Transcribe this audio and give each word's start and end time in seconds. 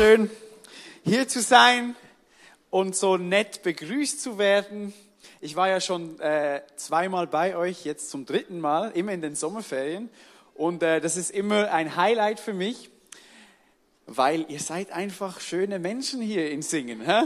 schön, 0.00 0.30
hier 1.04 1.28
zu 1.28 1.42
sein 1.42 1.94
und 2.70 2.96
so 2.96 3.18
nett 3.18 3.62
begrüßt 3.62 4.22
zu 4.22 4.38
werden. 4.38 4.94
Ich 5.42 5.56
war 5.56 5.68
ja 5.68 5.78
schon 5.78 6.18
äh, 6.20 6.62
zweimal 6.76 7.26
bei 7.26 7.54
euch, 7.54 7.84
jetzt 7.84 8.08
zum 8.08 8.24
dritten 8.24 8.60
Mal, 8.60 8.92
immer 8.92 9.12
in 9.12 9.20
den 9.20 9.34
Sommerferien. 9.34 10.08
Und 10.54 10.82
äh, 10.82 11.02
das 11.02 11.18
ist 11.18 11.30
immer 11.30 11.70
ein 11.70 11.96
Highlight 11.96 12.40
für 12.40 12.54
mich, 12.54 12.88
weil 14.06 14.46
ihr 14.48 14.60
seid 14.60 14.90
einfach 14.90 15.38
schöne 15.38 15.78
Menschen 15.78 16.22
hier 16.22 16.50
in 16.50 16.62
Singen. 16.62 17.02
Hä? 17.02 17.24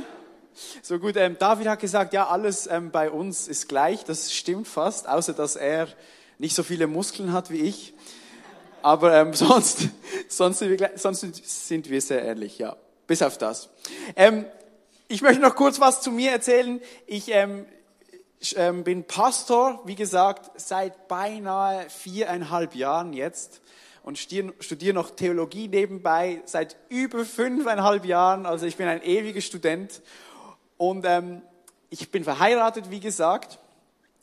So 0.82 0.98
gut, 0.98 1.14
ähm, 1.16 1.36
David 1.38 1.68
hat 1.68 1.78
gesagt, 1.78 2.12
ja, 2.12 2.26
alles 2.26 2.66
ähm, 2.66 2.90
bei 2.90 3.08
uns 3.08 3.46
ist 3.46 3.68
gleich. 3.68 4.02
Das 4.02 4.34
stimmt 4.34 4.66
fast, 4.66 5.08
außer 5.08 5.32
dass 5.32 5.54
er 5.54 5.86
nicht 6.38 6.56
so 6.56 6.64
viele 6.64 6.88
Muskeln 6.88 7.32
hat 7.32 7.50
wie 7.50 7.60
ich. 7.60 7.93
Aber 8.84 9.14
ähm, 9.14 9.32
sonst, 9.32 9.88
sonst, 10.28 10.58
sind 10.58 10.78
wir, 10.78 10.90
sonst 10.96 11.20
sind 11.64 11.88
wir 11.88 12.00
sehr 12.02 12.22
ehrlich, 12.22 12.58
ja. 12.58 12.76
Bis 13.06 13.22
auf 13.22 13.38
das. 13.38 13.70
Ähm, 14.14 14.44
ich 15.08 15.22
möchte 15.22 15.40
noch 15.40 15.54
kurz 15.54 15.80
was 15.80 16.02
zu 16.02 16.10
mir 16.10 16.32
erzählen. 16.32 16.82
Ich 17.06 17.30
ähm, 17.32 17.64
ähm, 18.56 18.84
bin 18.84 19.04
Pastor, 19.04 19.80
wie 19.86 19.94
gesagt, 19.94 20.60
seit 20.60 21.08
beinahe 21.08 21.88
viereinhalb 21.88 22.74
Jahren 22.74 23.14
jetzt 23.14 23.62
und 24.02 24.18
studiere 24.18 24.92
noch 24.92 25.10
Theologie 25.12 25.68
nebenbei 25.68 26.42
seit 26.44 26.76
über 26.90 27.24
fünfeinhalb 27.24 28.04
Jahren. 28.04 28.44
Also 28.44 28.66
ich 28.66 28.76
bin 28.76 28.86
ein 28.86 29.02
ewiger 29.02 29.40
Student 29.40 30.02
und 30.76 31.06
ähm, 31.06 31.40
ich 31.88 32.10
bin 32.10 32.22
verheiratet, 32.22 32.90
wie 32.90 33.00
gesagt, 33.00 33.58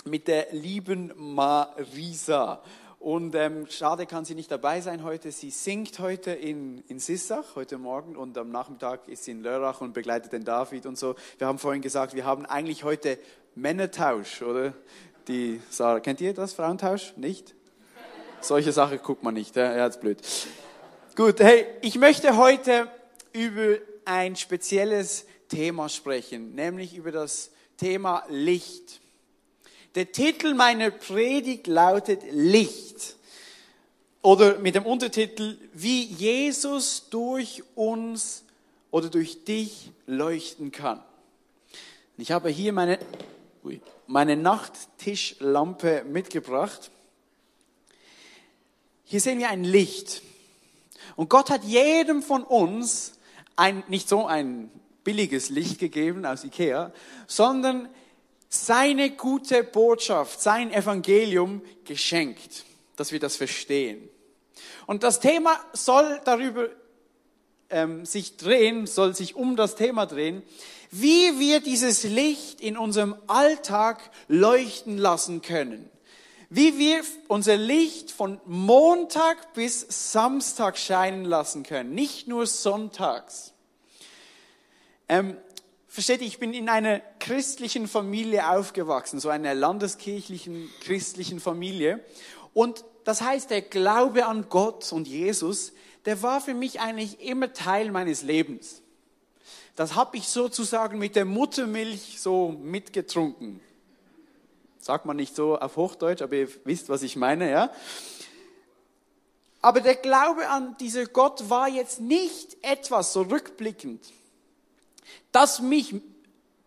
mit 0.06 0.28
der 0.28 0.52
lieben 0.52 1.14
Marisa. 1.16 2.62
Und 3.02 3.34
ähm, 3.34 3.66
schade 3.68 4.06
kann 4.06 4.26
sie 4.26 4.36
nicht 4.36 4.52
dabei 4.52 4.80
sein 4.80 5.04
heute. 5.04 5.32
Sie 5.32 5.50
singt 5.50 5.98
heute 5.98 6.34
in, 6.34 6.84
in 6.88 7.00
Sissach, 7.00 7.56
heute 7.56 7.80
Morgen, 7.80 8.16
und 8.16 8.38
am 8.38 8.52
Nachmittag 8.52 9.08
ist 9.08 9.24
sie 9.24 9.32
in 9.32 9.42
Lörrach 9.42 9.82
und 9.82 9.94
begleitet 9.94 10.34
den 10.34 10.46
David 10.46 10.86
und 10.86 11.00
so. 11.00 11.16
Wir 11.40 11.48
haben 11.48 11.58
vorhin 11.58 11.82
gesagt, 11.82 12.14
wir 12.14 12.26
haben 12.26 12.46
eigentlich 12.46 12.84
heute 12.84 13.18
Männertausch, 13.56 14.44
oder? 14.44 14.76
Die 15.28 15.60
Sarah, 15.72 16.00
kennt 16.00 16.22
ihr 16.22 16.36
das, 16.36 16.54
Frauentausch? 16.54 17.14
Nicht? 17.18 17.56
Solche 18.40 18.72
Sachen 18.72 19.00
guckt 19.02 19.24
man 19.24 19.34
nicht, 19.34 19.56
ja, 19.56 19.88
ist 19.88 20.00
blöd. 20.00 20.20
Gut, 21.16 21.40
hey, 21.40 21.66
ich 21.82 21.98
möchte 21.98 22.38
heute 22.38 22.88
über 23.34 23.78
ein 24.06 24.36
spezielles 24.36 25.26
Thema 25.50 25.90
sprechen, 25.90 26.54
nämlich 26.54 26.96
über 26.96 27.12
das 27.12 27.50
Thema 27.78 28.26
Licht. 28.30 29.02
Der 29.96 30.12
Titel 30.12 30.54
meiner 30.54 30.90
Predigt 30.90 31.68
lautet 31.68 32.22
Licht. 32.32 33.16
Oder 34.22 34.60
mit 34.60 34.76
dem 34.76 34.86
Untertitel, 34.86 35.58
wie 35.74 36.04
Jesus 36.04 37.10
durch 37.10 37.64
uns 37.76 38.44
oder 38.92 39.10
durch 39.10 39.44
dich 39.44 39.92
leuchten 40.06 40.72
kann. 40.72 41.04
Ich 42.18 42.32
habe 42.32 42.50
hier 42.50 42.72
meine, 42.72 43.00
meine 44.08 44.38
Nachttischlampe 44.38 46.06
mitgebracht. 46.06 46.92
Hier 49.04 49.20
sehen 49.20 49.40
wir 49.40 49.50
ein 49.50 49.64
Licht. 49.64 50.22
Und 51.16 51.30
Gott 51.30 51.50
hat 51.50 51.64
jedem 51.64 52.22
von 52.22 52.44
uns 52.44 53.14
ein, 53.56 53.84
nicht 53.88 54.08
so 54.08 54.26
ein 54.28 54.72
billiges 55.04 55.50
Licht 55.50 55.80
gegeben 55.80 56.26
aus 56.26 56.44
Ikea, 56.44 56.94
sondern 57.28 57.90
seine 58.54 59.12
gute 59.12 59.64
Botschaft, 59.64 60.42
sein 60.42 60.74
Evangelium 60.74 61.62
geschenkt, 61.86 62.66
dass 62.98 63.14
wir 63.14 63.20
das 63.20 63.38
verstehen. 63.38 64.10
Und 64.86 65.04
das 65.04 65.22
Thema 65.22 65.58
soll 65.72 66.20
darüber 66.26 66.68
ähm, 67.70 68.06
sich 68.06 68.36
drehen, 68.36 68.88
soll 68.88 69.16
sich 69.16 69.36
um 69.36 69.56
das 69.56 69.76
Thema 69.76 70.06
drehen, 70.06 70.44
wie 70.92 71.40
wir 71.40 71.62
dieses 71.62 72.04
Licht 72.04 72.60
in 72.60 72.76
unserem 72.76 73.16
Alltag 73.28 74.12
leuchten 74.28 74.98
lassen 74.98 75.42
können. 75.42 75.90
Wie 76.50 76.78
wir 76.78 77.02
unser 77.30 77.56
Licht 77.56 78.12
von 78.12 78.42
Montag 78.46 79.54
bis 79.54 80.12
Samstag 80.12 80.78
scheinen 80.78 81.24
lassen 81.24 81.64
können, 81.64 81.96
nicht 81.96 82.28
nur 82.28 82.46
sonntags. 82.46 83.54
Ähm, 85.08 85.38
Versteht 85.94 86.22
ich 86.22 86.40
bin 86.40 86.54
in 86.54 86.70
einer 86.70 87.02
christlichen 87.20 87.86
Familie 87.86 88.50
aufgewachsen, 88.50 89.20
so 89.20 89.28
einer 89.28 89.54
landeskirchlichen 89.54 90.70
christlichen 90.80 91.42
Familie. 91.42 92.00
Und 92.54 92.86
das 93.04 93.22
heißt, 93.22 93.50
der 93.50 93.62
Glaube 93.62 94.26
an 94.26 94.46
Gott 94.48 94.94
und 94.94 95.06
Jesus, 95.06 95.74
der 96.06 96.24
war 96.24 96.40
für 96.40 96.54
mich 96.54 96.80
eigentlich 96.80 97.20
immer 97.20 97.52
Teil 97.52 97.92
meines 97.92 98.22
Lebens. 98.22 98.82
Das 99.76 99.94
habe 99.96 100.16
ich 100.16 100.30
sozusagen 100.30 100.98
mit 100.98 101.18
der 101.18 101.26
Muttermilch 101.26 102.22
so 102.22 102.52
mitgetrunken. 102.52 103.60
Sagt 104.80 105.06
man 105.06 105.18
nicht 105.18 105.36
so 105.36 105.60
auf 105.60 105.76
Hochdeutsch, 105.76 106.22
aber 106.22 106.38
ihr 106.38 106.48
wisst, 106.64 106.88
was 106.88 107.04
ich 107.04 107.18
meine, 107.18 107.52
ja? 107.52 107.70
Aber 109.62 109.82
der 109.82 109.96
Glaube 109.96 110.48
an 110.48 110.78
dieser 110.80 111.06
Gott 111.06 111.50
war 111.50 111.68
jetzt 111.68 112.00
nicht 112.00 112.56
etwas 112.62 113.12
so 113.12 113.24
rückblickend 113.24 114.00
das 115.32 115.60
mich 115.60 115.96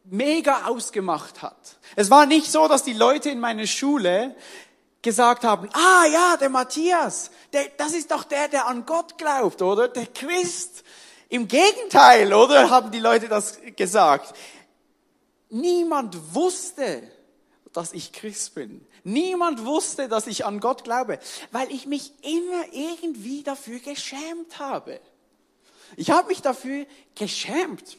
mega 0.05 0.67
ausgemacht 0.67 1.43
hat. 1.43 1.79
Es 1.97 2.11
war 2.11 2.27
nicht 2.27 2.51
so, 2.51 2.69
dass 2.69 2.83
die 2.83 2.93
Leute 2.93 3.31
in 3.31 3.41
meiner 3.41 3.67
Schule 3.67 4.35
gesagt 5.03 5.45
haben, 5.45 5.69
ah 5.73 6.07
ja, 6.07 6.37
der 6.37 6.49
Matthias, 6.49 7.31
der, 7.53 7.67
das 7.77 7.93
ist 7.93 8.11
doch 8.11 8.25
der, 8.25 8.49
der 8.49 8.67
an 8.67 8.87
Gott 8.87 9.19
glaubt, 9.19 9.63
oder? 9.63 9.89
Der 9.89 10.07
Christ. 10.07 10.83
Im 11.29 11.49
Gegenteil, 11.49 12.33
oder? 12.33 12.71
Haben 12.71 12.91
die 12.91 13.01
Leute 13.01 13.29
das 13.29 13.59
gesagt. 13.77 14.35
Niemand 15.51 16.35
wusste, 16.35 17.03
dass 17.73 17.93
ich 17.93 18.13
Christ 18.13 18.55
bin. 18.55 18.87
Niemand 19.05 19.65
wusste, 19.65 20.09
dass 20.09 20.27
ich 20.27 20.47
an 20.47 20.61
Gott 20.61 20.85
glaube, 20.85 21.19
weil 21.53 21.71
ich 21.71 21.87
mich 21.87 22.13
immer 22.23 22.65
irgendwie 22.73 23.43
dafür 23.43 23.79
geschämt 23.79 24.59
habe. 24.59 25.01
Ich 25.97 26.11
habe 26.11 26.29
mich 26.29 26.41
dafür 26.41 26.87
geschämt. 27.15 27.99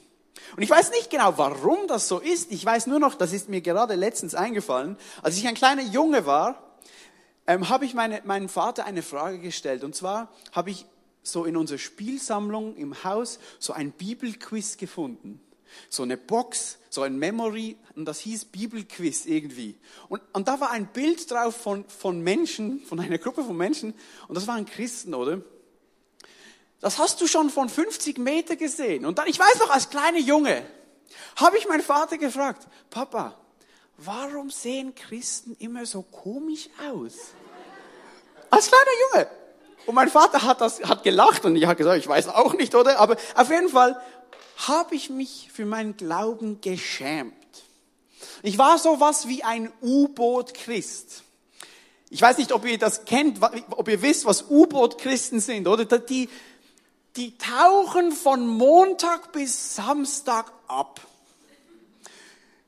Und 0.56 0.64
ich 0.64 0.70
weiß 0.70 0.92
nicht 0.92 1.10
genau, 1.10 1.38
warum 1.38 1.88
das 1.88 2.08
so 2.08 2.20
ist. 2.20 2.52
Ich 2.52 2.66
weiß 2.66 2.88
nur 2.88 3.00
noch, 3.00 3.16
das 3.16 3.34
ist 3.34 3.50
mir 3.50 3.62
gerade 3.62 3.96
letztens 3.96 4.36
eingefallen. 4.36 4.98
Als 5.22 5.38
ich 5.38 5.48
ein 5.48 5.56
kleiner 5.56 5.84
Junge 5.84 6.26
war, 6.26 6.78
ähm, 7.48 7.70
habe 7.70 7.86
ich 7.86 7.94
meine, 7.94 8.22
meinem 8.26 8.50
Vater 8.50 8.86
eine 8.86 9.02
Frage 9.02 9.40
gestellt. 9.40 9.84
Und 9.84 9.96
zwar 9.96 10.30
habe 10.52 10.72
ich 10.72 10.86
so 11.24 11.46
in 11.46 11.58
unserer 11.58 11.80
Spielsammlung 11.80 12.76
im 12.76 13.04
Haus 13.04 13.40
so 13.60 13.74
ein 13.74 13.92
Bibelquiz 13.92 14.78
gefunden. 14.78 15.42
So 15.90 16.04
eine 16.04 16.16
Box, 16.16 16.78
so 16.90 17.02
ein 17.02 17.18
Memory, 17.18 17.76
und 17.96 18.06
das 18.06 18.20
hieß 18.20 18.46
Bibelquiz 18.46 19.26
irgendwie. 19.26 19.76
Und, 20.08 20.22
und 20.32 20.48
da 20.48 20.60
war 20.62 20.72
ein 20.72 20.88
Bild 20.88 21.30
drauf 21.30 21.56
von, 21.56 21.84
von 21.90 22.22
Menschen, 22.22 22.82
von 22.86 23.00
einer 23.00 23.18
Gruppe 23.18 23.44
von 23.44 23.58
Menschen, 23.58 23.94
und 24.28 24.36
das 24.36 24.48
waren 24.48 24.66
Christen, 24.66 25.14
oder? 25.14 25.42
Das 26.86 27.00
hast 27.00 27.20
du 27.20 27.26
schon 27.26 27.50
von 27.50 27.68
50 27.68 28.20
Meter 28.20 28.56
gesehen. 28.56 29.08
Und 29.08 29.18
dann, 29.18 29.28
ich 29.28 29.40
weiß 29.40 29.58
noch, 29.58 29.72
als 29.72 29.90
kleiner 29.90 30.20
Junge, 30.20 30.64
habe 31.36 31.58
ich 31.58 31.68
meinen 31.68 31.82
Vater 31.82 32.20
gefragt, 32.20 32.68
Papa, 32.92 33.34
warum 33.98 34.52
sehen 34.52 34.94
Christen 34.94 35.56
immer 35.58 35.88
so 35.88 36.04
komisch 36.04 36.70
aus? 36.88 37.14
Als 38.52 38.68
kleiner 38.68 38.86
Junge. 39.14 39.28
Und 39.88 39.96
mein 39.96 40.10
Vater 40.12 40.44
hat 40.44 40.62
das, 40.62 40.84
hat 40.84 41.02
gelacht 41.02 41.44
und 41.44 41.56
ich 41.56 41.66
habe 41.66 41.76
gesagt, 41.76 41.98
ich 41.98 42.08
weiß 42.08 42.28
auch 42.28 42.54
nicht, 42.54 42.76
oder? 42.76 43.00
Aber 43.00 43.18
auf 43.34 43.50
jeden 43.50 43.70
Fall 43.70 44.00
habe 44.68 44.94
ich 44.94 45.10
mich 45.10 45.50
für 45.52 45.66
meinen 45.66 45.98
Glauben 45.98 46.62
geschämt. 46.62 47.34
Ich 48.44 48.60
war 48.60 48.78
so 48.78 49.00
was 49.00 49.28
wie 49.28 49.44
ein 49.44 49.72
U-Boot-Christ. 49.82 51.24
Ich 52.12 52.22
weiß 52.22 52.38
nicht, 52.38 52.52
ob 52.52 52.64
ihr 52.64 52.78
das 52.78 53.06
kennt, 53.06 53.40
ob 53.72 53.88
ihr 53.88 54.04
wisst, 54.04 54.26
was 54.26 54.52
U-Boot-Christen 54.52 55.40
sind, 55.40 55.68
oder? 55.68 55.86
Die, 55.86 56.30
die 57.16 57.38
tauchen 57.38 58.12
von 58.12 58.48
Montag 58.48 59.32
bis 59.32 59.76
Samstag 59.76 60.52
ab. 60.68 61.00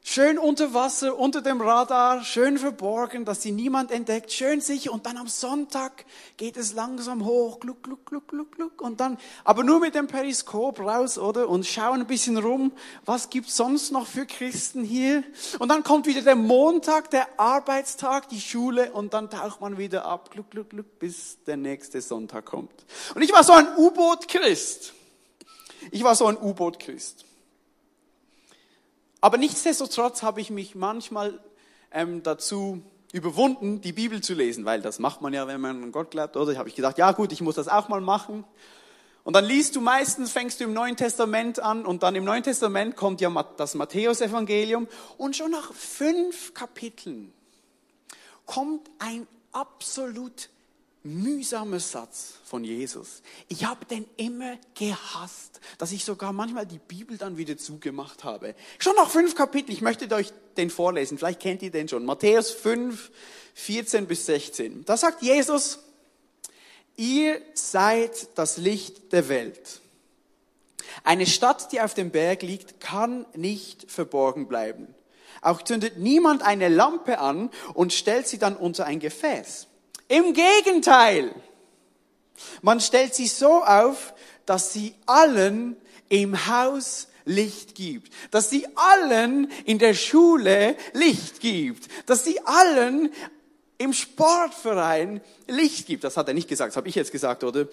Schön 0.10 0.38
unter 0.38 0.74
Wasser, 0.74 1.20
unter 1.20 1.42
dem 1.42 1.60
Radar, 1.60 2.24
schön 2.24 2.58
verborgen, 2.58 3.26
dass 3.26 3.42
sie 3.42 3.52
niemand 3.52 3.92
entdeckt, 3.92 4.32
schön 4.32 4.62
sicher. 4.62 4.94
Und 4.94 5.06
dann 5.06 5.18
am 5.18 5.28
Sonntag 5.28 6.06
geht 6.38 6.56
es 6.56 6.72
langsam 6.72 7.26
hoch, 7.26 7.60
gluck, 7.60 7.84
gluck, 7.84 8.06
gluck, 8.06 8.26
gluck, 8.30 8.56
gluck. 8.56 8.82
Und 8.82 9.02
dann, 9.02 9.18
aber 9.44 9.66
nur 9.66 9.82
mit 9.82 9.96
dem 9.96 10.08
Periskop 10.08 10.80
raus, 10.80 11.18
oder? 11.18 11.50
Und 11.50 11.68
schauen 11.68 12.00
ein 12.00 12.08
bisschen 12.08 12.38
rum, 12.38 12.72
was 13.04 13.30
gibt's 13.30 13.58
sonst 13.58 13.92
noch 13.92 14.08
für 14.08 14.26
Christen 14.26 14.86
hier? 14.86 15.26
Und 15.60 15.68
dann 15.68 15.84
kommt 15.84 16.08
wieder 16.08 16.22
der 16.22 16.38
Montag, 16.38 17.10
der 17.10 17.38
Arbeitstag, 17.38 18.30
die 18.30 18.40
Schule, 18.40 18.94
und 18.94 19.14
dann 19.14 19.30
taucht 19.30 19.60
man 19.60 19.78
wieder 19.78 20.06
ab, 20.06 20.32
gluck, 20.32 20.50
gluck, 20.52 20.70
gluck, 20.70 21.00
bis 21.00 21.44
der 21.46 21.58
nächste 21.58 22.00
Sonntag 22.00 22.46
kommt. 22.46 22.86
Und 23.14 23.24
ich 23.24 23.34
war 23.34 23.44
so 23.44 23.52
ein 23.52 23.68
U-Boot-Christ. 23.76 24.94
Ich 25.92 26.02
war 26.06 26.16
so 26.16 26.28
ein 26.28 26.38
U-Boot-Christ. 26.38 27.27
Aber 29.22 29.38
nichtsdestotrotz 29.38 30.22
habe 30.22 30.42
ich 30.42 30.50
mich 30.50 30.76
manchmal 30.76 31.40
ähm, 31.92 32.24
dazu 32.24 32.82
überwunden, 33.12 33.82
die 33.82 33.94
Bibel 33.94 34.22
zu 34.22 34.34
lesen, 34.34 34.66
weil 34.66 34.82
das 34.82 35.00
macht 35.00 35.22
man 35.22 35.34
ja, 35.34 35.48
wenn 35.48 35.62
man 35.62 35.84
an 35.84 35.92
Gott 35.92 36.12
glaubt, 36.12 36.36
oder? 36.38 36.54
Da 36.54 36.60
habe 36.60 36.70
ich 36.70 36.76
gedacht, 36.76 36.98
ja 36.98 37.12
gut, 37.14 37.32
ich 37.32 37.42
muss 37.42 37.56
das 37.56 37.68
auch 37.68 37.90
mal 37.90 38.02
machen. 38.02 38.44
Und 39.24 39.36
dann 39.36 39.44
liest 39.44 39.76
du 39.76 39.82
meistens, 39.82 40.32
fängst 40.32 40.60
du 40.60 40.64
im 40.64 40.74
Neuen 40.74 40.96
Testament 40.96 41.60
an 41.60 41.86
und 41.86 42.04
dann 42.04 42.16
im 42.16 42.24
Neuen 42.24 42.44
Testament 42.44 42.96
kommt 42.96 43.20
ja 43.20 43.30
das 43.58 43.76
Matthäusevangelium 43.76 44.88
und 45.18 45.36
schon 45.36 45.52
nach 45.52 45.74
fünf 45.74 46.54
Kapiteln 46.54 47.34
kommt 48.46 48.90
ein 49.00 49.28
absolut 49.52 50.50
mühsamer 51.08 51.80
Satz 51.80 52.36
von 52.44 52.64
Jesus. 52.64 53.22
Ich 53.48 53.66
habe 53.66 53.86
den 53.86 54.06
immer 54.18 54.58
gehasst, 54.74 55.60
dass 55.78 55.92
ich 55.92 56.04
sogar 56.04 56.34
manchmal 56.34 56.66
die 56.66 56.80
Bibel 56.80 57.18
dann 57.18 57.38
wieder 57.38 57.58
zugemacht 57.58 58.24
habe. 58.24 58.56
Schon 58.80 58.96
nach 58.96 59.10
fünf 59.10 59.36
Kapiteln, 59.36 59.74
ich 59.74 59.82
möchte 59.82 60.14
euch 60.14 60.34
den 60.58 60.70
vorlesen, 60.70 61.18
vielleicht 61.18 61.40
kennt 61.40 61.62
ihr 61.62 61.72
den 61.72 61.88
schon. 61.88 62.06
Matthäus 62.06 62.52
5, 62.52 63.12
14 63.54 64.08
bis 64.08 64.26
16. 64.26 64.86
Da 64.86 64.98
sagt 64.98 65.22
Jesus, 65.22 65.80
ihr 66.96 67.42
seid 67.54 68.30
das 68.36 68.58
Licht 68.58 69.14
der 69.14 69.30
Welt. 69.30 69.82
Eine 71.04 71.26
Stadt, 71.26 71.72
die 71.72 71.82
auf 71.82 71.94
dem 71.94 72.12
Berg 72.12 72.42
liegt, 72.42 72.80
kann 72.80 73.26
nicht 73.36 73.90
verborgen 73.90 74.48
bleiben. 74.48 74.94
Auch 75.42 75.62
zündet 75.62 75.98
niemand 75.98 76.42
eine 76.42 76.68
Lampe 76.68 77.20
an 77.20 77.50
und 77.74 77.94
stellt 77.94 78.28
sie 78.28 78.40
dann 78.40 78.56
unter 78.56 78.86
ein 78.86 79.00
Gefäß. 79.00 79.68
Im 80.08 80.34
Gegenteil, 80.34 81.34
man 82.62 82.80
stellt 82.80 83.14
sie 83.16 83.28
so 83.28 83.64
auf, 83.64 84.14
dass 84.46 84.74
sie 84.74 84.96
allen 85.06 85.76
im 86.10 86.48
Haus 86.48 87.08
Licht 87.26 87.76
gibt, 87.76 88.14
dass 88.32 88.50
sie 88.50 88.66
allen 88.76 89.52
in 89.66 89.80
der 89.80 89.94
Schule 89.94 90.78
Licht 90.94 91.42
gibt, 91.42 91.90
dass 92.06 92.24
sie 92.24 92.40
allen 92.46 93.12
im 93.78 93.94
Sportverein 93.94 95.22
Licht 95.48 95.88
gibt. 95.88 96.04
Das 96.04 96.16
hat 96.16 96.30
er 96.30 96.34
nicht 96.34 96.48
gesagt, 96.48 96.72
das 96.72 96.78
habe 96.78 96.88
ich 96.88 96.96
jetzt 96.96 97.12
gesagt, 97.12 97.44
oder? 97.44 97.68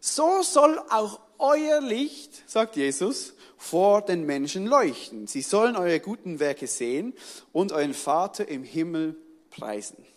So 0.00 0.42
soll 0.42 0.78
auch 0.90 1.20
euer 1.38 1.80
Licht, 1.80 2.48
sagt 2.48 2.76
Jesus, 2.76 3.34
vor 3.56 4.02
den 4.02 4.24
Menschen 4.24 4.66
leuchten. 4.66 5.26
Sie 5.26 5.42
sollen 5.42 5.76
eure 5.76 5.98
guten 5.98 6.38
Werke 6.38 6.68
sehen 6.68 7.14
und 7.52 7.72
euren 7.72 7.94
Vater 7.94 8.46
im 8.46 8.62
Himmel 8.62 9.16
preisen. 9.50 10.07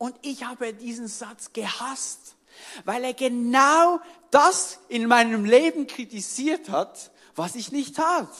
Und 0.00 0.16
ich 0.22 0.44
habe 0.44 0.72
diesen 0.72 1.08
Satz 1.08 1.52
gehasst, 1.52 2.34
weil 2.86 3.04
er 3.04 3.12
genau 3.12 4.00
das 4.30 4.78
in 4.88 5.06
meinem 5.06 5.44
Leben 5.44 5.86
kritisiert 5.86 6.70
hat, 6.70 7.10
was 7.36 7.54
ich 7.54 7.70
nicht 7.70 7.96
tat. 7.96 8.30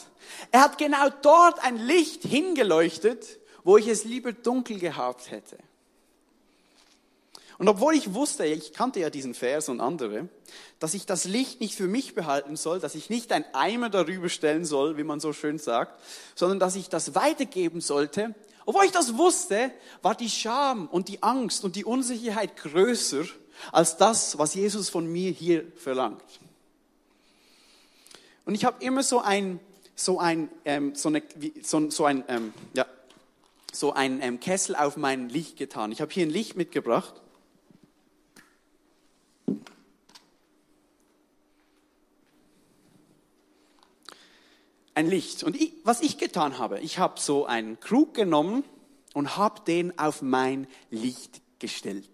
Er 0.52 0.62
hat 0.62 0.78
genau 0.78 1.10
dort 1.20 1.62
ein 1.62 1.76
Licht 1.76 2.22
hingeleuchtet, 2.22 3.38
wo 3.62 3.76
ich 3.76 3.88
es 3.88 4.04
lieber 4.04 4.32
dunkel 4.32 4.78
gehabt 4.78 5.30
hätte. 5.30 5.58
Und 7.58 7.68
obwohl 7.68 7.94
ich 7.94 8.14
wusste, 8.14 8.46
ich 8.46 8.72
kannte 8.72 9.00
ja 9.00 9.10
diesen 9.10 9.34
Vers 9.34 9.68
und 9.68 9.82
andere, 9.82 10.30
dass 10.78 10.94
ich 10.94 11.04
das 11.04 11.26
Licht 11.26 11.60
nicht 11.60 11.74
für 11.74 11.88
mich 11.88 12.14
behalten 12.14 12.56
soll, 12.56 12.80
dass 12.80 12.94
ich 12.94 13.10
nicht 13.10 13.32
ein 13.32 13.44
Eimer 13.52 13.90
darüber 13.90 14.30
stellen 14.30 14.64
soll, 14.64 14.96
wie 14.96 15.04
man 15.04 15.20
so 15.20 15.34
schön 15.34 15.58
sagt, 15.58 16.00
sondern 16.34 16.58
dass 16.58 16.74
ich 16.74 16.88
das 16.88 17.14
weitergeben 17.14 17.82
sollte 17.82 18.34
obwohl 18.70 18.84
ich 18.84 18.92
das 18.92 19.16
wusste, 19.16 19.72
war 20.00 20.14
die 20.14 20.30
Scham 20.30 20.86
und 20.86 21.08
die 21.08 21.24
Angst 21.24 21.64
und 21.64 21.74
die 21.74 21.84
Unsicherheit 21.84 22.56
größer 22.56 23.24
als 23.72 23.96
das, 23.96 24.38
was 24.38 24.54
Jesus 24.54 24.88
von 24.88 25.10
mir 25.10 25.32
hier 25.32 25.64
verlangt. 25.74 26.22
Und 28.44 28.54
ich 28.54 28.64
habe 28.64 28.80
immer 28.84 29.02
so 29.02 29.18
ein, 29.18 29.58
so 29.96 30.20
ein, 30.20 30.48
ähm, 30.64 30.94
so, 30.94 31.08
eine, 31.08 31.20
so, 31.64 31.90
so 31.90 32.04
ein, 32.04 32.22
ähm, 32.28 32.54
ja, 32.72 32.86
so 33.72 33.92
ein 33.92 34.22
ähm, 34.22 34.38
Kessel 34.38 34.76
auf 34.76 34.96
mein 34.96 35.28
Licht 35.30 35.56
getan. 35.56 35.90
Ich 35.90 36.00
habe 36.00 36.12
hier 36.12 36.24
ein 36.24 36.30
Licht 36.30 36.54
mitgebracht. 36.54 37.14
Ein 45.00 45.08
Licht. 45.08 45.42
Und 45.42 45.60
ich, 45.60 45.72
was 45.82 46.00
ich 46.02 46.18
getan 46.18 46.58
habe, 46.58 46.78
ich 46.80 46.98
habe 46.98 47.18
so 47.18 47.46
einen 47.46 47.80
Krug 47.80 48.14
genommen 48.14 48.62
und 49.14 49.36
habe 49.36 49.60
den 49.66 49.98
auf 49.98 50.22
mein 50.22 50.66
Licht 50.90 51.40
gestellt. 51.58 52.08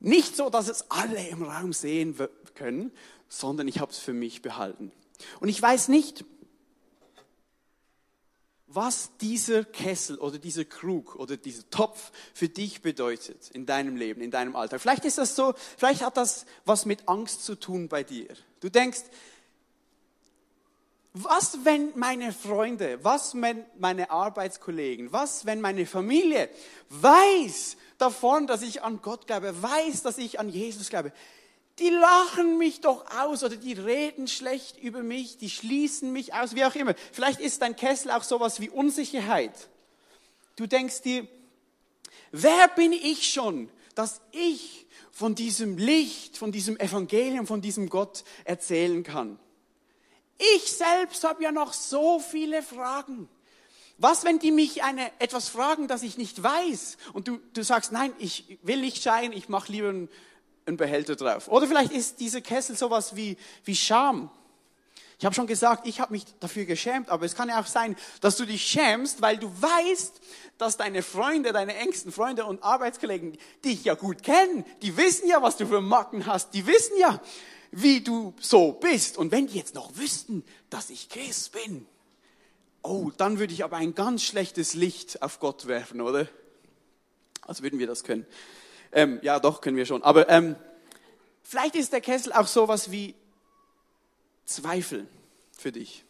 Nicht 0.00 0.36
so, 0.36 0.50
dass 0.50 0.68
es 0.68 0.90
alle 0.90 1.28
im 1.28 1.42
Raum 1.42 1.72
sehen 1.72 2.16
können, 2.54 2.90
sondern 3.28 3.68
ich 3.68 3.80
habe 3.80 3.92
es 3.92 3.98
für 3.98 4.14
mich 4.14 4.42
behalten. 4.42 4.92
Und 5.40 5.48
ich 5.48 5.60
weiß 5.60 5.88
nicht, 5.88 6.24
was 8.72 9.10
dieser 9.20 9.64
Kessel 9.64 10.16
oder 10.18 10.38
dieser 10.38 10.64
Krug 10.64 11.16
oder 11.16 11.36
dieser 11.36 11.68
Topf 11.70 12.12
für 12.34 12.48
dich 12.48 12.82
bedeutet 12.82 13.50
in 13.50 13.66
deinem 13.66 13.96
Leben, 13.96 14.20
in 14.20 14.30
deinem 14.30 14.54
Alltag. 14.54 14.80
Vielleicht 14.80 15.04
ist 15.04 15.18
das 15.18 15.34
so, 15.34 15.54
vielleicht 15.76 16.02
hat 16.02 16.16
das 16.16 16.46
was 16.64 16.86
mit 16.86 17.08
Angst 17.08 17.44
zu 17.44 17.56
tun 17.56 17.88
bei 17.88 18.04
dir. 18.04 18.28
Du 18.60 18.68
denkst, 18.68 19.00
was, 21.12 21.58
wenn 21.64 21.90
meine 21.98 22.32
Freunde, 22.32 23.00
was, 23.02 23.34
wenn 23.34 23.64
meine 23.78 24.10
Arbeitskollegen, 24.10 25.12
was, 25.12 25.44
wenn 25.44 25.60
meine 25.60 25.84
Familie 25.84 26.48
weiß 26.90 27.76
davon, 27.98 28.46
dass 28.46 28.62
ich 28.62 28.82
an 28.82 29.02
Gott 29.02 29.26
glaube, 29.26 29.60
weiß, 29.60 30.02
dass 30.02 30.18
ich 30.18 30.38
an 30.38 30.48
Jesus 30.48 30.88
glaube, 30.88 31.12
die 31.80 31.88
lachen 31.88 32.58
mich 32.58 32.80
doch 32.80 33.10
aus 33.18 33.42
oder 33.42 33.56
die 33.56 33.72
reden 33.72 34.28
schlecht 34.28 34.78
über 34.78 35.02
mich, 35.02 35.38
die 35.38 35.50
schließen 35.50 36.12
mich 36.12 36.34
aus, 36.34 36.54
wie 36.54 36.64
auch 36.64 36.74
immer. 36.74 36.94
Vielleicht 37.12 37.40
ist 37.40 37.62
dein 37.62 37.74
Kessel 37.74 38.10
auch 38.10 38.22
sowas 38.22 38.60
wie 38.60 38.68
Unsicherheit. 38.68 39.68
Du 40.56 40.66
denkst 40.66 41.02
dir, 41.02 41.26
wer 42.32 42.68
bin 42.68 42.92
ich 42.92 43.32
schon, 43.32 43.70
dass 43.94 44.20
ich 44.32 44.86
von 45.10 45.34
diesem 45.34 45.78
Licht, 45.78 46.36
von 46.36 46.52
diesem 46.52 46.78
Evangelium, 46.78 47.46
von 47.46 47.62
diesem 47.62 47.88
Gott 47.88 48.24
erzählen 48.44 49.02
kann? 49.02 49.38
Ich 50.54 50.72
selbst 50.72 51.24
habe 51.24 51.42
ja 51.42 51.52
noch 51.52 51.72
so 51.72 52.18
viele 52.18 52.62
Fragen. 52.62 53.28
Was, 53.96 54.24
wenn 54.24 54.38
die 54.38 54.50
mich 54.50 54.82
eine, 54.82 55.10
etwas 55.18 55.50
fragen, 55.50 55.86
das 55.86 56.02
ich 56.02 56.16
nicht 56.16 56.42
weiß? 56.42 56.96
Und 57.12 57.28
du, 57.28 57.38
du 57.52 57.62
sagst, 57.62 57.92
nein, 57.92 58.12
ich 58.18 58.58
will 58.62 58.80
nicht 58.80 59.02
scheinen, 59.02 59.32
ich 59.34 59.50
mache 59.50 59.72
lieber 59.72 59.90
ein 59.90 60.08
ein 60.70 60.76
Behälter 60.76 61.16
drauf. 61.16 61.48
Oder 61.48 61.66
vielleicht 61.66 61.92
ist 61.92 62.20
dieser 62.20 62.40
Kessel 62.40 62.76
sowas 62.76 63.16
wie, 63.16 63.36
wie 63.64 63.76
Scham. 63.76 64.30
Ich 65.20 65.26
habe 65.26 65.34
schon 65.34 65.46
gesagt, 65.46 65.86
ich 65.86 66.00
habe 66.00 66.12
mich 66.12 66.24
dafür 66.40 66.64
geschämt, 66.64 67.10
aber 67.10 67.26
es 67.26 67.34
kann 67.34 67.50
ja 67.50 67.60
auch 67.60 67.66
sein, 67.66 67.94
dass 68.22 68.38
du 68.38 68.46
dich 68.46 68.64
schämst, 68.64 69.20
weil 69.20 69.36
du 69.36 69.50
weißt, 69.60 70.18
dass 70.56 70.78
deine 70.78 71.02
Freunde, 71.02 71.52
deine 71.52 71.76
engsten 71.76 72.10
Freunde 72.10 72.46
und 72.46 72.62
Arbeitskollegen 72.62 73.36
dich 73.62 73.84
ja 73.84 73.94
gut 73.94 74.22
kennen. 74.22 74.64
Die 74.80 74.96
wissen 74.96 75.28
ja, 75.28 75.42
was 75.42 75.58
du 75.58 75.66
für 75.66 75.82
Macken 75.82 76.24
hast. 76.24 76.54
Die 76.54 76.66
wissen 76.66 76.96
ja, 76.98 77.20
wie 77.70 78.00
du 78.00 78.32
so 78.40 78.72
bist. 78.72 79.18
Und 79.18 79.30
wenn 79.30 79.46
die 79.46 79.58
jetzt 79.58 79.74
noch 79.74 79.94
wüssten, 79.96 80.42
dass 80.70 80.88
ich 80.88 81.10
Christ 81.10 81.52
bin, 81.52 81.86
oh, 82.82 83.10
dann 83.18 83.38
würde 83.38 83.52
ich 83.52 83.62
aber 83.62 83.76
ein 83.76 83.94
ganz 83.94 84.22
schlechtes 84.22 84.72
Licht 84.72 85.22
auf 85.22 85.38
Gott 85.38 85.66
werfen, 85.66 86.00
oder? 86.00 86.28
Als 87.42 87.62
würden 87.62 87.78
wir 87.78 87.86
das 87.86 88.04
können. 88.04 88.26
Ähm, 88.92 89.18
ja, 89.22 89.38
doch, 89.38 89.60
können 89.60 89.76
wir 89.76 89.86
schon. 89.86 90.02
Aber 90.02 90.28
ähm, 90.28 90.56
vielleicht 91.42 91.74
ist 91.76 91.92
der 91.92 92.00
Kessel 92.00 92.32
auch 92.32 92.46
sowas 92.46 92.90
wie 92.90 93.14
Zweifel 94.44 95.06
für 95.56 95.72
dich. 95.72 96.04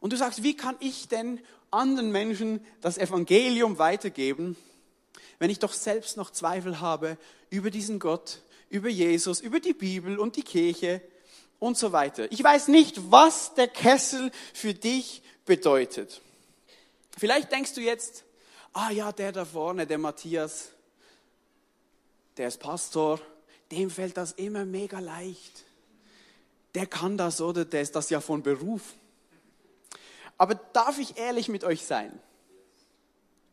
Und 0.00 0.12
du 0.12 0.16
sagst, 0.16 0.42
wie 0.42 0.56
kann 0.56 0.76
ich 0.80 1.08
denn 1.08 1.40
anderen 1.70 2.12
Menschen 2.12 2.64
das 2.80 2.98
Evangelium 2.98 3.78
weitergeben, 3.78 4.56
wenn 5.38 5.50
ich 5.50 5.58
doch 5.58 5.72
selbst 5.72 6.16
noch 6.16 6.30
Zweifel 6.30 6.80
habe 6.80 7.18
über 7.50 7.70
diesen 7.70 7.98
Gott, 7.98 8.40
über 8.68 8.88
Jesus, 8.88 9.40
über 9.40 9.60
die 9.60 9.74
Bibel 9.74 10.18
und 10.18 10.36
die 10.36 10.42
Kirche 10.42 11.00
und 11.58 11.76
so 11.76 11.92
weiter. 11.92 12.30
Ich 12.30 12.42
weiß 12.42 12.68
nicht, 12.68 13.10
was 13.10 13.54
der 13.54 13.68
Kessel 13.68 14.30
für 14.52 14.74
dich 14.74 15.22
bedeutet. 15.44 16.20
Vielleicht 17.16 17.52
denkst 17.52 17.74
du 17.74 17.80
jetzt, 17.80 18.24
ah 18.72 18.90
ja, 18.90 19.12
der 19.12 19.32
da 19.32 19.44
vorne, 19.44 19.86
der 19.86 19.98
Matthias, 19.98 20.70
der 22.36 22.48
ist 22.48 22.58
Pastor, 22.58 23.20
dem 23.70 23.90
fällt 23.90 24.16
das 24.16 24.32
immer 24.32 24.64
mega 24.64 24.98
leicht. 24.98 25.64
Der 26.74 26.86
kann 26.86 27.16
das, 27.16 27.40
oder? 27.40 27.64
Der 27.64 27.82
ist 27.82 27.96
das 27.96 28.10
ja 28.10 28.20
von 28.20 28.42
Beruf. 28.42 28.94
Aber 30.38 30.54
darf 30.54 30.98
ich 30.98 31.16
ehrlich 31.16 31.48
mit 31.48 31.64
euch 31.64 31.84
sein? 31.84 32.18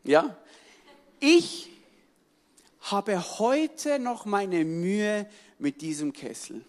Ja? 0.04 0.38
Ich 1.20 1.70
habe 2.82 3.40
heute 3.40 4.00
noch 4.00 4.25
meine 4.25 4.66
Mühe 4.66 5.30
mit 5.58 5.82
diesem 5.82 6.12
Kessel. 6.12 6.66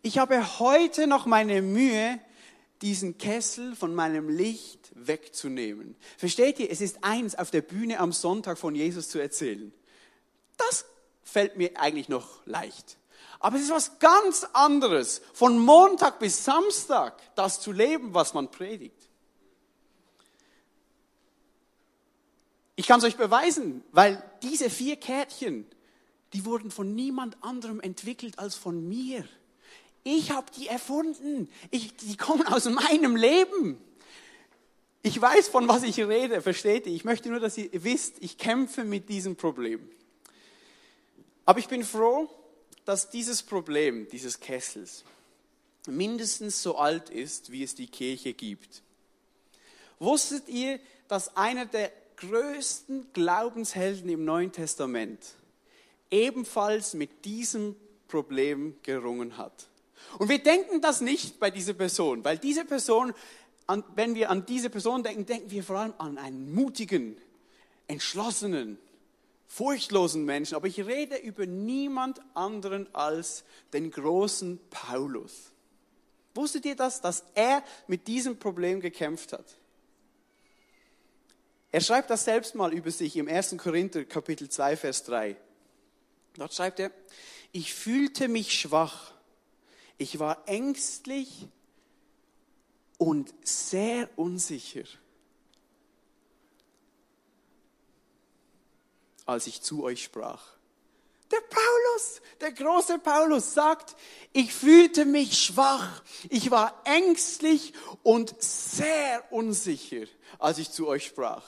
Ich 0.00 0.18
habe 0.18 0.58
heute 0.58 1.06
noch 1.06 1.26
meine 1.26 1.60
Mühe, 1.60 2.18
diesen 2.80 3.18
Kessel 3.18 3.74
von 3.74 3.94
meinem 3.94 4.28
Licht 4.28 4.92
wegzunehmen. 4.94 5.96
Versteht 6.16 6.58
ihr? 6.58 6.70
Es 6.70 6.80
ist 6.80 7.02
eins, 7.02 7.34
auf 7.34 7.50
der 7.50 7.62
Bühne 7.62 7.98
am 8.00 8.12
Sonntag 8.12 8.58
von 8.58 8.74
Jesus 8.74 9.08
zu 9.08 9.18
erzählen. 9.18 9.72
Das 10.56 10.84
fällt 11.22 11.56
mir 11.56 11.78
eigentlich 11.78 12.08
noch 12.08 12.44
leicht. 12.46 12.98
Aber 13.38 13.56
es 13.56 13.64
ist 13.64 13.70
was 13.70 13.98
ganz 13.98 14.44
anderes, 14.52 15.20
von 15.34 15.58
Montag 15.58 16.18
bis 16.18 16.44
Samstag 16.44 17.20
das 17.34 17.60
zu 17.60 17.72
leben, 17.72 18.14
was 18.14 18.34
man 18.34 18.50
predigt. 18.50 18.96
Ich 22.76 22.86
kann 22.86 22.98
es 22.98 23.04
euch 23.04 23.16
beweisen, 23.16 23.82
weil 23.92 24.22
diese 24.42 24.68
vier 24.68 24.96
Kärtchen, 24.96 25.66
die 26.32 26.44
wurden 26.44 26.70
von 26.70 26.94
niemand 26.94 27.42
anderem 27.42 27.80
entwickelt 27.80 28.38
als 28.38 28.54
von 28.54 28.86
mir. 28.86 29.26
Ich 30.04 30.30
habe 30.30 30.46
die 30.56 30.68
erfunden. 30.68 31.48
Ich, 31.70 31.96
die 31.96 32.16
kommen 32.16 32.46
aus 32.46 32.66
meinem 32.66 33.16
Leben. 33.16 33.80
Ich 35.02 35.20
weiß, 35.20 35.48
von 35.48 35.68
was 35.68 35.84
ich 35.84 35.98
rede, 36.00 36.42
versteht 36.42 36.86
ihr? 36.86 36.92
Ich 36.92 37.04
möchte 37.04 37.30
nur, 37.30 37.40
dass 37.40 37.56
ihr 37.56 37.70
wisst, 37.84 38.16
ich 38.20 38.38
kämpfe 38.38 38.84
mit 38.84 39.08
diesem 39.08 39.36
Problem. 39.36 39.88
Aber 41.46 41.60
ich 41.60 41.68
bin 41.68 41.84
froh, 41.84 42.28
dass 42.84 43.08
dieses 43.08 43.42
Problem 43.42 44.08
dieses 44.10 44.40
Kessels 44.40 45.04
mindestens 45.86 46.62
so 46.62 46.76
alt 46.76 47.08
ist, 47.08 47.52
wie 47.52 47.62
es 47.62 47.74
die 47.74 47.86
Kirche 47.86 48.34
gibt. 48.34 48.82
Wusstet 49.98 50.48
ihr, 50.48 50.80
dass 51.08 51.36
einer 51.36 51.66
der 51.66 51.92
größten 52.16 53.12
Glaubenshelden 53.12 54.10
im 54.10 54.24
Neuen 54.24 54.52
Testament 54.52 55.20
ebenfalls 56.10 56.94
mit 56.94 57.24
diesem 57.24 57.76
Problem 58.08 58.76
gerungen 58.82 59.38
hat? 59.38 59.68
Und 60.18 60.28
wir 60.28 60.38
denken 60.38 60.80
das 60.80 61.00
nicht 61.00 61.38
bei 61.38 61.50
dieser 61.50 61.74
Person, 61.74 62.24
weil 62.24 62.38
diese 62.38 62.64
Person, 62.64 63.14
wenn 63.94 64.14
wir 64.14 64.30
an 64.30 64.46
diese 64.46 64.70
Person 64.70 65.02
denken, 65.02 65.26
denken 65.26 65.50
wir 65.50 65.62
vor 65.62 65.78
allem 65.78 65.94
an 65.98 66.18
einen 66.18 66.54
mutigen, 66.54 67.16
entschlossenen, 67.86 68.78
furchtlosen 69.46 70.24
Menschen. 70.24 70.56
Aber 70.56 70.66
ich 70.66 70.84
rede 70.84 71.16
über 71.16 71.46
niemand 71.46 72.20
anderen 72.34 72.92
als 72.94 73.44
den 73.72 73.90
großen 73.90 74.60
Paulus. 74.70 75.52
Wusstet 76.34 76.66
ihr 76.66 76.76
das, 76.76 77.00
dass 77.00 77.24
er 77.34 77.62
mit 77.86 78.06
diesem 78.06 78.38
Problem 78.38 78.80
gekämpft 78.80 79.32
hat? 79.32 79.56
Er 81.72 81.80
schreibt 81.80 82.10
das 82.10 82.24
selbst 82.24 82.54
mal 82.54 82.72
über 82.72 82.90
sich 82.90 83.16
im 83.16 83.28
1. 83.28 83.56
Korinther 83.58 84.04
Kapitel 84.04 84.48
2, 84.48 84.76
Vers 84.76 85.04
3. 85.04 85.36
Dort 86.34 86.54
schreibt 86.54 86.80
er, 86.80 86.90
ich 87.52 87.74
fühlte 87.74 88.28
mich 88.28 88.58
schwach, 88.58 89.12
ich 89.98 90.18
war 90.18 90.46
ängstlich 90.46 91.48
und 92.98 93.32
sehr 93.42 94.08
unsicher, 94.16 94.84
als 99.26 99.46
ich 99.46 99.60
zu 99.60 99.84
euch 99.84 100.04
sprach. 100.04 100.42
Der 101.30 101.40
Paulus, 101.40 102.22
der 102.40 102.52
große 102.52 103.00
Paulus 103.00 103.52
sagt, 103.52 103.96
ich 104.32 104.54
fühlte 104.54 105.04
mich 105.04 105.38
schwach, 105.42 106.02
ich 106.30 106.52
war 106.52 106.80
ängstlich 106.84 107.72
und 108.04 108.40
sehr 108.40 109.24
unsicher, 109.30 110.06
als 110.38 110.58
ich 110.58 110.70
zu 110.70 110.86
euch 110.86 111.06
sprach. 111.06 111.44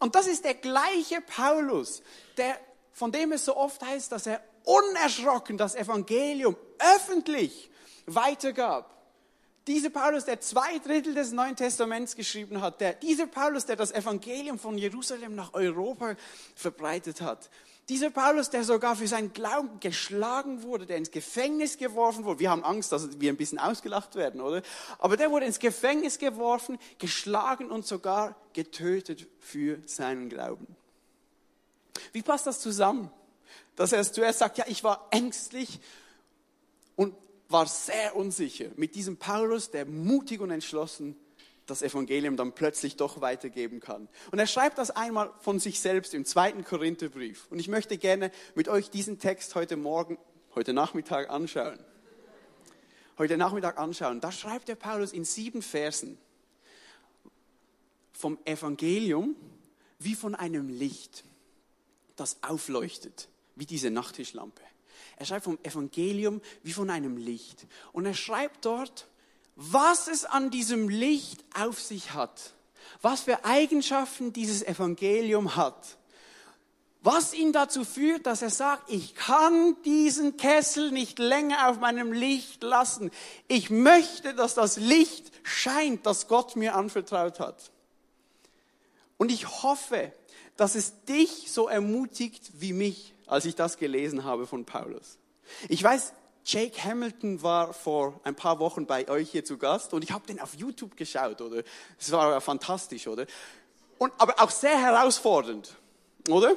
Und 0.00 0.16
das 0.16 0.26
ist 0.26 0.44
der 0.44 0.54
gleiche 0.54 1.20
Paulus, 1.20 2.02
der, 2.36 2.58
von 2.92 3.12
dem 3.12 3.30
es 3.30 3.44
so 3.44 3.56
oft 3.56 3.80
heißt, 3.82 4.10
dass 4.10 4.26
er 4.26 4.42
unerschrocken 4.64 5.56
das 5.56 5.76
Evangelium 5.76 6.56
öffentlich 6.96 7.70
weitergab. 8.06 8.90
Dieser 9.66 9.90
Paulus, 9.90 10.24
der 10.24 10.40
zwei 10.40 10.78
Drittel 10.78 11.14
des 11.14 11.30
Neuen 11.30 11.54
Testaments 11.54 12.16
geschrieben 12.16 12.60
hat, 12.60 12.80
der, 12.80 12.94
dieser 12.94 13.26
Paulus, 13.26 13.64
der 13.64 13.76
das 13.76 13.92
Evangelium 13.92 14.58
von 14.58 14.76
Jerusalem 14.76 15.36
nach 15.36 15.54
Europa 15.54 16.16
verbreitet 16.56 17.20
hat, 17.20 17.48
dieser 17.88 18.10
Paulus, 18.10 18.48
der 18.50 18.64
sogar 18.64 18.96
für 18.96 19.08
seinen 19.08 19.32
Glauben 19.32 19.80
geschlagen 19.80 20.62
wurde, 20.62 20.86
der 20.86 20.96
ins 20.96 21.10
Gefängnis 21.10 21.76
geworfen 21.76 22.24
wurde. 22.24 22.40
Wir 22.40 22.50
haben 22.50 22.64
Angst, 22.64 22.92
dass 22.92 23.20
wir 23.20 23.32
ein 23.32 23.36
bisschen 23.36 23.58
ausgelacht 23.58 24.14
werden, 24.14 24.40
oder? 24.40 24.62
Aber 24.98 25.16
der 25.16 25.30
wurde 25.30 25.46
ins 25.46 25.58
Gefängnis 25.58 26.18
geworfen, 26.18 26.78
geschlagen 26.98 27.70
und 27.70 27.86
sogar 27.86 28.36
getötet 28.52 29.26
für 29.40 29.78
seinen 29.84 30.28
Glauben. 30.28 30.76
Wie 32.12 32.22
passt 32.22 32.46
das 32.46 32.60
zusammen? 32.60 33.10
Dass 33.74 33.92
er 33.92 34.02
zuerst 34.10 34.38
sagt, 34.38 34.58
ja, 34.58 34.64
ich 34.68 34.84
war 34.84 35.08
ängstlich 35.10 35.80
und 36.94 37.14
war 37.52 37.66
sehr 37.66 38.16
unsicher 38.16 38.66
mit 38.76 38.94
diesem 38.94 39.16
Paulus, 39.16 39.70
der 39.70 39.86
mutig 39.86 40.40
und 40.40 40.50
entschlossen 40.50 41.16
das 41.66 41.82
Evangelium 41.82 42.36
dann 42.36 42.52
plötzlich 42.52 42.96
doch 42.96 43.20
weitergeben 43.20 43.80
kann. 43.80 44.08
Und 44.30 44.38
er 44.38 44.46
schreibt 44.46 44.78
das 44.78 44.90
einmal 44.90 45.32
von 45.40 45.60
sich 45.60 45.80
selbst 45.80 46.12
im 46.14 46.24
zweiten 46.24 46.64
Korintherbrief. 46.64 47.46
Und 47.50 47.58
ich 47.58 47.68
möchte 47.68 47.98
gerne 47.98 48.30
mit 48.54 48.68
euch 48.68 48.90
diesen 48.90 49.18
Text 49.18 49.54
heute 49.54 49.76
Morgen, 49.76 50.18
heute 50.54 50.72
Nachmittag 50.72 51.30
anschauen. 51.30 51.78
Heute 53.18 53.36
Nachmittag 53.36 53.78
anschauen. 53.78 54.20
Da 54.20 54.32
schreibt 54.32 54.68
der 54.68 54.74
Paulus 54.74 55.12
in 55.12 55.24
sieben 55.24 55.62
Versen 55.62 56.18
vom 58.12 58.38
Evangelium 58.44 59.36
wie 59.98 60.14
von 60.14 60.34
einem 60.34 60.68
Licht, 60.68 61.24
das 62.16 62.42
aufleuchtet, 62.42 63.28
wie 63.54 63.66
diese 63.66 63.90
Nachttischlampe. 63.90 64.62
Er 65.16 65.26
schreibt 65.26 65.44
vom 65.44 65.58
Evangelium 65.62 66.40
wie 66.62 66.72
von 66.72 66.90
einem 66.90 67.16
Licht. 67.16 67.66
Und 67.92 68.06
er 68.06 68.14
schreibt 68.14 68.64
dort, 68.64 69.06
was 69.56 70.08
es 70.08 70.24
an 70.24 70.50
diesem 70.50 70.88
Licht 70.88 71.44
auf 71.54 71.80
sich 71.80 72.14
hat, 72.14 72.54
was 73.00 73.22
für 73.22 73.44
Eigenschaften 73.44 74.32
dieses 74.32 74.62
Evangelium 74.62 75.56
hat, 75.56 75.98
was 77.02 77.34
ihn 77.34 77.52
dazu 77.52 77.84
führt, 77.84 78.26
dass 78.26 78.42
er 78.42 78.50
sagt, 78.50 78.88
ich 78.88 79.14
kann 79.14 79.76
diesen 79.84 80.36
Kessel 80.36 80.92
nicht 80.92 81.18
länger 81.18 81.68
auf 81.68 81.80
meinem 81.80 82.12
Licht 82.12 82.62
lassen. 82.62 83.10
Ich 83.48 83.70
möchte, 83.70 84.34
dass 84.34 84.54
das 84.54 84.76
Licht 84.76 85.32
scheint, 85.42 86.06
das 86.06 86.28
Gott 86.28 86.54
mir 86.54 86.76
anvertraut 86.76 87.40
hat. 87.40 87.72
Und 89.16 89.32
ich 89.32 89.62
hoffe, 89.62 90.12
dass 90.56 90.76
es 90.76 91.04
dich 91.04 91.50
so 91.50 91.66
ermutigt 91.68 92.52
wie 92.54 92.72
mich, 92.72 93.11
als 93.26 93.44
ich 93.44 93.54
das 93.54 93.76
gelesen 93.76 94.24
habe 94.24 94.46
von 94.46 94.64
Paulus. 94.64 95.18
Ich 95.68 95.82
weiß, 95.82 96.12
Jake 96.44 96.82
Hamilton 96.82 97.42
war 97.42 97.72
vor 97.72 98.20
ein 98.24 98.34
paar 98.34 98.58
Wochen 98.58 98.86
bei 98.86 99.08
euch 99.08 99.30
hier 99.30 99.44
zu 99.44 99.58
Gast 99.58 99.94
und 99.94 100.02
ich 100.02 100.10
habe 100.10 100.26
den 100.26 100.40
auf 100.40 100.54
YouTube 100.54 100.96
geschaut, 100.96 101.40
oder? 101.40 101.62
Es 101.98 102.10
war 102.10 102.40
fantastisch, 102.40 103.06
oder? 103.06 103.26
Und, 103.98 104.12
aber 104.18 104.34
auch 104.40 104.50
sehr 104.50 104.76
herausfordernd, 104.78 105.76
oder? 106.28 106.56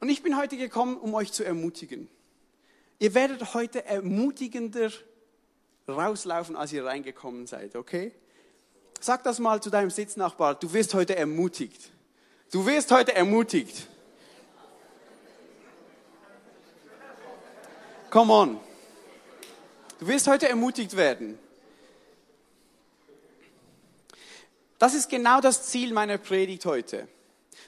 Und 0.00 0.08
ich 0.08 0.22
bin 0.22 0.36
heute 0.36 0.56
gekommen, 0.56 0.96
um 0.96 1.14
euch 1.14 1.32
zu 1.32 1.44
ermutigen. 1.44 2.08
Ihr 2.98 3.14
werdet 3.14 3.54
heute 3.54 3.84
ermutigender 3.86 4.90
rauslaufen, 5.88 6.56
als 6.56 6.72
ihr 6.72 6.84
reingekommen 6.84 7.46
seid, 7.46 7.74
okay? 7.74 8.12
Sag 9.00 9.24
das 9.24 9.38
mal 9.38 9.62
zu 9.62 9.70
deinem 9.70 9.90
Sitznachbar, 9.90 10.54
du 10.54 10.72
wirst 10.72 10.94
heute 10.94 11.16
ermutigt. 11.16 11.90
Du 12.52 12.66
wirst 12.66 12.92
heute 12.92 13.14
ermutigt. 13.14 13.88
Come 18.12 18.30
on. 18.30 18.60
Du 19.98 20.06
wirst 20.06 20.26
heute 20.26 20.46
ermutigt 20.46 20.94
werden. 20.98 21.38
Das 24.78 24.92
ist 24.92 25.08
genau 25.08 25.40
das 25.40 25.62
Ziel 25.62 25.94
meiner 25.94 26.18
Predigt 26.18 26.66
heute. 26.66 27.08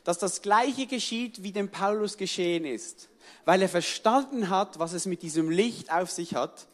Dass 0.05 0.19
das 0.19 0.43
Gleiche 0.43 0.87
geschieht, 0.87 1.43
wie 1.43 1.53
dem 1.53 1.71
Paulus 1.71 2.19
geschehen 2.19 2.67
ist. 2.67 3.09
Weil 3.47 3.63
er 3.63 3.71
verstanden 3.71 4.51
hat, 4.51 4.79
was 4.79 4.93
es 4.93 5.07
mit 5.07 5.23
diesem 5.23 5.49
Licht 5.49 5.91
auf 5.91 6.11
sich 6.11 6.35
hat, 6.35 6.67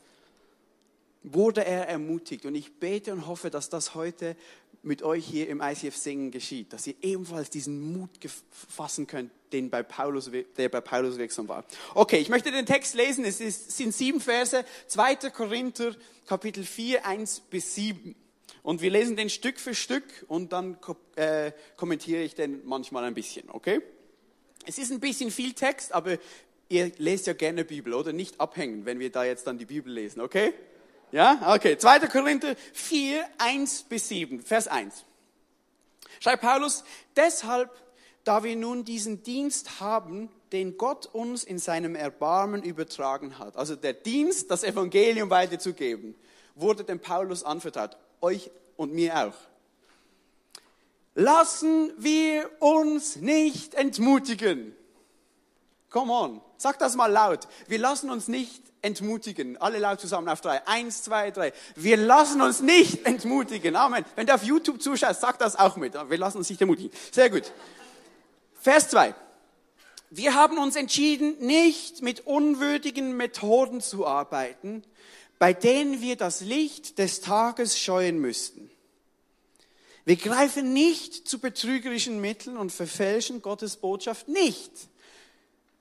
wurde 1.23 1.65
er 1.65 1.87
ermutigt. 1.87 2.47
Und 2.47 2.57
ich 2.57 2.81
bete 2.81 3.12
und 3.12 3.29
hoffe, 3.29 3.50
dass 3.50 3.69
das 3.69 3.95
heute 3.95 4.35
mit 4.83 5.03
euch 5.03 5.27
hier 5.27 5.49
im 5.49 5.61
ICF 5.61 5.97
Singen 5.97 6.31
geschieht, 6.31 6.73
dass 6.73 6.87
ihr 6.87 6.95
ebenfalls 7.03 7.51
diesen 7.51 7.93
Mut 7.93 8.11
fassen 8.51 9.07
könnt, 9.07 9.31
den 9.53 9.69
bei 9.69 9.83
Paulus, 9.83 10.31
der 10.57 10.69
bei 10.69 10.81
Paulus 10.81 11.19
wirksam 11.19 11.49
war. 11.49 11.65
Okay, 11.95 12.19
ich 12.19 12.29
möchte 12.29 12.51
den 12.51 12.67
Text 12.67 12.95
lesen. 12.95 13.25
Es 13.25 13.41
ist, 13.41 13.77
sind 13.77 13.95
sieben 13.95 14.21
Verse, 14.21 14.65
2. 14.87 15.17
Korinther, 15.31 15.95
Kapitel 16.27 16.65
4, 16.65 17.05
1 17.05 17.41
bis 17.51 17.75
7. 17.75 18.15
Und 18.63 18.83
wir 18.83 18.91
lesen 18.91 19.17
den 19.17 19.31
Stück 19.31 19.59
für 19.59 19.75
Stück 19.75 20.05
und 20.29 20.53
dann 20.53 20.79
äh, 21.17 21.53
kommentiere 21.77 22.23
ich 22.23 22.35
den 22.35 22.65
manchmal 22.67 23.05
ein 23.05 23.15
bisschen, 23.15 23.51
okay? 23.51 23.81
Es 24.67 24.79
ist 24.79 24.93
ein 24.93 25.01
bisschen 25.01 25.31
viel 25.31 25.55
Text, 25.55 25.93
aber 25.93 26.19
ihr 26.69 26.93
lest 26.99 27.27
ja 27.27 27.33
gerne 27.33 27.65
Bibel, 27.65 27.95
oder? 27.95 28.13
Nicht 28.13 28.39
abhängen, 28.41 28.85
wenn 28.85 28.99
wir 28.99 29.11
da 29.11 29.25
jetzt 29.25 29.47
dann 29.47 29.59
die 29.59 29.65
Bibel 29.65 29.93
lesen, 29.93 30.21
okay? 30.21 30.53
Ja, 31.12 31.55
okay. 31.55 31.76
2. 31.76 32.00
Korinther 32.09 32.55
4, 32.73 33.25
1 33.38 33.85
bis 33.85 34.09
7, 34.09 34.40
Vers 34.43 34.69
1. 34.69 35.05
Schreibt 36.21 36.43
Paulus, 36.43 36.85
deshalb, 37.17 37.71
da 38.25 38.45
wir 38.45 38.55
nun 38.55 38.85
diesen 38.85 39.23
Dienst 39.23 39.81
haben, 39.81 40.31
den 40.52 40.76
Gott 40.76 41.07
uns 41.07 41.45
in 41.45 41.59
seinem 41.59 41.95
Erbarmen 41.95 42.62
übertragen 42.62 43.38
hat, 43.38 43.57
also 43.57 43.76
der 43.76 43.95
Dienst, 43.95 44.50
das 44.50 44.64
Evangelium 44.64 45.31
weiterzugeben, 45.31 46.14
wurde 46.55 46.85
dem 46.85 47.00
Paulus 47.00 47.43
anvertraut, 47.43 47.97
euch 48.21 48.50
und 48.76 48.93
mir 48.93 49.17
auch. 49.17 49.35
Lassen 51.14 51.93
wir 51.99 52.50
uns 52.61 53.17
nicht 53.17 53.75
entmutigen. 53.75 54.76
Come 55.91 56.13
on, 56.13 56.41
sag 56.57 56.79
das 56.79 56.95
mal 56.95 57.11
laut. 57.11 57.49
Wir 57.67 57.79
lassen 57.79 58.11
uns 58.11 58.29
nicht 58.29 58.63
entmutigen. 58.81 59.57
Alle 59.59 59.79
laut 59.79 60.01
zusammen 60.01 60.29
auf 60.29 60.41
drei. 60.41 60.67
Eins, 60.67 61.03
zwei, 61.03 61.31
drei. 61.31 61.53
Wir 61.75 61.97
lassen 61.97 62.41
uns 62.41 62.61
nicht 62.61 63.05
entmutigen. 63.07 63.77
Amen. 63.77 64.05
Wenn 64.17 64.27
du 64.27 64.35
auf 64.35 64.45
YouTube 64.45 64.81
zuschaust, 64.81 65.21
sag 65.21 65.39
das 65.39 65.57
auch 65.57 65.77
mit. 65.77 65.95
Wir 65.95 66.19
lassen 66.19 66.39
uns 66.39 66.49
nicht 66.49 66.61
entmutigen. 66.61 66.93
Sehr 67.11 67.29
gut. 67.29 67.53
Vers 68.61 68.89
2. 68.91 69.15
Wir 70.11 70.35
haben 70.35 70.59
uns 70.59 70.77
entschieden, 70.77 71.37
nicht 71.39 72.03
mit 72.03 72.27
unwürdigen 72.27 73.17
Methoden 73.17 73.81
zu 73.81 74.07
arbeiten, 74.07 74.83
bei 75.39 75.53
denen 75.53 76.01
wir 76.01 76.17
das 76.17 76.41
Licht 76.41 76.99
des 76.99 77.21
Tages 77.21 77.79
scheuen 77.79 78.19
müssten. 78.19 78.71
Wir 80.05 80.17
greifen 80.17 80.73
nicht 80.73 81.29
zu 81.29 81.39
betrügerischen 81.39 82.21
Mitteln 82.21 82.57
und 82.57 82.73
verfälschen 82.73 83.43
Gottes 83.43 83.77
Botschaft 83.77 84.29
nicht. 84.29 84.73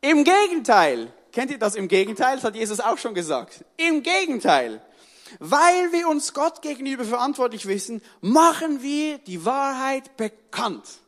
Im 0.02 0.24
Gegenteil. 0.24 1.12
Kennt 1.32 1.52
ihr 1.52 1.60
das 1.60 1.76
im 1.76 1.88
Gegenteil? 1.88 2.36
Das 2.38 2.46
hat 2.46 2.56
Jesus 2.56 2.80
auch 2.80 2.98
schon 2.98 3.14
gesagt. 3.14 3.64
Im 3.78 4.02
Gegenteil. 4.02 4.82
Weil 5.40 5.92
wir 5.92 6.08
uns 6.08 6.34
Gott 6.34 6.62
gegenüber 6.62 7.04
verantwortlich 7.04 7.68
wissen, 7.68 8.02
machen 8.22 8.82
wir 8.82 9.20
die 9.20 9.46
Wahrheit 9.46 10.18
bekannt. 10.18 11.00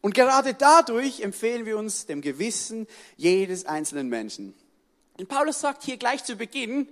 Und 0.00 0.14
gerade 0.14 0.54
dadurch 0.54 1.20
empfehlen 1.20 1.64
wir 1.64 1.78
uns 1.78 2.06
dem 2.06 2.20
Gewissen 2.20 2.86
jedes 3.16 3.66
einzelnen 3.66 4.08
Menschen. 4.08 4.54
Und 5.18 5.28
Paulus 5.28 5.60
sagt 5.60 5.84
hier 5.84 5.96
gleich 5.96 6.24
zu 6.24 6.36
Beginn, 6.36 6.88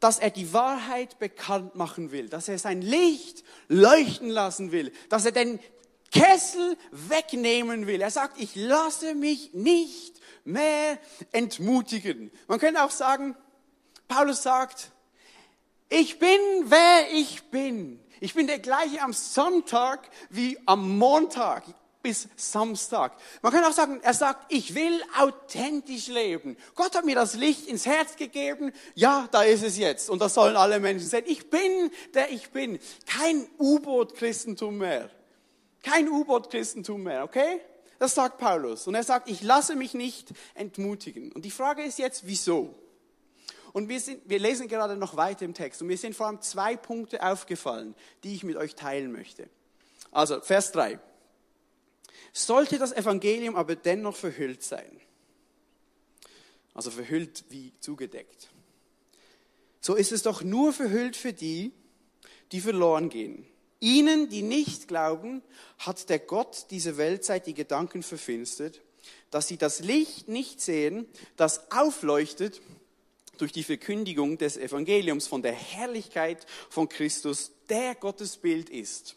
dass 0.00 0.18
er 0.18 0.30
die 0.30 0.52
Wahrheit 0.52 1.18
bekannt 1.18 1.76
machen 1.76 2.10
will, 2.10 2.28
dass 2.28 2.48
er 2.48 2.58
sein 2.58 2.82
Licht 2.82 3.44
leuchten 3.68 4.28
lassen 4.28 4.72
will, 4.72 4.92
dass 5.08 5.24
er 5.24 5.32
den 5.32 5.60
Kessel 6.12 6.76
wegnehmen 6.90 7.86
will. 7.86 8.00
Er 8.00 8.10
sagt, 8.10 8.38
ich 8.40 8.54
lasse 8.54 9.14
mich 9.14 9.54
nicht 9.54 10.20
mehr 10.44 10.98
entmutigen. 11.32 12.30
Man 12.46 12.58
könnte 12.58 12.82
auch 12.84 12.90
sagen, 12.90 13.34
Paulus 14.08 14.42
sagt, 14.42 14.90
ich 15.88 16.18
bin, 16.18 16.38
wer 16.64 17.12
ich 17.12 17.44
bin. 17.50 17.98
Ich 18.20 18.34
bin 18.34 18.46
der 18.46 18.58
gleiche 18.58 19.02
am 19.02 19.12
Sonntag 19.12 20.08
wie 20.30 20.58
am 20.66 20.96
Montag 20.96 21.64
bis 22.02 22.28
Samstag. 22.36 23.12
Man 23.42 23.52
kann 23.52 23.64
auch 23.64 23.72
sagen, 23.72 24.00
er 24.02 24.14
sagt, 24.14 24.52
ich 24.52 24.74
will 24.74 25.02
authentisch 25.18 26.08
leben. 26.08 26.56
Gott 26.74 26.94
hat 26.96 27.04
mir 27.04 27.14
das 27.14 27.34
Licht 27.34 27.66
ins 27.66 27.86
Herz 27.86 28.16
gegeben. 28.16 28.72
Ja, 28.94 29.28
da 29.30 29.42
ist 29.42 29.62
es 29.62 29.78
jetzt. 29.78 30.10
Und 30.10 30.20
das 30.20 30.34
sollen 30.34 30.56
alle 30.56 30.80
Menschen 30.80 31.08
sehen. 31.08 31.24
Ich 31.26 31.48
bin, 31.48 31.90
der 32.14 32.30
ich 32.30 32.50
bin. 32.50 32.78
Kein 33.06 33.46
U-Boot-Christentum 33.58 34.78
mehr. 34.78 35.10
Kein 35.82 36.08
U-Boot-Christentum 36.08 37.02
mehr, 37.02 37.24
okay? 37.24 37.60
Das 37.98 38.14
sagt 38.14 38.38
Paulus. 38.38 38.86
Und 38.86 38.94
er 38.94 39.04
sagt, 39.04 39.28
ich 39.28 39.42
lasse 39.42 39.76
mich 39.76 39.94
nicht 39.94 40.32
entmutigen. 40.54 41.32
Und 41.32 41.44
die 41.44 41.50
Frage 41.50 41.82
ist 41.82 41.98
jetzt, 41.98 42.26
wieso? 42.26 42.74
Und 43.72 43.88
wir, 43.88 44.00
sind, 44.00 44.28
wir 44.28 44.38
lesen 44.38 44.68
gerade 44.68 44.96
noch 44.96 45.16
weiter 45.16 45.44
im 45.44 45.54
Text. 45.54 45.80
Und 45.80 45.88
mir 45.88 45.96
sind 45.96 46.14
vor 46.14 46.26
allem 46.26 46.40
zwei 46.40 46.76
Punkte 46.76 47.22
aufgefallen, 47.22 47.94
die 48.22 48.34
ich 48.34 48.44
mit 48.44 48.56
euch 48.56 48.74
teilen 48.74 49.12
möchte. 49.12 49.48
Also, 50.10 50.40
Vers 50.40 50.72
3. 50.72 50.98
Sollte 52.32 52.78
das 52.78 52.92
Evangelium 52.92 53.56
aber 53.56 53.76
dennoch 53.76 54.16
verhüllt 54.16 54.62
sein, 54.62 55.00
also 56.74 56.90
verhüllt 56.90 57.44
wie 57.50 57.72
zugedeckt, 57.80 58.48
so 59.80 59.94
ist 59.94 60.12
es 60.12 60.22
doch 60.22 60.42
nur 60.42 60.72
verhüllt 60.72 61.16
für 61.16 61.32
die, 61.32 61.72
die 62.52 62.60
verloren 62.60 63.08
gehen. 63.08 63.46
Ihnen, 63.82 64.28
die 64.28 64.42
nicht 64.42 64.86
glauben, 64.86 65.42
hat 65.78 66.08
der 66.08 66.20
Gott 66.20 66.66
dieser 66.70 66.96
Weltzeit 66.96 67.48
die 67.48 67.54
Gedanken 67.54 68.04
verfinstert, 68.04 68.80
dass 69.32 69.48
sie 69.48 69.56
das 69.56 69.80
Licht 69.80 70.28
nicht 70.28 70.60
sehen, 70.60 71.08
das 71.36 71.72
aufleuchtet 71.72 72.62
durch 73.38 73.50
die 73.50 73.64
Verkündigung 73.64 74.38
des 74.38 74.56
Evangeliums 74.56 75.26
von 75.26 75.42
der 75.42 75.52
Herrlichkeit 75.52 76.46
von 76.70 76.88
Christus, 76.88 77.50
der 77.68 77.96
Gottes 77.96 78.36
Bild 78.36 78.70
ist. 78.70 79.16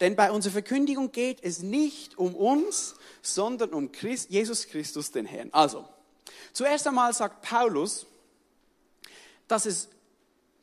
Denn 0.00 0.16
bei 0.16 0.32
unserer 0.32 0.54
Verkündigung 0.54 1.12
geht 1.12 1.38
es 1.42 1.60
nicht 1.60 2.18
um 2.18 2.34
uns, 2.34 2.96
sondern 3.22 3.70
um 3.70 3.92
Christ, 3.92 4.30
Jesus 4.30 4.66
Christus, 4.66 5.12
den 5.12 5.26
Herrn. 5.26 5.50
Also, 5.52 5.88
zuerst 6.52 6.88
einmal 6.88 7.14
sagt 7.14 7.42
Paulus, 7.42 8.04
dass 9.46 9.64
es, 9.64 9.88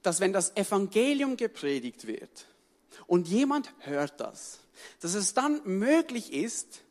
dass 0.01 0.19
wenn 0.19 0.33
das 0.33 0.57
Evangelium 0.57 1.37
gepredigt 1.37 2.05
wird 2.05 2.47
und 3.07 3.27
jemand 3.27 3.71
hört 3.79 4.19
das, 4.19 4.59
dass 4.99 5.13
es 5.13 5.33
dann 5.33 5.61
möglich 5.65 6.33
ist, 6.33 6.81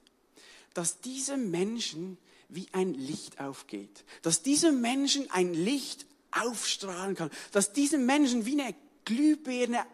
dass 0.74 1.00
diese 1.00 1.36
Menschen 1.36 2.18
wie 2.48 2.68
ein 2.72 2.94
Licht 2.94 3.40
aufgeht, 3.40 4.04
dass 4.22 4.42
diese 4.42 4.72
Menschen 4.72 5.30
ein 5.30 5.54
Licht 5.54 6.06
aufstrahlen 6.30 7.14
kann, 7.14 7.30
dass 7.52 7.72
diese 7.72 7.98
Menschen 7.98 8.46
wie 8.46 8.60
eine 8.60 8.74
Glühbirne 9.04 9.84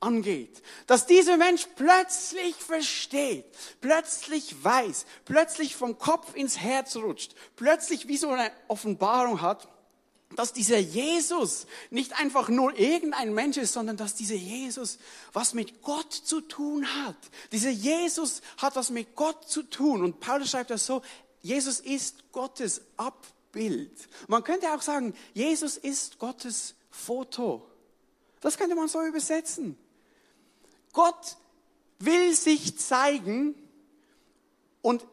angeht. 0.00 0.62
Dass 0.86 1.06
dieser 1.06 1.36
Mensch 1.36 1.66
plötzlich 1.76 2.54
versteht, 2.56 3.46
plötzlich 3.80 4.62
weiß, 4.62 5.06
plötzlich 5.24 5.76
vom 5.76 5.98
Kopf 5.98 6.34
ins 6.34 6.58
Herz 6.58 6.96
rutscht, 6.96 7.34
plötzlich 7.56 8.06
wie 8.06 8.16
so 8.16 8.30
eine 8.30 8.50
Offenbarung 8.68 9.40
hat, 9.40 9.68
dass 10.36 10.52
dieser 10.52 10.78
Jesus 10.78 11.66
nicht 11.90 12.18
einfach 12.20 12.48
nur 12.48 12.78
irgendein 12.78 13.34
Mensch 13.34 13.56
ist, 13.56 13.72
sondern 13.72 13.96
dass 13.96 14.14
dieser 14.14 14.34
Jesus 14.34 14.98
was 15.32 15.54
mit 15.54 15.82
Gott 15.82 16.12
zu 16.12 16.40
tun 16.40 16.86
hat. 17.04 17.16
Dieser 17.52 17.70
Jesus 17.70 18.42
hat 18.58 18.76
was 18.76 18.90
mit 18.90 19.14
Gott 19.14 19.48
zu 19.48 19.62
tun. 19.62 20.02
Und 20.02 20.20
Paulus 20.20 20.50
schreibt 20.50 20.70
das 20.70 20.86
so, 20.86 21.02
Jesus 21.42 21.80
ist 21.80 22.32
Gottes 22.32 22.82
Abbild. 22.96 24.08
Man 24.28 24.42
könnte 24.44 24.72
auch 24.72 24.82
sagen, 24.82 25.14
Jesus 25.34 25.76
ist 25.76 26.18
Gottes 26.18 26.74
Foto. 26.90 27.68
Das 28.40 28.58
könnte 28.58 28.74
man 28.74 28.88
so 28.88 29.02
übersetzen. 29.02 29.78
Gott 30.92 31.36
will 31.98 32.34
sich 32.34 32.78
zeigen 32.78 33.54
und 34.82 35.06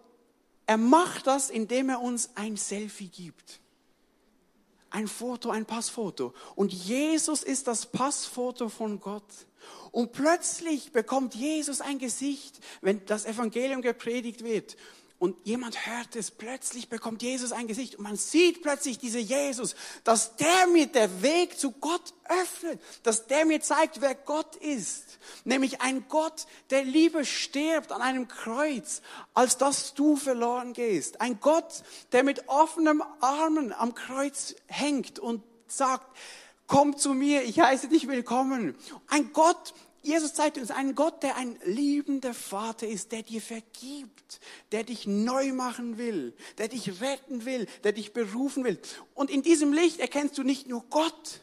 er 0.65 0.77
macht 0.77 1.27
das, 1.27 1.49
indem 1.49 1.89
er 1.89 2.01
uns 2.01 2.31
ein 2.36 2.57
Selfie 2.57 3.07
gibt. 3.07 3.61
Ein 4.91 5.08
Foto, 5.08 5.49
ein 5.49 5.65
Passfoto. 5.65 6.34
Und 6.56 6.71
Jesus 6.71 7.43
ist 7.43 7.67
das 7.67 7.86
Passfoto 7.88 8.69
von 8.69 8.99
Gott. 8.99 9.23
Und 9.91 10.12
plötzlich 10.12 10.91
bekommt 10.91 11.36
Jesus 11.36 11.82
ein 11.82 11.97
Gesicht, 11.97 12.60
wenn 12.82 13.06
das 13.06 13.25
Evangelium 13.25 13.82
gepredigt 13.82 14.43
wird 14.43 14.77
und 15.21 15.36
jemand 15.43 15.86
hört 15.86 16.15
es, 16.15 16.31
plötzlich 16.31 16.89
bekommt 16.89 17.21
Jesus 17.21 17.51
ein 17.51 17.67
Gesicht 17.67 17.93
und 17.93 18.03
man 18.05 18.15
sieht 18.15 18.63
plötzlich 18.63 18.97
diese 18.97 19.19
Jesus, 19.19 19.75
dass 20.03 20.36
der 20.38 20.65
mir 20.65 20.88
der 20.88 21.21
Weg 21.21 21.60
zu 21.60 21.69
Gott 21.73 22.15
öffnet, 22.27 22.81
dass 23.03 23.27
der 23.27 23.45
mir 23.45 23.62
zeigt, 23.62 24.01
wer 24.01 24.15
Gott 24.15 24.55
ist. 24.55 25.19
Nämlich 25.43 25.79
ein 25.79 26.05
Gott, 26.10 26.47
der 26.71 26.84
lieber 26.84 27.23
stirbt 27.23 27.91
an 27.91 28.01
einem 28.01 28.27
Kreuz, 28.27 29.03
als 29.36 29.57
dass 29.57 29.93
du 29.93 30.15
verloren 30.15 30.73
gehst. 30.73 31.21
Ein 31.21 31.39
Gott, 31.39 31.84
der 32.13 32.23
mit 32.23 32.49
offenem 32.49 33.03
Armen 33.19 33.73
am 33.73 33.93
Kreuz 33.93 34.55
hängt 34.65 35.19
und 35.19 35.43
sagt, 35.67 36.17
komm 36.65 36.97
zu 36.97 37.13
mir, 37.13 37.43
ich 37.43 37.60
heiße 37.60 37.89
dich 37.89 38.07
willkommen. 38.07 38.75
Ein 39.07 39.31
Gott, 39.34 39.75
Jesus 40.03 40.33
zeigt 40.33 40.57
uns 40.57 40.71
einen 40.71 40.95
Gott, 40.95 41.21
der 41.21 41.35
ein 41.35 41.59
liebender 41.63 42.33
Vater 42.33 42.87
ist, 42.87 43.11
der 43.11 43.21
dir 43.21 43.41
vergibt, 43.41 44.39
der 44.71 44.83
dich 44.83 45.05
neu 45.05 45.53
machen 45.53 45.99
will, 45.99 46.33
der 46.57 46.69
dich 46.69 47.01
retten 47.01 47.45
will, 47.45 47.67
der 47.83 47.91
dich 47.91 48.11
berufen 48.11 48.63
will. 48.63 48.79
Und 49.13 49.29
in 49.29 49.43
diesem 49.43 49.73
Licht 49.73 49.99
erkennst 49.99 50.37
du 50.39 50.43
nicht 50.43 50.67
nur 50.67 50.83
Gott, 50.89 51.41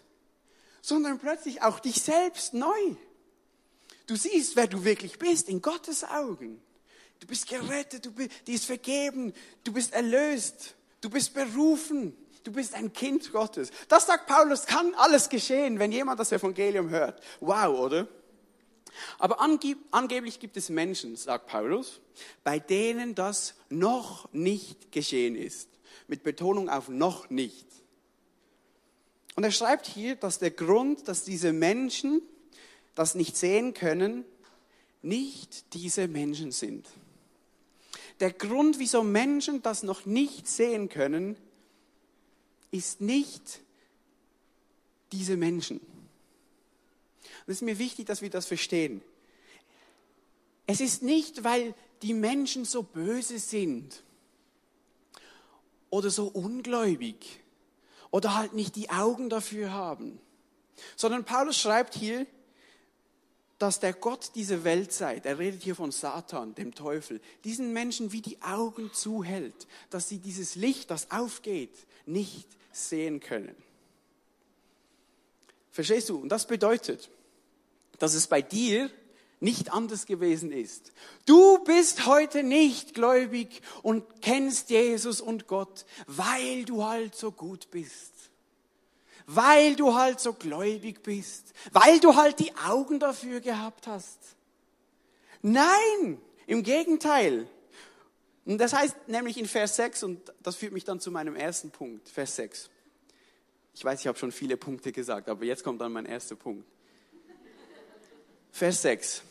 sondern 0.82 1.20
plötzlich 1.20 1.62
auch 1.62 1.78
dich 1.78 2.02
selbst 2.02 2.52
neu. 2.52 2.96
Du 4.08 4.16
siehst, 4.16 4.56
wer 4.56 4.66
du 4.66 4.84
wirklich 4.84 5.18
bist 5.18 5.48
in 5.48 5.62
Gottes 5.62 6.02
Augen. 6.02 6.60
Du 7.20 7.26
bist 7.26 7.48
gerettet, 7.48 8.06
du 8.06 8.12
bist, 8.12 8.30
dir 8.46 8.54
ist 8.54 8.64
vergeben, 8.64 9.32
du 9.64 9.72
bist 9.72 9.92
erlöst, 9.92 10.74
du 11.00 11.10
bist 11.10 11.34
berufen, 11.34 12.16
du 12.42 12.50
bist 12.50 12.74
ein 12.74 12.92
Kind 12.92 13.32
Gottes. 13.32 13.70
Das 13.88 14.06
sagt 14.06 14.26
Paulus, 14.26 14.66
kann 14.66 14.94
alles 14.94 15.28
geschehen, 15.28 15.78
wenn 15.78 15.92
jemand 15.92 16.18
das 16.18 16.32
Evangelium 16.32 16.88
hört. 16.90 17.22
Wow, 17.40 17.78
oder? 17.78 18.08
Aber 19.18 19.40
angeb 19.40 19.78
angeblich 19.90 20.40
gibt 20.40 20.56
es 20.56 20.68
Menschen, 20.68 21.16
sagt 21.16 21.46
Paulus, 21.46 22.00
bei 22.44 22.58
denen 22.58 23.14
das 23.14 23.54
noch 23.68 24.32
nicht 24.32 24.92
geschehen 24.92 25.36
ist. 25.36 25.68
Mit 26.06 26.22
Betonung 26.22 26.68
auf 26.68 26.88
noch 26.88 27.30
nicht. 27.30 27.66
Und 29.36 29.44
er 29.44 29.52
schreibt 29.52 29.86
hier, 29.86 30.16
dass 30.16 30.38
der 30.38 30.50
Grund, 30.50 31.06
dass 31.06 31.22
diese 31.22 31.52
Menschen 31.52 32.22
das 32.94 33.14
nicht 33.14 33.36
sehen 33.36 33.74
können, 33.74 34.24
nicht 35.02 35.74
diese 35.74 36.08
Menschen 36.08 36.50
sind. 36.50 36.88
Der 38.20 38.32
Grund, 38.32 38.80
wieso 38.80 39.04
Menschen 39.04 39.62
das 39.62 39.84
noch 39.84 40.06
nicht 40.06 40.48
sehen 40.48 40.88
können, 40.88 41.36
ist 42.70 43.00
nicht 43.00 43.60
diese 45.12 45.36
Menschen. 45.36 45.80
Und 47.48 47.52
es 47.52 47.62
ist 47.62 47.64
mir 47.64 47.78
wichtig, 47.78 48.04
dass 48.04 48.20
wir 48.20 48.28
das 48.28 48.44
verstehen. 48.44 49.00
Es 50.66 50.82
ist 50.82 51.02
nicht, 51.02 51.44
weil 51.44 51.74
die 52.02 52.12
Menschen 52.12 52.66
so 52.66 52.82
böse 52.82 53.38
sind 53.38 54.02
oder 55.88 56.10
so 56.10 56.26
ungläubig 56.26 57.40
oder 58.10 58.34
halt 58.34 58.52
nicht 58.52 58.76
die 58.76 58.90
Augen 58.90 59.30
dafür 59.30 59.72
haben, 59.72 60.20
sondern 60.94 61.24
Paulus 61.24 61.58
schreibt 61.58 61.94
hier, 61.94 62.26
dass 63.58 63.80
der 63.80 63.94
Gott 63.94 64.32
dieser 64.34 64.62
Weltzeit, 64.62 65.24
er 65.24 65.38
redet 65.38 65.62
hier 65.62 65.74
von 65.74 65.90
Satan, 65.90 66.54
dem 66.54 66.74
Teufel, 66.74 67.18
diesen 67.44 67.72
Menschen 67.72 68.12
wie 68.12 68.20
die 68.20 68.42
Augen 68.42 68.92
zuhält, 68.92 69.66
dass 69.88 70.06
sie 70.06 70.18
dieses 70.18 70.54
Licht, 70.54 70.90
das 70.90 71.10
aufgeht, 71.10 71.86
nicht 72.04 72.46
sehen 72.72 73.20
können. 73.20 73.56
Verstehst 75.70 76.10
du? 76.10 76.18
Und 76.18 76.28
das 76.28 76.46
bedeutet, 76.46 77.08
dass 77.98 78.14
es 78.14 78.26
bei 78.26 78.42
dir 78.42 78.90
nicht 79.40 79.72
anders 79.72 80.06
gewesen 80.06 80.50
ist. 80.50 80.92
Du 81.26 81.58
bist 81.64 82.06
heute 82.06 82.42
nicht 82.42 82.94
gläubig 82.94 83.62
und 83.82 84.04
kennst 84.20 84.70
Jesus 84.70 85.20
und 85.20 85.46
Gott, 85.46 85.84
weil 86.06 86.64
du 86.64 86.84
halt 86.84 87.14
so 87.14 87.30
gut 87.30 87.70
bist. 87.70 88.12
Weil 89.26 89.76
du 89.76 89.94
halt 89.94 90.20
so 90.20 90.32
gläubig 90.32 91.02
bist. 91.02 91.52
Weil 91.72 92.00
du 92.00 92.16
halt 92.16 92.38
die 92.40 92.54
Augen 92.56 92.98
dafür 92.98 93.40
gehabt 93.40 93.86
hast. 93.86 94.18
Nein, 95.42 96.18
im 96.46 96.62
Gegenteil. 96.62 97.46
Und 98.44 98.58
das 98.58 98.72
heißt 98.72 99.08
nämlich 99.08 99.36
in 99.36 99.46
Vers 99.46 99.76
6, 99.76 100.02
und 100.04 100.32
das 100.42 100.56
führt 100.56 100.72
mich 100.72 100.84
dann 100.84 100.98
zu 100.98 101.10
meinem 101.10 101.36
ersten 101.36 101.70
Punkt, 101.70 102.08
Vers 102.08 102.36
6. 102.36 102.70
Ich 103.74 103.84
weiß, 103.84 104.00
ich 104.00 104.06
habe 104.06 104.18
schon 104.18 104.32
viele 104.32 104.56
Punkte 104.56 104.90
gesagt, 104.90 105.28
aber 105.28 105.44
jetzt 105.44 105.62
kommt 105.62 105.80
dann 105.80 105.92
mein 105.92 106.06
erster 106.06 106.34
Punkt. 106.34 106.64
Vers 108.58 108.82
6 108.82 109.22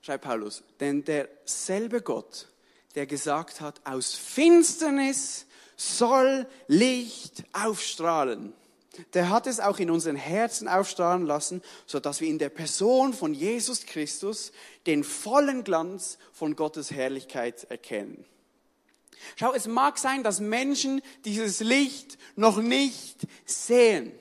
schreibt 0.00 0.22
Paulus, 0.22 0.62
denn 0.78 1.02
derselbe 1.02 2.02
Gott, 2.02 2.46
der 2.94 3.04
gesagt 3.04 3.60
hat, 3.60 3.80
aus 3.84 4.14
Finsternis 4.14 5.46
soll 5.76 6.46
Licht 6.68 7.42
aufstrahlen, 7.52 8.52
der 9.14 9.28
hat 9.28 9.48
es 9.48 9.58
auch 9.58 9.80
in 9.80 9.90
unseren 9.90 10.14
Herzen 10.14 10.68
aufstrahlen 10.68 11.26
lassen, 11.26 11.62
so 11.84 11.98
dass 11.98 12.20
wir 12.20 12.28
in 12.28 12.38
der 12.38 12.48
Person 12.48 13.12
von 13.12 13.34
Jesus 13.34 13.86
Christus 13.86 14.52
den 14.86 15.02
vollen 15.02 15.64
Glanz 15.64 16.18
von 16.32 16.54
Gottes 16.54 16.92
Herrlichkeit 16.92 17.64
erkennen. 17.70 18.24
Schau, 19.34 19.52
es 19.52 19.66
mag 19.66 19.98
sein, 19.98 20.22
dass 20.22 20.38
Menschen 20.38 21.02
dieses 21.24 21.58
Licht 21.58 22.18
noch 22.36 22.58
nicht 22.58 23.26
sehen. 23.46 24.12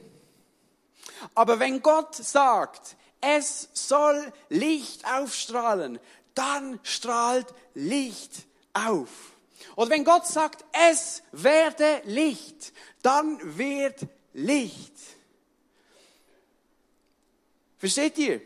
Aber 1.35 1.59
wenn 1.59 1.83
Gott 1.83 2.15
sagt, 2.15 2.95
es 3.23 3.69
soll 3.73 4.31
Licht 4.49 5.05
aufstrahlen, 5.05 5.99
dann 6.36 6.79
strahlt 6.83 7.47
Licht 7.73 8.43
auf. 8.73 9.09
Und 9.75 9.89
wenn 9.89 10.03
Gott 10.03 10.27
sagt, 10.27 10.65
es 10.89 11.23
werde 11.31 12.01
Licht, 12.05 12.73
dann 13.01 13.57
wird 13.57 14.07
Licht. 14.33 14.93
Versteht 17.77 18.17
ihr? 18.17 18.41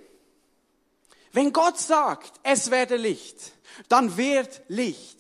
Wenn 1.32 1.54
Gott 1.54 1.80
sagt, 1.80 2.34
es 2.44 2.72
werde 2.72 2.96
Licht, 2.96 3.54
dann 3.90 4.18
wird 4.18 4.62
Licht. 4.68 5.18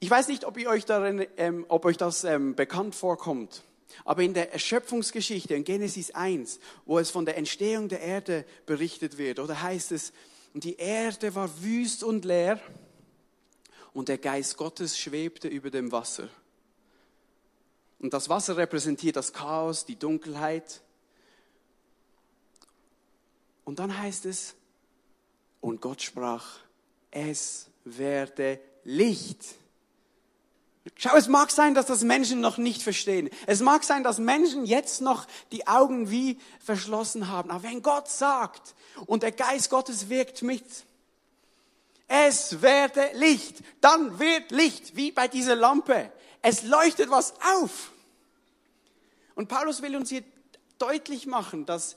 Ich 0.00 0.10
weiß 0.10 0.28
nicht, 0.28 0.44
ob, 0.44 0.58
ihr 0.58 0.68
euch 0.68 0.84
darin, 0.84 1.26
ähm, 1.36 1.64
ob 1.68 1.86
euch 1.86 1.96
das 1.96 2.24
ähm, 2.24 2.54
bekannt 2.54 2.94
vorkommt. 2.94 3.62
Aber 4.04 4.22
in 4.22 4.34
der 4.34 4.52
Erschöpfungsgeschichte, 4.52 5.54
in 5.54 5.64
Genesis 5.64 6.10
1, 6.10 6.58
wo 6.84 6.98
es 6.98 7.10
von 7.10 7.24
der 7.24 7.36
Entstehung 7.36 7.88
der 7.88 8.00
Erde 8.00 8.44
berichtet 8.66 9.18
wird, 9.18 9.38
oder 9.38 9.62
heißt 9.62 9.92
es, 9.92 10.12
die 10.54 10.76
Erde 10.76 11.34
war 11.34 11.62
wüst 11.62 12.04
und 12.04 12.24
leer 12.24 12.60
und 13.92 14.08
der 14.08 14.18
Geist 14.18 14.56
Gottes 14.56 14.98
schwebte 14.98 15.48
über 15.48 15.70
dem 15.70 15.90
Wasser. 15.92 16.28
Und 17.98 18.12
das 18.12 18.28
Wasser 18.28 18.56
repräsentiert 18.56 19.16
das 19.16 19.32
Chaos, 19.32 19.84
die 19.84 19.96
Dunkelheit. 19.96 20.82
Und 23.64 23.78
dann 23.78 23.96
heißt 23.98 24.26
es, 24.26 24.54
und 25.60 25.80
Gott 25.80 26.02
sprach, 26.02 26.58
es 27.10 27.70
werde 27.84 28.60
Licht. 28.84 29.54
Schau, 30.96 31.16
es 31.16 31.28
mag 31.28 31.50
sein, 31.50 31.74
dass 31.74 31.86
das 31.86 32.02
Menschen 32.02 32.40
noch 32.40 32.58
nicht 32.58 32.82
verstehen. 32.82 33.30
Es 33.46 33.60
mag 33.60 33.84
sein, 33.84 34.04
dass 34.04 34.18
Menschen 34.18 34.66
jetzt 34.66 35.00
noch 35.00 35.26
die 35.50 35.66
Augen 35.66 36.10
wie 36.10 36.38
verschlossen 36.62 37.28
haben. 37.28 37.50
Aber 37.50 37.62
wenn 37.62 37.82
Gott 37.82 38.08
sagt 38.08 38.74
und 39.06 39.22
der 39.22 39.32
Geist 39.32 39.70
Gottes 39.70 40.10
wirkt 40.10 40.42
mit, 40.42 40.64
es 42.06 42.60
werde 42.60 43.10
Licht, 43.14 43.62
dann 43.80 44.18
wird 44.18 44.50
Licht, 44.50 44.94
wie 44.94 45.10
bei 45.10 45.26
dieser 45.26 45.56
Lampe. 45.56 46.12
Es 46.42 46.62
leuchtet 46.62 47.10
was 47.10 47.32
auf. 47.54 47.90
Und 49.34 49.48
Paulus 49.48 49.80
will 49.80 49.96
uns 49.96 50.10
hier 50.10 50.22
deutlich 50.78 51.26
machen, 51.26 51.64
dass 51.64 51.96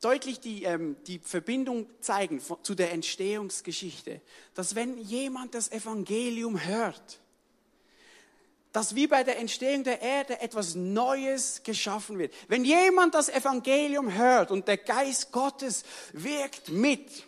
deutlich 0.00 0.40
die, 0.40 0.64
ähm, 0.64 0.96
die 1.06 1.18
Verbindung 1.18 1.88
zeigen 2.00 2.40
zu 2.62 2.74
der 2.74 2.92
Entstehungsgeschichte, 2.92 4.22
dass 4.54 4.74
wenn 4.74 4.96
jemand 4.98 5.54
das 5.54 5.70
Evangelium 5.70 6.64
hört, 6.64 7.20
dass 8.76 8.94
wie 8.94 9.06
bei 9.06 9.24
der 9.24 9.38
Entstehung 9.38 9.84
der 9.84 10.02
Erde 10.02 10.38
etwas 10.42 10.74
Neues 10.74 11.62
geschaffen 11.62 12.18
wird. 12.18 12.34
Wenn 12.46 12.62
jemand 12.62 13.14
das 13.14 13.30
Evangelium 13.30 14.12
hört 14.12 14.50
und 14.50 14.68
der 14.68 14.76
Geist 14.76 15.32
Gottes 15.32 15.82
wirkt 16.12 16.68
mit, 16.68 17.24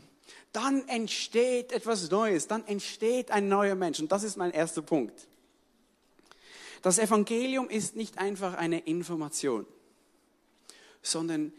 dann 0.53 0.87
entsteht 0.89 1.73
etwas 1.73 2.11
Neues, 2.11 2.49
dann 2.49 2.67
entsteht 2.67 3.31
ein 3.31 3.49
neuer 3.49 3.77
Mensch. 3.77 3.99
Und 3.99 4.13
das 4.13 4.25
ist 4.25 4.37
mein 4.37 4.51
erster 4.51 4.83
Punkt. 4.83 5.27
Das 6.83 6.99
Evangelium 6.99 7.71
ist 7.71 7.97
nicht 7.97 8.19
einfach 8.19 8.53
eine 8.53 8.81
Information, 8.81 9.65
sondern 11.01 11.55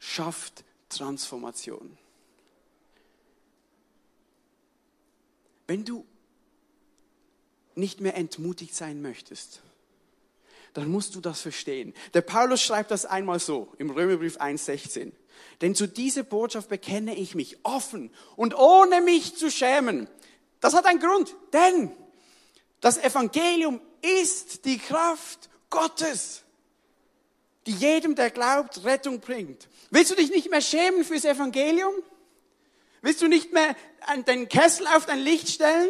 schafft 0.00 0.64
Transformation. 0.88 1.96
Wenn 5.68 5.84
du 5.84 6.04
nicht 7.76 8.00
mehr 8.00 8.16
entmutigt 8.16 8.74
sein 8.74 9.02
möchtest, 9.02 9.60
dann 10.74 10.90
musst 10.90 11.14
du 11.14 11.20
das 11.20 11.40
verstehen. 11.40 11.94
Der 12.14 12.20
Paulus 12.20 12.62
schreibt 12.62 12.90
das 12.90 13.06
einmal 13.06 13.38
so 13.38 13.72
im 13.78 13.90
Römerbrief 13.90 14.38
1,16. 14.38 15.12
Denn 15.60 15.74
zu 15.74 15.86
dieser 15.86 16.22
Botschaft 16.22 16.68
bekenne 16.68 17.14
ich 17.14 17.34
mich 17.34 17.58
offen 17.62 18.10
und 18.36 18.54
ohne 18.54 19.00
mich 19.00 19.36
zu 19.36 19.50
schämen. 19.50 20.08
Das 20.60 20.74
hat 20.74 20.86
einen 20.86 21.00
Grund, 21.00 21.34
denn 21.52 21.92
das 22.80 22.98
Evangelium 22.98 23.80
ist 24.22 24.64
die 24.64 24.78
Kraft 24.78 25.48
Gottes, 25.70 26.42
die 27.66 27.72
jedem, 27.72 28.14
der 28.14 28.30
glaubt, 28.30 28.84
Rettung 28.84 29.20
bringt. 29.20 29.68
Willst 29.90 30.10
du 30.10 30.14
dich 30.14 30.30
nicht 30.30 30.50
mehr 30.50 30.60
schämen 30.60 31.04
fürs 31.04 31.24
Evangelium? 31.24 31.94
Willst 33.02 33.22
du 33.22 33.28
nicht 33.28 33.52
mehr 33.52 33.76
den 34.26 34.48
Kessel 34.48 34.86
auf 34.88 35.06
dein 35.06 35.20
Licht 35.20 35.48
stellen? 35.48 35.88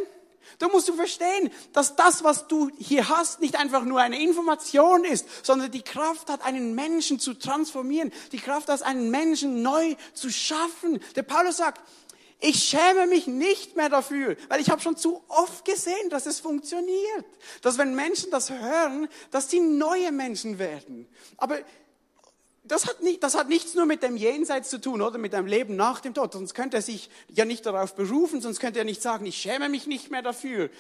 Da 0.59 0.69
musst 0.69 0.89
du 0.89 0.95
verstehen, 0.95 1.51
dass 1.73 1.97
das, 1.97 2.25
was 2.25 2.49
du 2.49 2.71
hier 2.79 3.09
hast, 3.09 3.41
nicht 3.41 3.57
einfach 3.57 3.85
nur 3.85 4.01
eine 4.01 4.23
Information 4.23 5.05
ist, 5.05 5.27
sondern 5.45 5.71
die 5.71 5.83
Kraft 5.83 6.31
hat, 6.31 6.45
einen 6.45 6.75
Menschen 6.75 7.19
zu 7.19 7.35
transformieren, 7.35 8.13
die 8.33 8.39
Kraft 8.39 8.69
hat, 8.69 8.83
einen 8.83 9.11
Menschen 9.11 9.63
neu 9.63 9.97
zu 10.15 10.31
schaffen. 10.31 11.01
Der 11.15 11.23
Paulus 11.23 11.59
sagt, 11.59 11.81
ich 12.41 12.63
schäme 12.63 13.07
mich 13.07 13.27
nicht 13.27 13.77
mehr 13.77 13.89
dafür, 13.89 14.37
weil 14.49 14.61
ich 14.61 14.71
habe 14.71 14.83
schon 14.83 14.97
zu 14.97 15.23
oft 15.29 15.65
gesehen, 15.65 16.11
dass 16.11 16.27
es 16.27 16.41
funktioniert. 16.41 17.25
Dass 17.63 17.79
wenn 17.79 17.95
Menschen 17.95 18.31
das 18.31 18.51
hören, 18.51 19.09
dass 19.31 19.51
sie 19.51 19.61
neue 19.61 20.13
Menschen 20.13 20.59
werden. 20.59 21.09
Aber 21.39 21.59
das 22.69 22.87
hat, 22.87 23.03
nicht, 23.03 23.23
das 23.23 23.35
hat 23.35 23.49
nichts 23.49 23.75
nur 23.75 23.87
mit 23.87 24.03
dem 24.03 24.17
Jenseits 24.17 24.71
zu 24.71 24.81
tun 24.81 25.03
oder 25.03 25.19
mit 25.19 25.33
dem 25.33 25.47
Leben 25.47 25.77
nach 25.77 26.01
dem 26.01 26.15
Tod. 26.15 26.33
Sonst 26.33 26.55
könnte 26.55 26.77
er 26.77 26.83
sich 26.83 27.11
ja 27.29 27.45
nicht 27.45 27.67
darauf 27.67 27.95
berufen, 27.95 28.41
sonst 28.41 28.61
könnte 28.61 28.79
er 28.79 28.85
nicht 28.85 29.03
sagen, 29.03 29.27
ich 29.27 29.37
schäme 29.37 29.69
mich 29.69 29.87
nicht 29.87 30.11
mehr 30.11 30.23
dafür. 30.23 30.71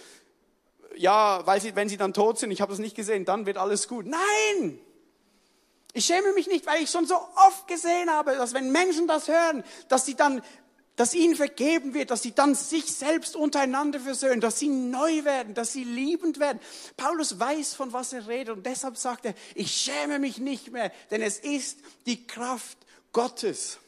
Ja, 0.96 1.46
weil 1.46 1.60
sie, 1.60 1.76
wenn 1.76 1.88
sie 1.88 1.96
dann 1.96 2.14
tot 2.14 2.38
sind, 2.38 2.50
ich 2.50 2.60
habe 2.60 2.70
das 2.70 2.78
nicht 2.78 2.96
gesehen, 2.96 3.24
dann 3.24 3.46
wird 3.46 3.58
alles 3.58 3.88
gut. 3.88 4.06
Nein! 4.06 4.78
Ich 5.92 6.04
schäme 6.04 6.32
mich 6.34 6.46
nicht, 6.46 6.66
weil 6.66 6.82
ich 6.82 6.90
schon 6.90 7.06
so 7.06 7.14
oft 7.14 7.66
gesehen 7.68 8.10
habe, 8.10 8.32
dass 8.36 8.52
wenn 8.52 8.70
Menschen 8.70 9.06
das 9.06 9.28
hören, 9.28 9.64
dass 9.88 10.04
sie 10.04 10.14
dann 10.14 10.42
dass 10.96 11.14
ihnen 11.14 11.36
vergeben 11.36 11.94
wird, 11.94 12.10
dass 12.10 12.22
sie 12.22 12.34
dann 12.34 12.54
sich 12.54 12.86
selbst 12.86 13.36
untereinander 13.36 14.00
versöhnen, 14.00 14.40
dass 14.40 14.58
sie 14.58 14.68
neu 14.68 15.24
werden, 15.24 15.54
dass 15.54 15.72
sie 15.72 15.84
liebend 15.84 16.40
werden. 16.40 16.58
Paulus 16.96 17.38
weiß, 17.38 17.74
von 17.74 17.92
was 17.92 18.12
er 18.12 18.26
redet 18.26 18.56
und 18.56 18.66
deshalb 18.66 18.96
sagt 18.96 19.26
er, 19.26 19.34
ich 19.54 19.70
schäme 19.70 20.18
mich 20.18 20.38
nicht 20.38 20.72
mehr, 20.72 20.90
denn 21.10 21.22
es 21.22 21.38
ist 21.38 21.78
die 22.06 22.26
Kraft 22.26 22.78
Gottes. 23.12 23.78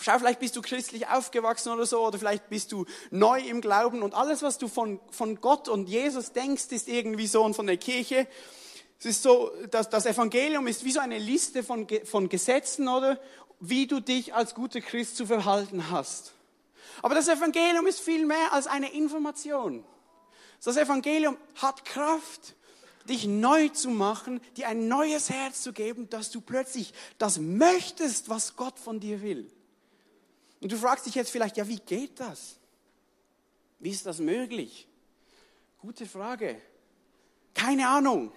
Schau, 0.00 0.18
vielleicht 0.18 0.40
bist 0.40 0.56
du 0.56 0.62
christlich 0.62 1.06
aufgewachsen 1.06 1.72
oder 1.72 1.86
so, 1.86 2.06
oder 2.06 2.18
vielleicht 2.18 2.48
bist 2.48 2.72
du 2.72 2.84
neu 3.10 3.40
im 3.40 3.60
Glauben 3.60 4.02
und 4.02 4.14
alles, 4.14 4.42
was 4.42 4.58
du 4.58 4.68
von, 4.68 5.00
von 5.10 5.40
Gott 5.40 5.68
und 5.68 5.88
Jesus 5.88 6.32
denkst, 6.32 6.66
ist 6.70 6.88
irgendwie 6.88 7.26
so 7.26 7.42
und 7.42 7.54
von 7.54 7.66
der 7.66 7.76
Kirche. 7.76 8.26
Es 8.98 9.06
ist 9.06 9.22
so, 9.22 9.50
dass 9.70 9.90
das 9.90 10.06
Evangelium 10.06 10.66
ist 10.66 10.84
wie 10.84 10.92
so 10.92 11.00
eine 11.00 11.18
Liste 11.18 11.62
von, 11.62 11.86
von 12.04 12.28
Gesetzen, 12.28 12.88
oder? 12.88 13.20
Wie 13.60 13.86
du 13.86 14.00
dich 14.00 14.34
als 14.34 14.54
guter 14.54 14.80
Christ 14.80 15.16
zu 15.16 15.26
verhalten 15.26 15.90
hast. 15.90 16.32
Aber 17.02 17.14
das 17.14 17.28
Evangelium 17.28 17.86
ist 17.86 18.00
viel 18.00 18.26
mehr 18.26 18.52
als 18.52 18.66
eine 18.66 18.92
Information. 18.92 19.84
Das 20.62 20.76
Evangelium 20.76 21.36
hat 21.56 21.84
Kraft 21.84 22.54
dich 23.08 23.26
neu 23.26 23.68
zu 23.68 23.90
machen, 23.90 24.40
dir 24.56 24.68
ein 24.68 24.88
neues 24.88 25.28
Herz 25.28 25.62
zu 25.62 25.72
geben, 25.72 26.08
dass 26.08 26.30
du 26.30 26.40
plötzlich 26.40 26.94
das 27.18 27.38
möchtest, 27.38 28.28
was 28.28 28.56
Gott 28.56 28.78
von 28.78 29.00
dir 29.00 29.22
will. 29.22 29.50
Und 30.60 30.72
du 30.72 30.78
fragst 30.78 31.04
dich 31.04 31.14
jetzt 31.14 31.30
vielleicht, 31.30 31.56
ja, 31.58 31.68
wie 31.68 31.80
geht 31.80 32.18
das? 32.20 32.56
Wie 33.78 33.90
ist 33.90 34.06
das 34.06 34.18
möglich? 34.18 34.88
Gute 35.78 36.06
Frage. 36.06 36.60
Keine 37.52 37.88
Ahnung. 37.88 38.32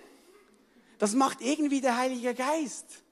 Das 0.99 1.13
macht 1.13 1.39
irgendwie 1.41 1.79
der 1.79 1.95
Heilige 1.95 2.33
Geist. 2.33 3.03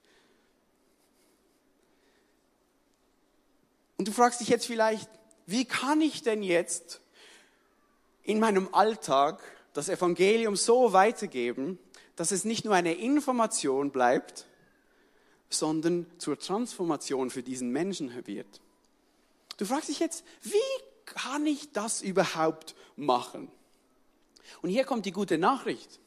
Und 4.05 4.09
du 4.09 4.13
fragst 4.21 4.39
dich 4.39 4.49
jetzt 4.49 4.67
vielleicht, 4.67 5.09
wie 5.47 5.65
kann 5.65 5.99
ich 5.99 6.21
denn 6.21 6.43
jetzt 6.43 7.01
in 8.21 8.39
meinem 8.39 8.71
Alltag 8.71 9.41
das 9.73 9.89
Evangelium 9.89 10.55
so 10.55 10.93
weitergeben, 10.93 11.79
dass 12.15 12.29
es 12.29 12.45
nicht 12.45 12.65
nur 12.65 12.75
eine 12.75 12.93
Information 12.93 13.89
bleibt, 13.89 14.45
sondern 15.49 16.05
zur 16.19 16.37
Transformation 16.37 17.31
für 17.31 17.41
diesen 17.41 17.71
Menschen 17.71 18.13
wird. 18.27 18.61
Du 19.57 19.65
fragst 19.65 19.89
dich 19.89 19.97
jetzt, 19.97 20.23
wie 20.43 20.51
kann 21.05 21.47
ich 21.47 21.71
das 21.71 22.03
überhaupt 22.03 22.75
machen? 22.95 23.49
Und 24.61 24.69
hier 24.69 24.83
kommt 24.83 25.07
die 25.07 25.13
gute 25.13 25.39
Nachricht. 25.39 25.99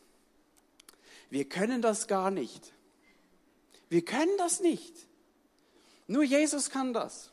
Wir 1.31 1.49
können 1.49 1.83
das 1.83 2.07
gar 2.07 2.31
nicht. 2.31 2.73
Wir 3.89 4.05
können 4.05 4.39
das 4.39 4.61
nicht. 4.61 4.95
Nur 6.07 6.23
Jesus 6.23 6.71
kann 6.71 6.93
das. 6.93 7.33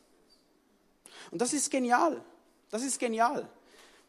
Und 1.30 1.40
das 1.40 1.52
ist 1.52 1.70
genial. 1.70 2.22
Das 2.70 2.82
ist 2.82 2.98
genial. 2.98 3.48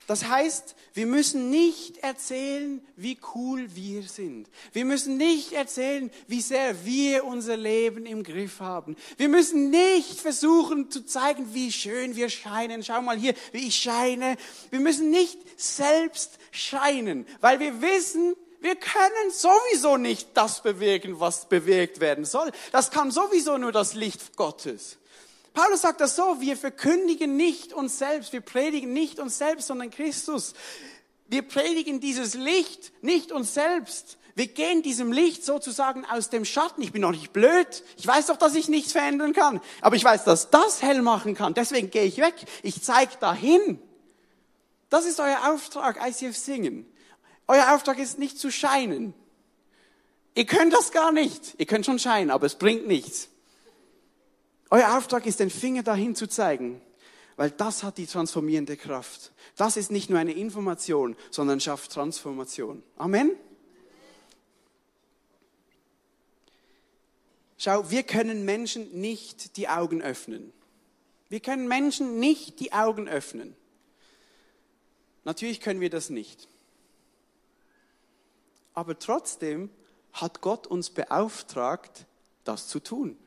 Das 0.08 0.26
heißt, 0.26 0.76
wir 0.94 1.06
müssen 1.06 1.50
nicht 1.50 1.98
erzählen, 1.98 2.82
wie 2.96 3.20
cool 3.36 3.68
wir 3.76 4.04
sind. 4.04 4.50
Wir 4.72 4.86
müssen 4.86 5.18
nicht 5.18 5.52
erzählen, 5.52 6.10
wie 6.28 6.40
sehr 6.40 6.86
wir 6.86 7.26
unser 7.26 7.58
Leben 7.58 8.06
im 8.06 8.24
Griff 8.24 8.62
haben. 8.62 8.96
Wir 9.18 9.28
müssen 9.28 9.70
nicht 9.70 10.22
versuchen 10.22 10.90
zu 10.90 11.06
zeigen, 11.06 11.54
wie 11.54 11.74
schön 11.74 12.16
wir 12.16 12.30
scheinen. 12.30 12.86
Schau 12.86 13.02
mal 13.02 13.18
hier, 13.18 13.34
wie 13.52 13.68
ich 13.68 13.76
scheine. 13.76 14.38
Wir 14.70 14.80
müssen 14.80 15.10
nicht 15.10 15.40
selbst 15.60 16.40
scheinen, 16.52 17.28
weil 17.42 17.60
wir 17.60 17.82
wissen, 17.82 18.34
wir 18.62 18.76
können 18.78 19.32
sowieso 19.32 19.98
nicht 19.98 20.30
das 20.36 20.64
bewirken, 20.64 21.20
was 21.20 21.50
bewirkt 21.50 22.00
werden 22.00 22.24
soll. 22.24 22.52
Das 22.72 22.92
kann 22.92 23.12
sowieso 23.12 23.58
nur 23.58 23.74
das 23.74 23.94
Licht 23.94 24.38
Gottes. 24.38 24.98
Paulus 25.58 25.82
sagt 25.82 26.02
das 26.02 26.16
so, 26.16 26.40
wir 26.40 26.56
verkündigen 26.56 27.36
nicht 27.36 27.74
uns 27.74 27.98
selbst, 27.98 28.32
wir 28.32 28.42
predigen 28.42 28.94
nicht 28.94 29.18
uns 29.18 29.40
selbst, 29.40 29.66
sondern 29.66 29.90
Christus. 29.90 30.54
Wir 31.26 31.42
predigen 31.42 32.00
dieses 32.00 32.36
Licht, 32.36 32.94
nicht 33.02 33.32
uns 33.32 33.56
selbst. 33.56 34.20
Wir 34.36 34.46
gehen 34.46 34.84
diesem 34.84 35.12
Licht 35.12 35.44
sozusagen 35.44 36.06
aus 36.06 36.30
dem 36.30 36.46
Schatten. 36.46 36.84
Ich 36.84 36.92
bin 36.92 37.02
doch 37.02 37.10
nicht 37.10 37.34
blöd. 37.34 37.84
Ich 37.98 38.06
weiß 38.06 38.28
doch, 38.28 38.38
dass 38.38 38.54
ich 38.54 38.70
nichts 38.70 38.92
verändern 38.92 39.34
kann. 39.34 39.60
Aber 39.82 39.96
ich 39.96 40.04
weiß, 40.04 40.26
dass 40.26 40.52
das 40.52 40.84
hell 40.84 41.02
machen 41.02 41.34
kann. 41.34 41.56
Deswegen 41.56 41.90
gehe 41.90 42.04
ich 42.04 42.20
weg. 42.20 42.36
Ich 42.62 42.84
zeige 42.84 43.18
dahin. 43.20 43.80
Das 44.92 45.08
ist 45.08 45.20
euer 45.20 45.52
Auftrag, 45.52 45.98
ICF 46.08 46.38
Singen. 46.38 46.86
Euer 47.48 47.74
Auftrag 47.74 47.98
ist 47.98 48.20
nicht 48.20 48.38
zu 48.38 48.52
scheinen. 48.52 49.16
Ihr 50.36 50.46
könnt 50.46 50.72
das 50.72 50.92
gar 50.92 51.12
nicht. 51.12 51.56
Ihr 51.58 51.66
könnt 51.66 51.88
schon 51.88 51.98
scheinen, 51.98 52.30
aber 52.30 52.46
es 52.46 52.60
bringt 52.60 52.86
nichts. 52.86 53.30
Euer 54.70 54.98
Auftrag 54.98 55.26
ist, 55.26 55.40
den 55.40 55.50
Finger 55.50 55.84
dahin 55.84 56.16
zu 56.16 56.28
zeigen, 56.28 56.82
weil 57.36 57.52
das 57.52 57.84
hat 57.84 57.98
die 57.98 58.08
transformierende 58.08 58.76
Kraft. 58.76 59.32
Das 59.56 59.78
ist 59.78 59.92
nicht 59.92 60.10
nur 60.10 60.20
eine 60.20 60.34
Information, 60.34 61.16
sondern 61.32 61.60
schafft 61.60 61.92
Transformation. 61.92 62.84
Amen. 62.98 63.32
Schau, 67.58 67.90
wir 67.90 68.04
können 68.04 68.46
Menschen 68.46 69.00
nicht 69.00 69.58
die 69.58 69.68
Augen 69.68 70.02
öffnen. 70.02 70.54
Wir 71.30 71.40
können 71.40 71.68
Menschen 71.68 72.20
nicht 72.20 72.60
die 72.60 72.72
Augen 72.72 73.08
öffnen. 73.08 73.56
Natürlich 75.24 75.60
können 75.60 75.82
wir 75.82 75.90
das 75.90 76.10
nicht. 76.10 76.48
Aber 78.74 79.00
trotzdem 79.00 79.70
hat 80.14 80.42
Gott 80.42 80.68
uns 80.68 80.90
beauftragt, 80.90 82.06
das 82.44 82.68
zu 82.68 82.80
tun. 82.80 83.18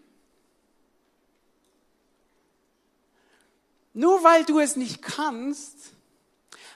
Nur 3.92 4.22
weil 4.22 4.44
du 4.44 4.60
es 4.60 4.76
nicht 4.76 5.02
kannst, 5.02 5.92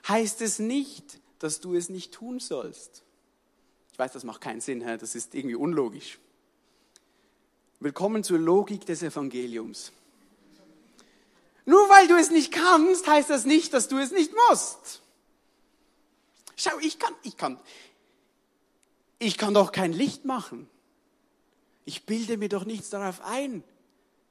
heißt 0.08 0.40
es 0.40 0.58
nicht, 0.58 1.20
dass 1.38 1.60
du 1.60 1.74
es 1.74 1.88
nicht 1.88 2.12
tun 2.12 2.40
sollst. 2.40 3.02
Ich 3.92 3.98
weiß, 3.98 4.12
das 4.12 4.24
macht 4.24 4.40
keinen 4.40 4.60
Sinn, 4.60 4.80
das 4.80 5.14
ist 5.14 5.34
irgendwie 5.34 5.54
unlogisch. 5.54 6.18
Willkommen 7.78 8.24
zur 8.24 8.38
Logik 8.38 8.84
des 8.86 9.02
Evangeliums. 9.02 9.92
Nur 11.66 11.88
weil 11.88 12.08
du 12.08 12.16
es 12.16 12.30
nicht 12.30 12.52
kannst, 12.52 13.06
heißt 13.06 13.30
das 13.30 13.44
nicht, 13.44 13.72
dass 13.72 13.88
du 13.88 13.98
es 13.98 14.10
nicht 14.10 14.32
musst. 14.48 15.00
Schau, 16.56 16.78
ich 16.80 16.98
kann, 16.98 17.14
ich 17.22 17.36
kann, 17.36 17.58
ich 19.18 19.38
kann 19.38 19.54
doch 19.54 19.72
kein 19.72 19.92
Licht 19.92 20.24
machen. 20.24 20.68
Ich 21.84 22.04
bilde 22.06 22.36
mir 22.36 22.48
doch 22.48 22.64
nichts 22.64 22.90
darauf 22.90 23.20
ein. 23.22 23.62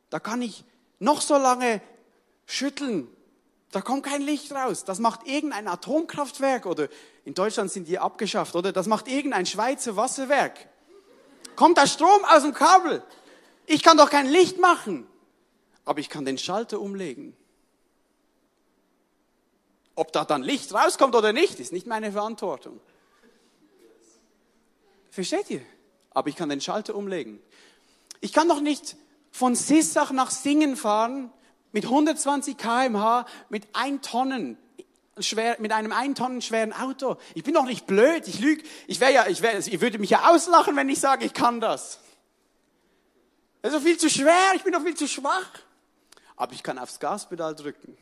Da 0.10 0.20
kann 0.20 0.42
ich 0.42 0.64
noch 1.00 1.22
so 1.22 1.38
lange 1.38 1.82
schütteln. 2.54 3.08
Da 3.72 3.82
kommt 3.82 4.04
kein 4.04 4.22
Licht 4.22 4.52
raus. 4.52 4.86
Das 4.86 5.00
macht 5.00 5.26
irgendein 5.26 5.68
Atomkraftwerk 5.68 6.66
oder 6.66 6.90
in 7.26 7.34
Deutschland 7.34 7.72
sind 7.72 7.88
die 7.88 7.98
abgeschafft, 7.98 8.56
oder? 8.56 8.72
Das 8.72 8.88
macht 8.88 9.08
irgendein 9.08 9.46
Schweizer 9.46 9.96
Wasserwerk. 9.96 10.70
Kommt 11.56 11.78
da 11.78 11.88
Strom 11.88 12.24
aus 12.26 12.44
dem 12.44 12.54
Kabel? 12.54 13.04
Ich 13.66 13.82
kann 13.82 13.98
doch 13.98 14.10
kein 14.10 14.28
Licht 14.28 14.60
machen, 14.60 15.08
aber 15.86 16.00
ich 16.00 16.10
kann 16.10 16.26
den 16.26 16.38
Schalter 16.38 16.80
umlegen. 16.80 17.36
Ob 19.96 20.12
da 20.12 20.26
dann 20.26 20.44
Licht 20.44 20.74
rauskommt 20.74 21.16
oder 21.16 21.34
nicht, 21.34 21.60
ist 21.60 21.72
nicht 21.72 21.88
meine 21.88 22.12
Verantwortung. 22.12 22.80
Versteht 25.10 25.50
ihr? 25.50 25.62
Aber 26.12 26.30
ich 26.30 26.36
kann 26.36 26.50
den 26.50 26.62
Schalter 26.62 26.96
umlegen. 26.96 27.40
Ich 28.22 28.34
kann 28.34 28.48
doch 28.48 28.62
nicht 28.62 28.96
von 29.32 29.56
Sissach 29.56 30.12
nach 30.12 30.32
Singen 30.32 30.76
fahren 30.76 31.32
mit 31.74 31.86
120 31.86 32.56
kmh, 32.56 33.26
mit 33.50 33.68
ein 33.74 34.02
Tonnen 34.02 34.58
schwer, 35.20 35.58
mit 35.60 35.72
einem 35.72 35.92
ein 35.92 36.16
Tonnen 36.16 36.42
schweren 36.42 36.72
Auto. 36.72 37.18
Ich 37.36 37.44
bin 37.44 37.54
doch 37.54 37.66
nicht 37.66 37.86
blöd, 37.86 38.28
ich 38.28 38.40
lüge. 38.40 38.64
Ich 38.88 39.00
wäre 39.00 39.12
ja, 39.12 39.28
ich 39.28 39.42
wäre, 39.42 39.62
ihr 39.62 39.82
würdet 39.82 40.00
mich 40.00 40.12
ja 40.12 40.30
auslachen, 40.30 40.76
wenn 40.76 40.88
ich 40.88 41.00
sage, 41.00 41.26
ich 41.26 41.34
kann 41.34 41.60
das. 41.60 42.00
Das 43.62 43.74
ist 43.74 43.80
doch 43.80 43.86
viel 43.86 43.98
zu 43.98 44.10
schwer, 44.10 44.54
ich 44.56 44.64
bin 44.64 44.72
doch 44.72 44.84
viel 44.84 44.96
zu 44.96 45.08
schwach. 45.08 45.50
Aber 46.36 46.54
ich 46.54 46.64
kann 46.64 46.80
aufs 46.80 47.00
Gaspedal 47.00 47.56
drücken. 47.56 47.98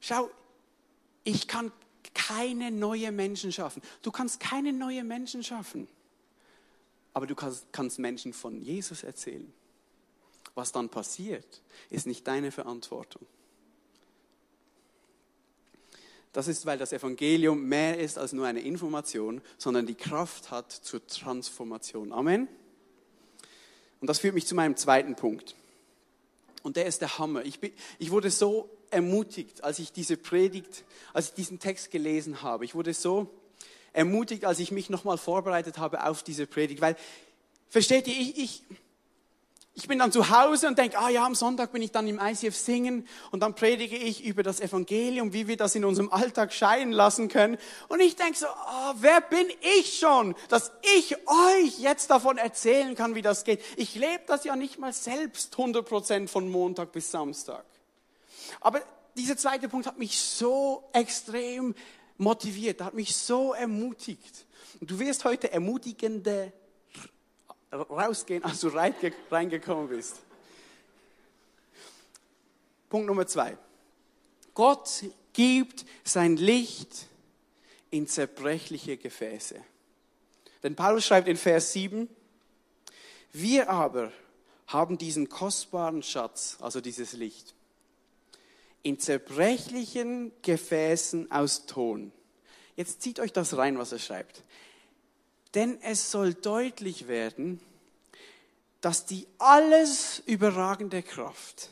Schau, 0.00 0.30
ich 1.24 1.48
kann 1.48 1.72
keine 2.14 2.70
neue 2.70 3.10
Menschen 3.12 3.50
schaffen. 3.52 3.82
Du 4.02 4.10
kannst 4.10 4.40
keine 4.40 4.72
neue 4.72 5.04
Menschen 5.04 5.42
schaffen. 5.42 5.88
Aber 7.12 7.26
du 7.26 7.34
kannst, 7.34 7.72
kannst 7.72 7.98
Menschen 7.98 8.32
von 8.32 8.60
Jesus 8.60 9.02
erzählen. 9.02 9.52
Was 10.56 10.72
dann 10.72 10.88
passiert, 10.88 11.62
ist 11.90 12.06
nicht 12.06 12.26
deine 12.26 12.50
Verantwortung. 12.50 13.24
Das 16.32 16.48
ist, 16.48 16.66
weil 16.66 16.78
das 16.78 16.92
Evangelium 16.92 17.62
mehr 17.62 17.98
ist 17.98 18.18
als 18.18 18.32
nur 18.32 18.46
eine 18.46 18.60
Information, 18.60 19.42
sondern 19.58 19.86
die 19.86 19.94
Kraft 19.94 20.50
hat 20.50 20.72
zur 20.72 21.06
Transformation. 21.06 22.12
Amen. 22.12 22.48
Und 24.00 24.08
das 24.08 24.18
führt 24.18 24.34
mich 24.34 24.46
zu 24.46 24.54
meinem 24.54 24.76
zweiten 24.76 25.14
Punkt. 25.14 25.54
Und 26.62 26.76
der 26.76 26.86
ist 26.86 27.00
der 27.00 27.18
Hammer. 27.18 27.44
Ich, 27.44 27.60
bin, 27.60 27.72
ich 27.98 28.10
wurde 28.10 28.30
so 28.30 28.68
ermutigt, 28.90 29.62
als 29.62 29.78
ich 29.78 29.92
diese 29.92 30.16
Predigt, 30.16 30.84
als 31.12 31.28
ich 31.28 31.34
diesen 31.34 31.58
Text 31.58 31.90
gelesen 31.90 32.40
habe. 32.42 32.64
Ich 32.64 32.74
wurde 32.74 32.94
so 32.94 33.28
ermutigt, 33.92 34.46
als 34.46 34.58
ich 34.58 34.70
mich 34.70 34.88
nochmal 34.88 35.18
vorbereitet 35.18 35.78
habe 35.78 36.04
auf 36.04 36.22
diese 36.22 36.46
Predigt. 36.46 36.80
Weil, 36.80 36.96
versteht 37.68 38.06
ihr, 38.08 38.14
ich, 38.14 38.38
ich, 38.38 38.62
ich 39.78 39.88
bin 39.88 39.98
dann 39.98 40.10
zu 40.10 40.30
Hause 40.30 40.68
und 40.68 40.78
denke, 40.78 40.98
ah 40.98 41.10
ja, 41.10 41.26
am 41.26 41.34
Sonntag 41.34 41.70
bin 41.70 41.82
ich 41.82 41.92
dann 41.92 42.08
im 42.08 42.18
ICF 42.18 42.56
singen 42.56 43.06
und 43.30 43.40
dann 43.40 43.54
predige 43.54 43.94
ich 43.94 44.24
über 44.24 44.42
das 44.42 44.58
Evangelium, 44.58 45.34
wie 45.34 45.48
wir 45.48 45.58
das 45.58 45.74
in 45.74 45.84
unserem 45.84 46.10
Alltag 46.10 46.54
scheinen 46.54 46.92
lassen 46.92 47.28
können. 47.28 47.58
Und 47.88 48.00
ich 48.00 48.16
denke 48.16 48.38
so, 48.38 48.46
ah, 48.46 48.94
wer 48.96 49.20
bin 49.20 49.46
ich 49.78 49.98
schon, 49.98 50.34
dass 50.48 50.72
ich 50.96 51.16
euch 51.28 51.78
jetzt 51.78 52.08
davon 52.08 52.38
erzählen 52.38 52.94
kann, 52.94 53.14
wie 53.14 53.20
das 53.20 53.44
geht. 53.44 53.60
Ich 53.76 53.94
lebe 53.94 54.22
das 54.26 54.44
ja 54.44 54.56
nicht 54.56 54.78
mal 54.78 54.94
selbst 54.94 55.52
100 55.52 55.86
Prozent 55.86 56.30
von 56.30 56.48
Montag 56.48 56.92
bis 56.92 57.10
Samstag. 57.10 57.66
Aber 58.62 58.80
dieser 59.14 59.36
zweite 59.36 59.68
Punkt 59.68 59.86
hat 59.86 59.98
mich 59.98 60.18
so 60.18 60.88
extrem 60.94 61.74
motiviert, 62.16 62.80
hat 62.80 62.94
mich 62.94 63.14
so 63.14 63.52
ermutigt. 63.52 64.46
Du 64.80 64.98
wirst 64.98 65.26
heute 65.26 65.52
ermutigende 65.52 66.50
rausgehen, 67.72 68.44
als 68.44 68.60
du 68.60 68.68
reingekommen 68.68 69.88
bist. 69.88 70.16
Punkt 72.88 73.06
Nummer 73.06 73.26
zwei. 73.26 73.56
Gott 74.54 75.04
gibt 75.32 75.84
sein 76.04 76.36
Licht 76.36 77.06
in 77.90 78.06
zerbrechliche 78.06 78.96
Gefäße. 78.96 79.56
Denn 80.62 80.74
Paulus 80.74 81.04
schreibt 81.04 81.28
in 81.28 81.36
Vers 81.36 81.72
7, 81.72 82.08
wir 83.32 83.68
aber 83.68 84.12
haben 84.66 84.98
diesen 84.98 85.28
kostbaren 85.28 86.02
Schatz, 86.02 86.56
also 86.60 86.80
dieses 86.80 87.12
Licht, 87.12 87.54
in 88.82 88.98
zerbrechlichen 88.98 90.32
Gefäßen 90.42 91.30
aus 91.30 91.66
Ton. 91.66 92.12
Jetzt 92.76 93.02
zieht 93.02 93.20
euch 93.20 93.32
das 93.32 93.56
rein, 93.56 93.78
was 93.78 93.92
er 93.92 93.98
schreibt. 93.98 94.42
Denn 95.56 95.80
es 95.80 96.10
soll 96.10 96.34
deutlich 96.34 97.08
werden, 97.08 97.60
dass 98.82 99.06
die 99.06 99.26
alles 99.38 100.22
überragende 100.26 101.02
Kraft, 101.02 101.70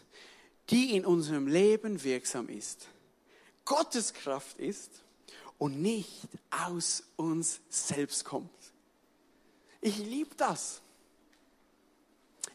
die 0.70 0.96
in 0.96 1.04
unserem 1.04 1.46
Leben 1.46 2.02
wirksam 2.02 2.48
ist, 2.48 2.88
Gottes 3.66 4.14
Kraft 4.14 4.58
ist 4.58 4.90
und 5.58 5.80
nicht 5.80 6.22
aus 6.50 7.04
uns 7.16 7.60
selbst 7.68 8.24
kommt. 8.24 8.50
Ich 9.82 9.98
liebe 9.98 10.34
das. 10.34 10.80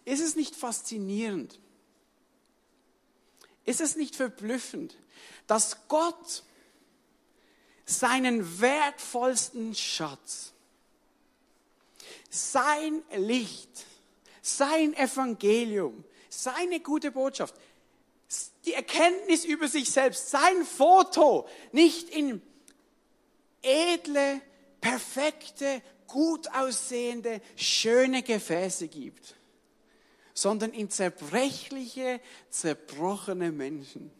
Ist 0.05 0.21
es 0.21 0.35
nicht 0.35 0.55
faszinierend? 0.55 1.59
Ist 3.65 3.81
es 3.81 3.95
nicht 3.95 4.15
verblüffend, 4.15 4.97
dass 5.45 5.87
Gott 5.87 6.43
seinen 7.85 8.61
wertvollsten 8.61 9.75
Schatz, 9.75 10.53
sein 12.29 13.01
Licht, 13.15 13.85
sein 14.41 14.93
Evangelium, 14.93 16.03
seine 16.29 16.79
gute 16.79 17.11
Botschaft, 17.11 17.55
die 18.65 18.73
Erkenntnis 18.73 19.45
über 19.45 19.67
sich 19.67 19.89
selbst, 19.89 20.29
sein 20.29 20.63
Foto 20.63 21.47
nicht 21.71 22.09
in 22.09 22.41
edle, 23.61 24.41
perfekte, 24.79 25.81
gut 26.07 26.47
aussehende, 26.53 27.41
schöne 27.55 28.23
Gefäße 28.23 28.87
gibt, 28.87 29.35
sondern 30.33 30.71
in 30.71 30.89
zerbrechliche, 30.89 32.21
zerbrochene 32.49 33.51
Menschen. 33.51 34.11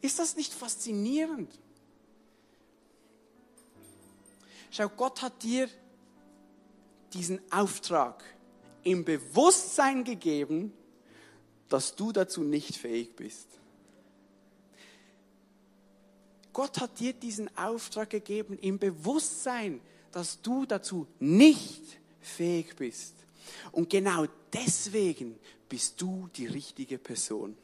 Ist 0.00 0.18
das 0.18 0.36
nicht 0.36 0.52
faszinierend? 0.52 1.52
Schau, 4.70 4.88
Gott 4.88 5.22
hat 5.22 5.42
dir 5.42 5.68
diesen 7.14 7.40
Auftrag 7.52 8.24
im 8.82 9.04
Bewusstsein 9.04 10.04
gegeben, 10.04 10.72
dass 11.68 11.94
du 11.94 12.12
dazu 12.12 12.42
nicht 12.42 12.76
fähig 12.76 13.14
bist. 13.16 13.48
Gott 16.52 16.80
hat 16.80 16.98
dir 16.98 17.12
diesen 17.12 17.54
Auftrag 17.56 18.10
gegeben 18.10 18.58
im 18.60 18.78
Bewusstsein, 18.78 19.80
dass 20.10 20.40
du 20.40 20.66
dazu 20.66 21.06
nicht 21.20 22.00
fähig 22.20 22.74
bist. 22.76 23.14
Und 23.70 23.90
genau 23.90 24.26
deswegen 24.52 25.38
bist 25.68 26.00
du 26.00 26.28
die 26.34 26.46
richtige 26.46 26.98
Person. 26.98 27.56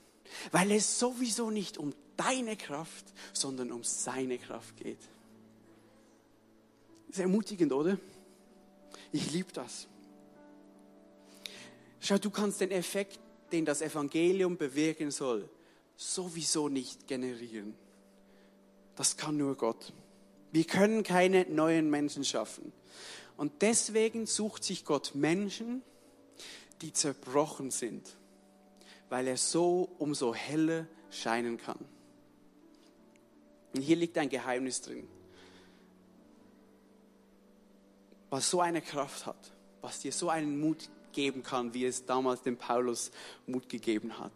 Weil 0.52 0.72
es 0.72 0.98
sowieso 0.98 1.50
nicht 1.50 1.78
um 1.78 1.92
deine 2.16 2.56
Kraft, 2.56 3.06
sondern 3.32 3.72
um 3.72 3.82
seine 3.82 4.38
Kraft 4.38 4.76
geht. 4.76 4.98
Ist 7.08 7.18
ermutigend, 7.18 7.72
oder? 7.72 7.98
Ich 9.14 9.30
liebe 9.30 9.52
das. 9.52 9.86
Schau, 12.00 12.18
du 12.18 12.30
kannst 12.30 12.60
den 12.60 12.72
Effekt, 12.72 13.20
den 13.52 13.64
das 13.64 13.80
Evangelium 13.80 14.56
bewirken 14.56 15.12
soll, 15.12 15.48
sowieso 15.96 16.68
nicht 16.68 17.06
generieren. 17.06 17.76
Das 18.96 19.16
kann 19.16 19.36
nur 19.36 19.56
Gott. 19.56 19.92
Wir 20.50 20.64
können 20.64 21.04
keine 21.04 21.46
neuen 21.46 21.90
Menschen 21.90 22.24
schaffen. 22.24 22.72
Und 23.36 23.62
deswegen 23.62 24.26
sucht 24.26 24.64
sich 24.64 24.84
Gott 24.84 25.14
Menschen, 25.14 25.82
die 26.82 26.92
zerbrochen 26.92 27.70
sind, 27.70 28.16
weil 29.10 29.28
er 29.28 29.36
so 29.36 29.90
umso 30.00 30.34
heller 30.34 30.88
scheinen 31.10 31.58
kann. 31.58 31.78
Und 33.76 33.82
hier 33.82 33.94
liegt 33.94 34.18
ein 34.18 34.28
Geheimnis 34.28 34.80
drin, 34.80 35.06
was 38.34 38.50
so 38.50 38.60
eine 38.60 38.82
Kraft 38.82 39.26
hat, 39.26 39.52
was 39.80 40.00
dir 40.00 40.10
so 40.10 40.28
einen 40.28 40.58
Mut 40.58 40.88
geben 41.12 41.44
kann, 41.44 41.72
wie 41.72 41.84
es 41.84 42.04
damals 42.04 42.42
dem 42.42 42.56
Paulus 42.56 43.12
Mut 43.46 43.68
gegeben 43.68 44.18
hat. 44.18 44.32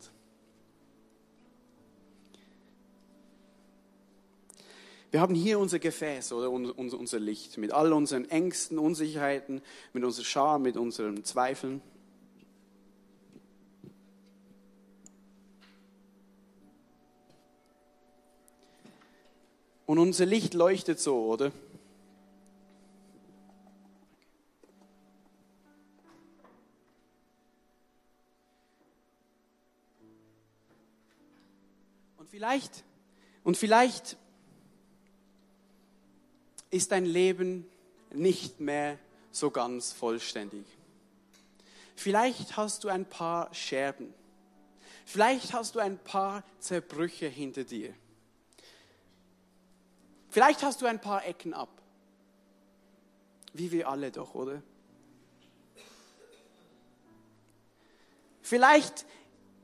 Wir 5.11 5.21
haben 5.21 5.35
hier 5.35 5.59
unser 5.59 5.81
Gefäß 5.81 6.31
oder 6.33 6.49
unser 6.49 7.19
Licht 7.19 7.59
mit 7.59 7.73
all 7.73 7.93
unseren 7.93 8.31
Ängsten, 8.31 8.79
Unsicherheiten, 8.79 9.63
mit 9.93 10.05
unserer 10.05 10.25
Scham, 10.25 10.63
mit 10.63 10.77
unseren 10.77 11.25
Zweifeln. 11.25 11.83
Und 19.87 19.99
unser 19.99 20.25
Licht 20.25 20.55
leuchtet 20.55 21.01
so, 21.01 21.25
oder? 21.25 21.51
Und 32.29 32.33
vielleicht, 32.33 32.85
und 33.43 33.57
vielleicht 33.57 34.19
ist 36.69 36.93
dein 36.93 37.07
Leben 37.07 37.67
nicht 38.13 38.61
mehr 38.61 38.99
so 39.31 39.51
ganz 39.51 39.95
vollständig. 39.95 40.67
Vielleicht 41.97 42.59
hast 42.59 42.85
du 42.85 42.89
ein 42.89 43.07
paar 43.07 43.53
Scherben. 43.55 44.13
Vielleicht 45.07 45.55
hast 45.55 45.75
du 45.75 45.79
ein 45.79 45.97
paar 45.97 46.45
Zerbrüche 46.59 47.29
hinter 47.29 47.65
dir. 47.65 47.95
Vielleicht 50.29 50.63
hast 50.63 50.83
du 50.83 50.87
ein 50.87 51.01
paar 51.01 51.25
Ecken 51.25 51.55
ab. 51.55 51.81
Wie 53.55 53.73
wir 53.73 53.89
alle 53.89 54.13
doch, 54.13 54.35
oder? 54.35 54.63
Vielleicht 58.43 59.07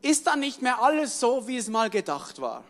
ist 0.05 0.27
dann 0.27 0.41
nicht 0.41 0.61
mehr 0.61 0.83
alles 0.83 1.19
so, 1.19 1.49
wie 1.49 1.57
es 1.57 1.69
mal 1.69 1.89
gedacht 1.89 2.41
war. 2.41 2.63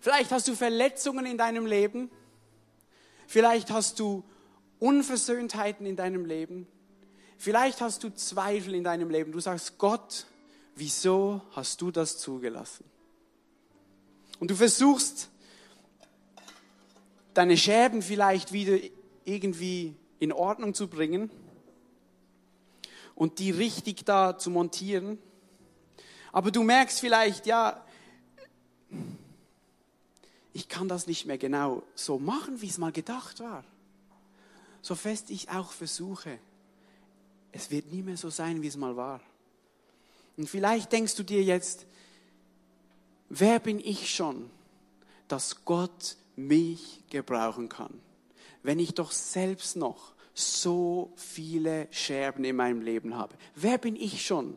Vielleicht 0.00 0.32
hast 0.32 0.48
du 0.48 0.54
Verletzungen 0.54 1.26
in 1.26 1.38
deinem 1.38 1.64
Leben. 1.64 2.10
Vielleicht 3.28 3.70
hast 3.70 4.00
du 4.00 4.24
Unversöhntheiten 4.80 5.86
in 5.86 5.94
deinem 5.94 6.24
Leben. 6.24 6.66
Vielleicht 7.38 7.80
hast 7.80 8.02
du 8.02 8.10
Zweifel 8.10 8.74
in 8.74 8.82
deinem 8.82 9.10
Leben. 9.10 9.30
Du 9.30 9.38
sagst, 9.38 9.78
Gott, 9.78 10.26
wieso 10.74 11.40
hast 11.52 11.80
du 11.80 11.90
das 11.90 12.18
zugelassen? 12.18 12.84
Und 14.40 14.50
du 14.50 14.56
versuchst 14.56 15.28
deine 17.32 17.56
Scherben 17.56 18.02
vielleicht 18.02 18.52
wieder 18.52 18.76
irgendwie 19.24 19.94
in 20.18 20.32
Ordnung 20.32 20.74
zu 20.74 20.88
bringen 20.88 21.30
und 23.14 23.38
die 23.38 23.50
richtig 23.50 24.04
da 24.04 24.36
zu 24.36 24.50
montieren. 24.50 25.18
Aber 26.32 26.50
du 26.50 26.62
merkst 26.62 27.00
vielleicht, 27.00 27.46
ja, 27.46 27.84
ich 30.52 30.68
kann 30.68 30.88
das 30.88 31.06
nicht 31.06 31.26
mehr 31.26 31.38
genau 31.38 31.82
so 31.94 32.18
machen, 32.18 32.60
wie 32.60 32.68
es 32.68 32.78
mal 32.78 32.92
gedacht 32.92 33.40
war. 33.40 33.64
So 34.82 34.94
fest 34.94 35.30
ich 35.30 35.50
auch 35.50 35.72
versuche, 35.72 36.38
es 37.52 37.70
wird 37.70 37.92
nie 37.92 38.02
mehr 38.02 38.16
so 38.16 38.30
sein, 38.30 38.62
wie 38.62 38.68
es 38.68 38.76
mal 38.76 38.96
war. 38.96 39.20
Und 40.36 40.48
vielleicht 40.48 40.92
denkst 40.92 41.16
du 41.16 41.22
dir 41.22 41.42
jetzt, 41.42 41.86
wer 43.28 43.58
bin 43.58 43.78
ich 43.78 44.14
schon, 44.14 44.50
dass 45.28 45.64
Gott 45.64 46.16
mich 46.36 47.02
gebrauchen 47.10 47.68
kann. 47.68 48.00
Wenn 48.62 48.78
ich 48.78 48.94
doch 48.94 49.12
selbst 49.12 49.76
noch 49.76 50.12
so 50.34 51.12
viele 51.16 51.88
Scherben 51.90 52.44
in 52.44 52.56
meinem 52.56 52.80
Leben 52.82 53.16
habe. 53.16 53.34
Wer 53.54 53.78
bin 53.78 53.96
ich 53.96 54.24
schon? 54.24 54.56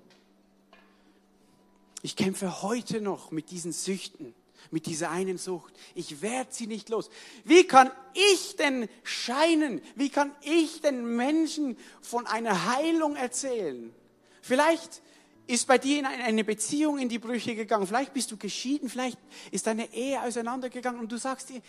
Ich 2.03 2.17
kämpfe 2.17 2.61
heute 2.61 2.99
noch 2.99 3.31
mit 3.31 3.49
diesen 3.49 3.71
Süchten, 3.71 4.35
mit 4.71 4.87
dieser 4.87 5.09
einen 5.09 5.37
Sucht. 5.37 5.73
Ich 5.95 6.21
werde 6.21 6.53
sie 6.53 6.67
nicht 6.67 6.89
los. 6.89 7.09
Wie 7.45 7.63
kann 7.63 7.89
ich 8.13 8.57
denn 8.57 8.89
scheinen? 9.03 9.81
Wie 9.95 10.09
kann 10.09 10.35
ich 10.41 10.81
den 10.81 11.15
Menschen 11.15 11.77
von 12.01 12.27
einer 12.27 12.75
Heilung 12.75 13.15
erzählen? 13.15 13.95
Vielleicht 14.41 15.01
ist 15.47 15.65
bei 15.65 15.77
dir 15.77 16.05
eine 16.05 16.43
Beziehung 16.43 16.99
in 16.99 17.07
die 17.07 17.19
Brüche 17.19 17.55
gegangen. 17.55 17.87
Vielleicht 17.87 18.13
bist 18.13 18.31
du 18.31 18.37
geschieden, 18.37 18.89
vielleicht 18.89 19.17
ist 19.51 19.65
deine 19.65 19.93
Ehe 19.93 20.21
auseinandergegangen 20.21 20.99
und 20.99 21.09
du 21.09 21.17
sagst 21.17 21.51
dir, 21.51 21.61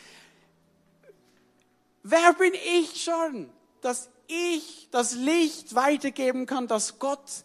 wer 2.03 2.33
bin 2.33 2.53
ich 2.81 3.05
schon, 3.05 3.49
dass 3.83 4.11
ich 4.27 4.89
das 4.91 5.15
Licht 5.15 5.77
weitergeben 5.77 6.47
kann, 6.47 6.67
das 6.67 6.99
Gott 6.99 7.45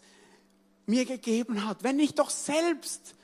mir 0.90 1.04
gegeben 1.04 1.66
hat, 1.66 1.82
wenn 1.82 1.98
ich 1.98 2.14
doch 2.14 2.30
selbst 2.30 3.14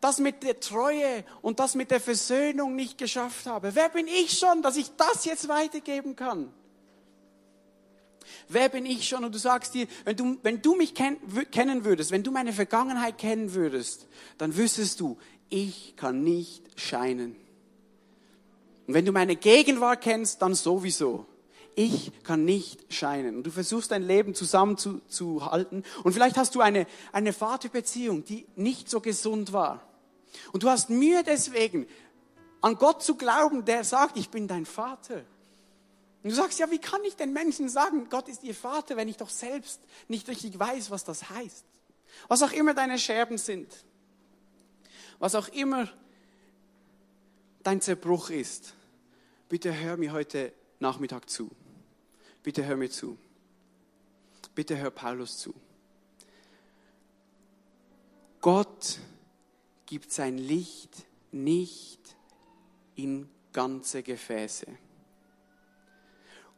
das 0.00 0.18
mit 0.18 0.42
der 0.42 0.60
Treue 0.60 1.24
und 1.40 1.60
das 1.60 1.74
mit 1.74 1.90
der 1.90 2.00
Versöhnung 2.00 2.76
nicht 2.76 2.98
geschafft 2.98 3.46
habe? 3.46 3.74
Wer 3.74 3.88
bin 3.88 4.06
ich 4.06 4.38
schon, 4.38 4.60
dass 4.60 4.76
ich 4.76 4.90
das 4.96 5.24
jetzt 5.24 5.48
weitergeben 5.48 6.14
kann? 6.14 6.52
Wer 8.48 8.68
bin 8.68 8.84
ich 8.84 9.08
schon? 9.08 9.24
Und 9.24 9.34
du 9.34 9.38
sagst 9.38 9.74
dir, 9.74 9.86
wenn 10.04 10.16
du, 10.16 10.38
wenn 10.42 10.60
du 10.60 10.74
mich 10.74 10.94
kenn, 10.94 11.16
kennen 11.50 11.84
würdest, 11.84 12.10
wenn 12.10 12.22
du 12.22 12.30
meine 12.30 12.52
Vergangenheit 12.52 13.18
kennen 13.18 13.54
würdest, 13.54 14.06
dann 14.38 14.56
wüsstest 14.56 15.00
du, 15.00 15.18
ich 15.48 15.94
kann 15.96 16.22
nicht 16.22 16.62
scheinen. 16.78 17.36
Und 18.86 18.94
wenn 18.94 19.04
du 19.04 19.12
meine 19.12 19.36
Gegenwart 19.36 20.02
kennst, 20.02 20.42
dann 20.42 20.54
sowieso. 20.54 21.26
Ich 21.76 22.12
kann 22.22 22.44
nicht 22.44 22.92
scheinen. 22.92 23.36
Und 23.36 23.44
du 23.44 23.50
versuchst 23.50 23.90
dein 23.90 24.02
Leben 24.02 24.34
zusammenzuhalten. 24.34 25.84
Und 26.04 26.12
vielleicht 26.12 26.36
hast 26.36 26.54
du 26.54 26.60
eine, 26.60 26.86
eine 27.12 27.32
Vaterbeziehung, 27.32 28.24
die 28.24 28.46
nicht 28.54 28.88
so 28.88 29.00
gesund 29.00 29.52
war. 29.52 29.82
Und 30.52 30.62
du 30.62 30.70
hast 30.70 30.90
Mühe 30.90 31.22
deswegen, 31.24 31.86
an 32.60 32.76
Gott 32.76 33.02
zu 33.02 33.16
glauben, 33.16 33.64
der 33.64 33.84
sagt, 33.84 34.16
ich 34.16 34.30
bin 34.30 34.48
dein 34.48 34.66
Vater. 34.66 35.24
Und 36.22 36.30
du 36.30 36.34
sagst, 36.34 36.58
ja, 36.58 36.70
wie 36.70 36.78
kann 36.78 37.04
ich 37.04 37.16
den 37.16 37.32
Menschen 37.32 37.68
sagen, 37.68 38.08
Gott 38.08 38.28
ist 38.28 38.42
ihr 38.44 38.54
Vater, 38.54 38.96
wenn 38.96 39.08
ich 39.08 39.18
doch 39.18 39.28
selbst 39.28 39.80
nicht 40.08 40.28
richtig 40.28 40.58
weiß, 40.58 40.90
was 40.90 41.04
das 41.04 41.28
heißt? 41.28 41.64
Was 42.28 42.42
auch 42.42 42.52
immer 42.52 42.72
deine 42.72 42.98
Scherben 42.98 43.36
sind, 43.36 43.68
was 45.18 45.34
auch 45.34 45.48
immer 45.48 45.88
dein 47.62 47.80
Zerbruch 47.80 48.30
ist, 48.30 48.74
bitte 49.48 49.74
hör 49.74 49.96
mir 49.96 50.12
heute 50.12 50.52
Nachmittag 50.78 51.28
zu. 51.28 51.50
Bitte 52.44 52.64
hör 52.66 52.76
mir 52.76 52.90
zu. 52.90 53.16
Bitte 54.54 54.76
hör 54.76 54.90
Paulus 54.90 55.38
zu. 55.38 55.54
Gott 58.42 59.00
gibt 59.86 60.12
sein 60.12 60.36
Licht 60.36 61.06
nicht 61.32 62.14
in 62.96 63.30
ganze 63.54 64.02
Gefäße. 64.02 64.66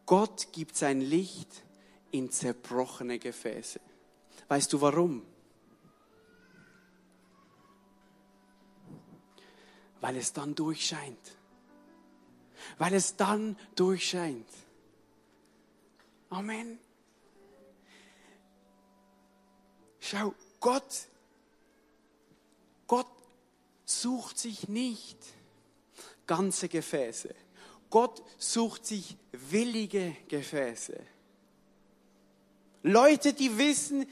Gott 0.05 0.49
gibt 0.53 0.77
sein 0.77 1.01
Licht 1.01 1.63
in 2.11 2.33
zerbrochene 2.33 3.21
Gefäße. 3.21 3.81
Weißt 4.49 4.73
du 4.73 4.81
warum? 4.81 5.23
Weil 10.01 10.17
es 10.17 10.33
dann 10.33 10.57
durchscheint. 10.57 11.37
Weil 12.79 12.95
es 12.95 13.15
dann 13.15 13.57
durchscheint. 13.77 14.49
Amen. 16.31 16.79
Schau, 20.01 20.35
Gott, 20.61 21.09
Gott 22.87 23.07
sucht 23.85 24.39
sich 24.39 24.69
nicht 24.69 25.19
ganze 26.27 26.69
Gefäße. 26.69 27.35
Gott 27.91 28.23
sucht 28.39 28.87
sich 28.87 29.17
willige 29.33 30.17
Gefäße. 30.29 31.01
Leute, 32.83 33.33
die 33.33 33.59
wissen, 33.59 34.07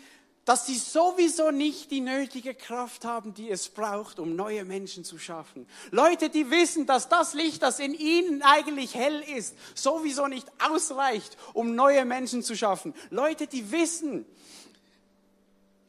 dass 0.45 0.66
sie 0.66 0.76
sowieso 0.76 1.51
nicht 1.51 1.90
die 1.90 2.01
nötige 2.01 2.55
Kraft 2.55 3.05
haben, 3.05 3.34
die 3.34 3.51
es 3.51 3.68
braucht, 3.68 4.18
um 4.18 4.36
neue 4.36 4.64
Menschen 4.64 5.05
zu 5.05 5.18
schaffen. 5.18 5.66
Leute, 5.90 6.28
die 6.28 6.51
wissen, 6.51 6.86
dass 6.86 7.09
das 7.09 7.34
Licht, 7.34 7.62
das 7.62 7.78
in 7.78 7.95
ihnen 7.95 8.42
eigentlich 8.42 8.95
hell 8.95 9.20
ist, 9.36 9.55
sowieso 9.74 10.26
nicht 10.26 10.51
ausreicht, 10.70 11.36
um 11.55 11.74
neue 11.74 12.05
Menschen 12.05 12.42
zu 12.42 12.57
schaffen. 12.57 12.95
Leute, 13.11 13.47
die 13.47 13.70
wissen, 13.70 14.26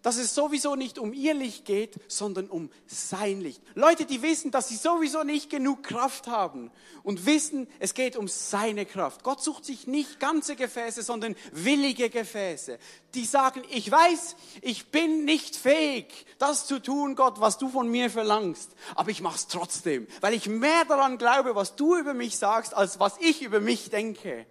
dass 0.05 0.17
es 0.17 0.35
sowieso 0.35 0.75
nicht 0.75 0.99
um 0.99 1.13
ihr 1.13 1.33
Licht 1.33 1.65
geht, 1.65 1.95
sondern 2.07 2.47
um 2.47 2.69
sein 2.85 3.41
Licht. 3.41 3.59
Leute, 3.73 4.05
die 4.05 4.21
wissen, 4.21 4.51
dass 4.51 4.67
sie 4.67 4.75
sowieso 4.75 5.23
nicht 5.23 5.49
genug 5.49 5.81
Kraft 5.81 6.27
haben 6.27 6.69
und 7.01 7.25
wissen, 7.25 7.67
es 7.79 7.95
geht 7.95 8.15
um 8.15 8.27
seine 8.27 8.85
Kraft. 8.85 9.23
Gott 9.23 9.41
sucht 9.41 9.65
sich 9.65 9.87
nicht 9.87 10.19
ganze 10.19 10.55
Gefäße, 10.55 11.01
sondern 11.01 11.35
willige 11.53 12.11
Gefäße, 12.11 12.77
die 13.15 13.25
sagen, 13.25 13.63
ich 13.71 13.89
weiß, 13.89 14.35
ich 14.61 14.91
bin 14.91 15.25
nicht 15.25 15.55
fähig, 15.55 16.27
das 16.37 16.67
zu 16.67 16.77
tun, 16.77 17.15
Gott, 17.15 17.41
was 17.41 17.57
du 17.57 17.69
von 17.69 17.89
mir 17.89 18.11
verlangst, 18.11 18.69
aber 18.93 19.09
ich 19.09 19.21
mache 19.21 19.37
es 19.37 19.47
trotzdem, 19.47 20.05
weil 20.21 20.35
ich 20.35 20.47
mehr 20.47 20.85
daran 20.87 21.17
glaube, 21.17 21.55
was 21.55 21.75
du 21.75 21.95
über 21.97 22.13
mich 22.13 22.37
sagst, 22.37 22.75
als 22.75 22.99
was 22.99 23.15
ich 23.21 23.41
über 23.41 23.59
mich 23.59 23.89
denke. 23.89 24.45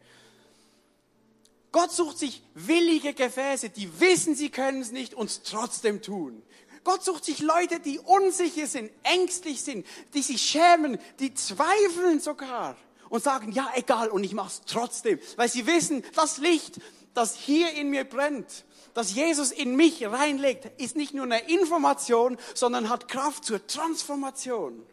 Gott 1.74 1.90
sucht 1.90 2.20
sich 2.20 2.40
willige 2.54 3.14
Gefäße, 3.14 3.68
die 3.68 3.98
wissen, 3.98 4.36
sie 4.36 4.48
können 4.48 4.80
es 4.80 4.92
nicht 4.92 5.12
und 5.12 5.28
es 5.28 5.42
trotzdem 5.42 6.02
tun. 6.02 6.40
Gott 6.84 7.02
sucht 7.02 7.24
sich 7.24 7.40
Leute, 7.40 7.80
die 7.80 7.98
unsicher 7.98 8.68
sind, 8.68 8.92
ängstlich 9.02 9.60
sind, 9.60 9.84
die 10.14 10.22
sich 10.22 10.40
schämen, 10.40 10.98
die 11.18 11.34
zweifeln 11.34 12.20
sogar 12.20 12.76
und 13.08 13.24
sagen, 13.24 13.50
ja, 13.50 13.72
egal, 13.74 14.08
und 14.10 14.22
ich 14.22 14.34
mache 14.34 14.50
es 14.50 14.62
trotzdem, 14.66 15.18
weil 15.34 15.48
sie 15.48 15.66
wissen, 15.66 16.04
das 16.14 16.38
Licht, 16.38 16.78
das 17.12 17.34
hier 17.34 17.72
in 17.72 17.90
mir 17.90 18.04
brennt, 18.04 18.64
das 18.94 19.12
Jesus 19.12 19.50
in 19.50 19.74
mich 19.74 20.06
reinlegt, 20.06 20.80
ist 20.80 20.94
nicht 20.94 21.12
nur 21.12 21.24
eine 21.24 21.40
Information, 21.50 22.38
sondern 22.54 22.88
hat 22.88 23.08
Kraft 23.08 23.46
zur 23.46 23.66
Transformation. 23.66 24.86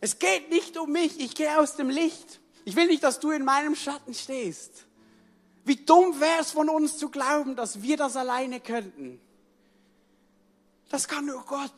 Es 0.00 0.20
geht 0.20 0.50
nicht 0.50 0.78
um 0.78 0.92
mich, 0.92 1.18
ich 1.18 1.34
gehe 1.34 1.58
aus 1.58 1.74
dem 1.74 1.90
Licht. 1.90 2.38
Ich 2.64 2.76
will 2.76 2.86
nicht, 2.86 3.02
dass 3.02 3.18
du 3.18 3.32
in 3.32 3.44
meinem 3.44 3.74
Schatten 3.74 4.14
stehst. 4.14 4.86
Wie 5.70 5.76
dumm 5.76 6.18
wäre 6.18 6.40
es 6.40 6.50
von 6.50 6.68
uns 6.68 6.98
zu 6.98 7.10
glauben, 7.10 7.54
dass 7.54 7.80
wir 7.80 7.96
das 7.96 8.16
alleine 8.16 8.58
könnten. 8.58 9.20
Das 10.88 11.06
kann 11.06 11.26
nur 11.26 11.44
Gott. 11.44 11.70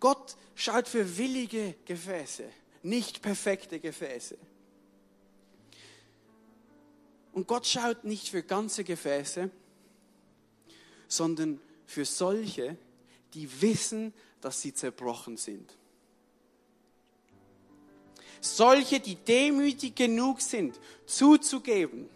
Gott 0.00 0.36
schaut 0.56 0.88
für 0.88 1.16
willige 1.16 1.76
Gefäße, 1.84 2.42
nicht 2.82 3.22
perfekte 3.22 3.78
Gefäße. 3.78 4.36
Und 7.30 7.46
Gott 7.46 7.64
schaut 7.64 8.02
nicht 8.02 8.28
für 8.28 8.42
ganze 8.42 8.82
Gefäße, 8.82 9.50
sondern 11.06 11.60
für 11.86 12.04
solche, 12.04 12.76
die 13.34 13.62
wissen, 13.62 14.12
dass 14.40 14.60
sie 14.60 14.74
zerbrochen 14.74 15.36
sind. 15.36 15.78
Solche, 18.40 18.98
die 18.98 19.14
demütig 19.14 19.94
genug 19.94 20.40
sind, 20.40 20.80
zuzugeben, 21.06 22.10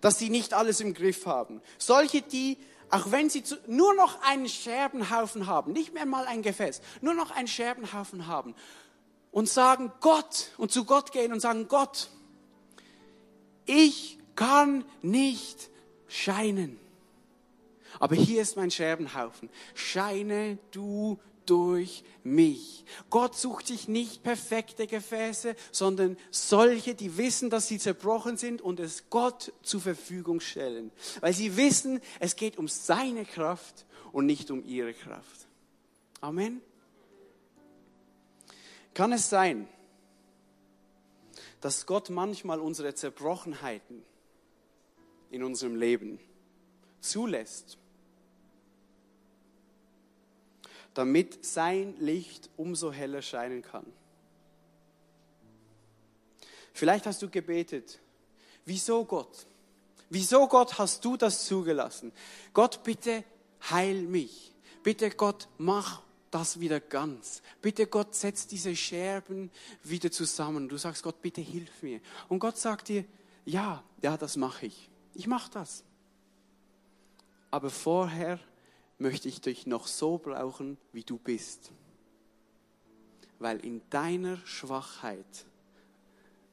dass 0.00 0.18
sie 0.18 0.30
nicht 0.30 0.54
alles 0.54 0.80
im 0.80 0.94
Griff 0.94 1.26
haben. 1.26 1.60
Solche, 1.78 2.22
die, 2.22 2.58
auch 2.90 3.10
wenn 3.10 3.30
sie 3.30 3.42
zu, 3.42 3.56
nur 3.66 3.94
noch 3.94 4.22
einen 4.22 4.48
Scherbenhaufen 4.48 5.46
haben, 5.46 5.72
nicht 5.72 5.94
mehr 5.94 6.06
mal 6.06 6.26
ein 6.26 6.42
Gefäß, 6.42 6.80
nur 7.00 7.14
noch 7.14 7.30
einen 7.30 7.48
Scherbenhaufen 7.48 8.26
haben 8.26 8.54
und 9.30 9.48
sagen 9.48 9.92
Gott 10.00 10.50
und 10.58 10.72
zu 10.72 10.84
Gott 10.84 11.12
gehen 11.12 11.32
und 11.32 11.40
sagen 11.40 11.68
Gott, 11.68 12.08
ich 13.66 14.18
kann 14.36 14.84
nicht 15.02 15.70
scheinen. 16.06 16.78
Aber 18.00 18.14
hier 18.14 18.42
ist 18.42 18.56
mein 18.56 18.70
Scherbenhaufen. 18.70 19.48
Scheine 19.74 20.58
du 20.72 21.18
durch 21.46 22.04
mich. 22.22 22.84
Gott 23.10 23.36
sucht 23.36 23.66
sich 23.66 23.88
nicht 23.88 24.22
perfekte 24.22 24.86
Gefäße, 24.86 25.54
sondern 25.70 26.16
solche, 26.30 26.94
die 26.94 27.16
wissen, 27.16 27.50
dass 27.50 27.68
sie 27.68 27.78
zerbrochen 27.78 28.36
sind 28.36 28.62
und 28.62 28.80
es 28.80 29.10
Gott 29.10 29.52
zur 29.62 29.80
Verfügung 29.80 30.40
stellen. 30.40 30.90
Weil 31.20 31.32
sie 31.32 31.56
wissen, 31.56 32.00
es 32.20 32.36
geht 32.36 32.58
um 32.58 32.68
seine 32.68 33.24
Kraft 33.24 33.86
und 34.12 34.26
nicht 34.26 34.50
um 34.50 34.64
ihre 34.64 34.94
Kraft. 34.94 35.46
Amen. 36.20 36.60
Kann 38.94 39.12
es 39.12 39.28
sein, 39.28 39.68
dass 41.60 41.86
Gott 41.86 42.10
manchmal 42.10 42.60
unsere 42.60 42.94
Zerbrochenheiten 42.94 44.02
in 45.30 45.42
unserem 45.42 45.74
Leben 45.76 46.20
zulässt? 47.00 47.76
Damit 50.94 51.44
sein 51.44 51.96
Licht 51.98 52.50
umso 52.56 52.92
heller 52.92 53.22
scheinen 53.22 53.62
kann. 53.62 53.84
Vielleicht 56.72 57.06
hast 57.06 57.22
du 57.22 57.28
gebetet, 57.28 58.00
wieso 58.64 59.04
Gott? 59.04 59.46
Wieso 60.10 60.46
Gott 60.48 60.78
hast 60.78 61.04
du 61.04 61.16
das 61.16 61.46
zugelassen? 61.46 62.12
Gott, 62.52 62.82
bitte 62.84 63.24
heil 63.70 64.02
mich. 64.02 64.52
Bitte 64.82 65.10
Gott, 65.10 65.48
mach 65.58 66.02
das 66.30 66.60
wieder 66.60 66.80
ganz. 66.80 67.42
Bitte 67.62 67.86
Gott, 67.86 68.14
setz 68.14 68.46
diese 68.46 68.74
Scherben 68.74 69.50
wieder 69.82 70.10
zusammen. 70.10 70.68
Du 70.68 70.76
sagst 70.76 71.02
Gott, 71.02 71.22
bitte 71.22 71.40
hilf 71.40 71.82
mir. 71.82 72.00
Und 72.28 72.40
Gott 72.40 72.58
sagt 72.58 72.88
dir, 72.88 73.04
ja, 73.44 73.82
ja, 74.02 74.16
das 74.16 74.36
mache 74.36 74.66
ich. 74.66 74.90
Ich 75.14 75.26
mache 75.26 75.50
das. 75.52 75.84
Aber 77.50 77.70
vorher 77.70 78.40
möchte 78.98 79.28
ich 79.28 79.40
dich 79.40 79.66
noch 79.66 79.86
so 79.86 80.18
brauchen, 80.18 80.76
wie 80.92 81.02
du 81.02 81.18
bist. 81.18 81.72
Weil 83.38 83.64
in 83.64 83.82
deiner 83.90 84.38
Schwachheit 84.46 85.46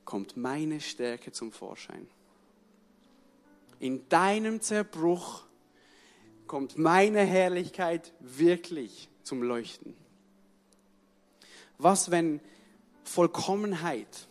kommt 0.06 0.36
meine 0.36 0.82
Stärke 0.82 1.32
zum 1.32 1.52
Vorschein. 1.52 2.08
In 3.80 4.08
deinem 4.10 4.62
Zerbruch 4.62 5.46
kommt 6.48 6.78
meine 6.78 7.22
Herrlichkeit 7.22 8.14
wirklich 8.20 9.10
zum 9.24 9.42
Leuchten. 9.42 9.96
Was, 11.78 12.12
wenn 12.12 12.42
Vollkommenheit 13.04 14.28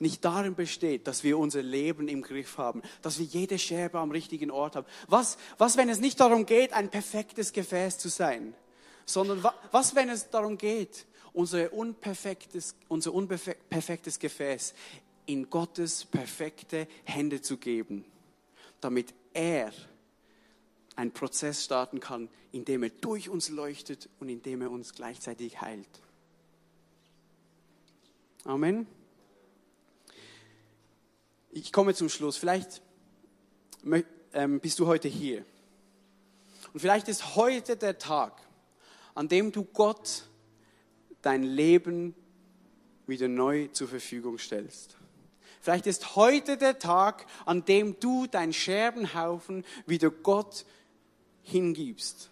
nicht 0.00 0.24
darin 0.24 0.54
besteht, 0.54 1.06
dass 1.06 1.22
wir 1.22 1.38
unser 1.38 1.62
Leben 1.62 2.08
im 2.08 2.22
Griff 2.22 2.58
haben, 2.58 2.82
dass 3.02 3.18
wir 3.18 3.26
jede 3.26 3.58
Scherbe 3.58 3.98
am 3.98 4.10
richtigen 4.10 4.50
Ort 4.50 4.76
haben? 4.76 4.86
Was, 5.08 5.36
was 5.58 5.76
wenn 5.76 5.88
es 5.88 6.00
nicht 6.00 6.18
darum 6.18 6.46
geht, 6.46 6.72
ein 6.72 6.90
perfektes 6.90 7.52
Gefäß 7.52 7.98
zu 7.98 8.08
sein, 8.08 8.54
sondern 9.04 9.44
was, 9.70 9.94
wenn 9.94 10.08
es 10.08 10.30
darum 10.30 10.56
geht, 10.56 11.06
unser 11.32 11.72
unperfektes, 11.72 12.74
unser 12.88 13.12
unperfektes 13.12 14.18
Gefäß 14.18 14.74
in 15.26 15.48
Gottes 15.48 16.06
perfekte 16.06 16.88
Hände 17.04 17.40
zu 17.40 17.56
geben, 17.56 18.04
damit 18.80 19.14
er 19.32 19.72
einen 20.96 21.12
Prozess 21.12 21.64
starten 21.64 22.00
kann, 22.00 22.28
in 22.52 22.64
dem 22.64 22.82
er 22.82 22.90
durch 22.90 23.28
uns 23.28 23.48
leuchtet 23.48 24.08
und 24.18 24.28
in 24.28 24.42
dem 24.42 24.62
er 24.62 24.70
uns 24.70 24.92
gleichzeitig 24.92 25.60
heilt. 25.60 25.88
Amen. 28.44 28.86
Ich 31.52 31.72
komme 31.72 31.94
zum 31.94 32.08
Schluss. 32.08 32.36
Vielleicht 32.36 32.80
ähm, 34.32 34.60
bist 34.60 34.78
du 34.78 34.86
heute 34.86 35.08
hier. 35.08 35.44
Und 36.72 36.78
vielleicht 36.78 37.08
ist 37.08 37.34
heute 37.34 37.76
der 37.76 37.98
Tag, 37.98 38.40
an 39.14 39.26
dem 39.26 39.50
du 39.50 39.64
Gott 39.64 40.28
dein 41.22 41.42
Leben 41.42 42.14
wieder 43.08 43.26
neu 43.26 43.66
zur 43.68 43.88
Verfügung 43.88 44.38
stellst. 44.38 44.96
Vielleicht 45.60 45.88
ist 45.88 46.14
heute 46.14 46.56
der 46.56 46.78
Tag, 46.78 47.26
an 47.44 47.64
dem 47.64 47.98
du 47.98 48.28
dein 48.28 48.52
Scherbenhaufen 48.52 49.64
wieder 49.86 50.10
Gott 50.10 50.64
hingibst. 51.42 52.30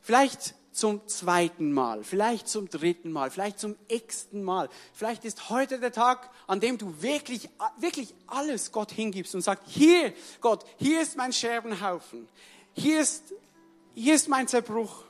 Vielleicht 0.00 0.54
zum 0.74 1.06
zweiten 1.06 1.72
Mal, 1.72 2.02
vielleicht 2.02 2.48
zum 2.48 2.68
dritten 2.68 3.12
Mal, 3.12 3.30
vielleicht 3.30 3.60
zum 3.60 3.76
x-ten 3.88 4.42
Mal. 4.42 4.68
Vielleicht 4.92 5.24
ist 5.24 5.48
heute 5.48 5.78
der 5.78 5.92
Tag, 5.92 6.30
an 6.46 6.58
dem 6.60 6.78
du 6.78 7.00
wirklich, 7.00 7.48
wirklich 7.78 8.12
alles 8.26 8.72
Gott 8.72 8.90
hingibst 8.90 9.34
und 9.34 9.42
sagst, 9.42 9.64
hier, 9.68 10.12
Gott, 10.40 10.64
hier 10.76 11.00
ist 11.00 11.16
mein 11.16 11.32
Scherbenhaufen. 11.32 12.28
Hier 12.72 13.00
ist, 13.00 13.32
hier 13.94 14.16
ist 14.16 14.28
mein 14.28 14.48
Zerbruch. 14.48 15.04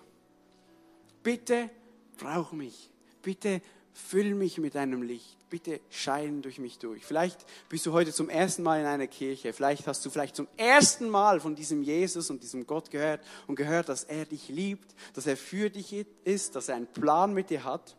Bitte 1.22 1.70
brauch 2.18 2.52
mich. 2.52 2.90
Bitte 3.22 3.62
füll 3.94 4.34
mich 4.34 4.58
mit 4.58 4.74
deinem 4.74 5.02
Licht. 5.02 5.36
Bitte 5.54 5.80
scheine 5.88 6.40
durch 6.40 6.58
mich 6.58 6.80
durch. 6.80 7.04
Vielleicht 7.04 7.46
bist 7.68 7.86
du 7.86 7.92
heute 7.92 8.12
zum 8.12 8.28
ersten 8.28 8.64
Mal 8.64 8.80
in 8.80 8.86
einer 8.86 9.06
Kirche. 9.06 9.52
Vielleicht 9.52 9.86
hast 9.86 10.04
du 10.04 10.10
vielleicht 10.10 10.34
zum 10.34 10.48
ersten 10.56 11.08
Mal 11.08 11.38
von 11.38 11.54
diesem 11.54 11.84
Jesus 11.84 12.28
und 12.28 12.42
diesem 12.42 12.66
Gott 12.66 12.90
gehört 12.90 13.20
und 13.46 13.54
gehört, 13.54 13.88
dass 13.88 14.02
er 14.02 14.24
dich 14.24 14.48
liebt, 14.48 14.96
dass 15.12 15.28
er 15.28 15.36
für 15.36 15.70
dich 15.70 16.06
ist, 16.24 16.56
dass 16.56 16.68
er 16.68 16.74
einen 16.74 16.88
Plan 16.88 17.32
mit 17.32 17.50
dir 17.50 17.62
hat. 17.62 17.94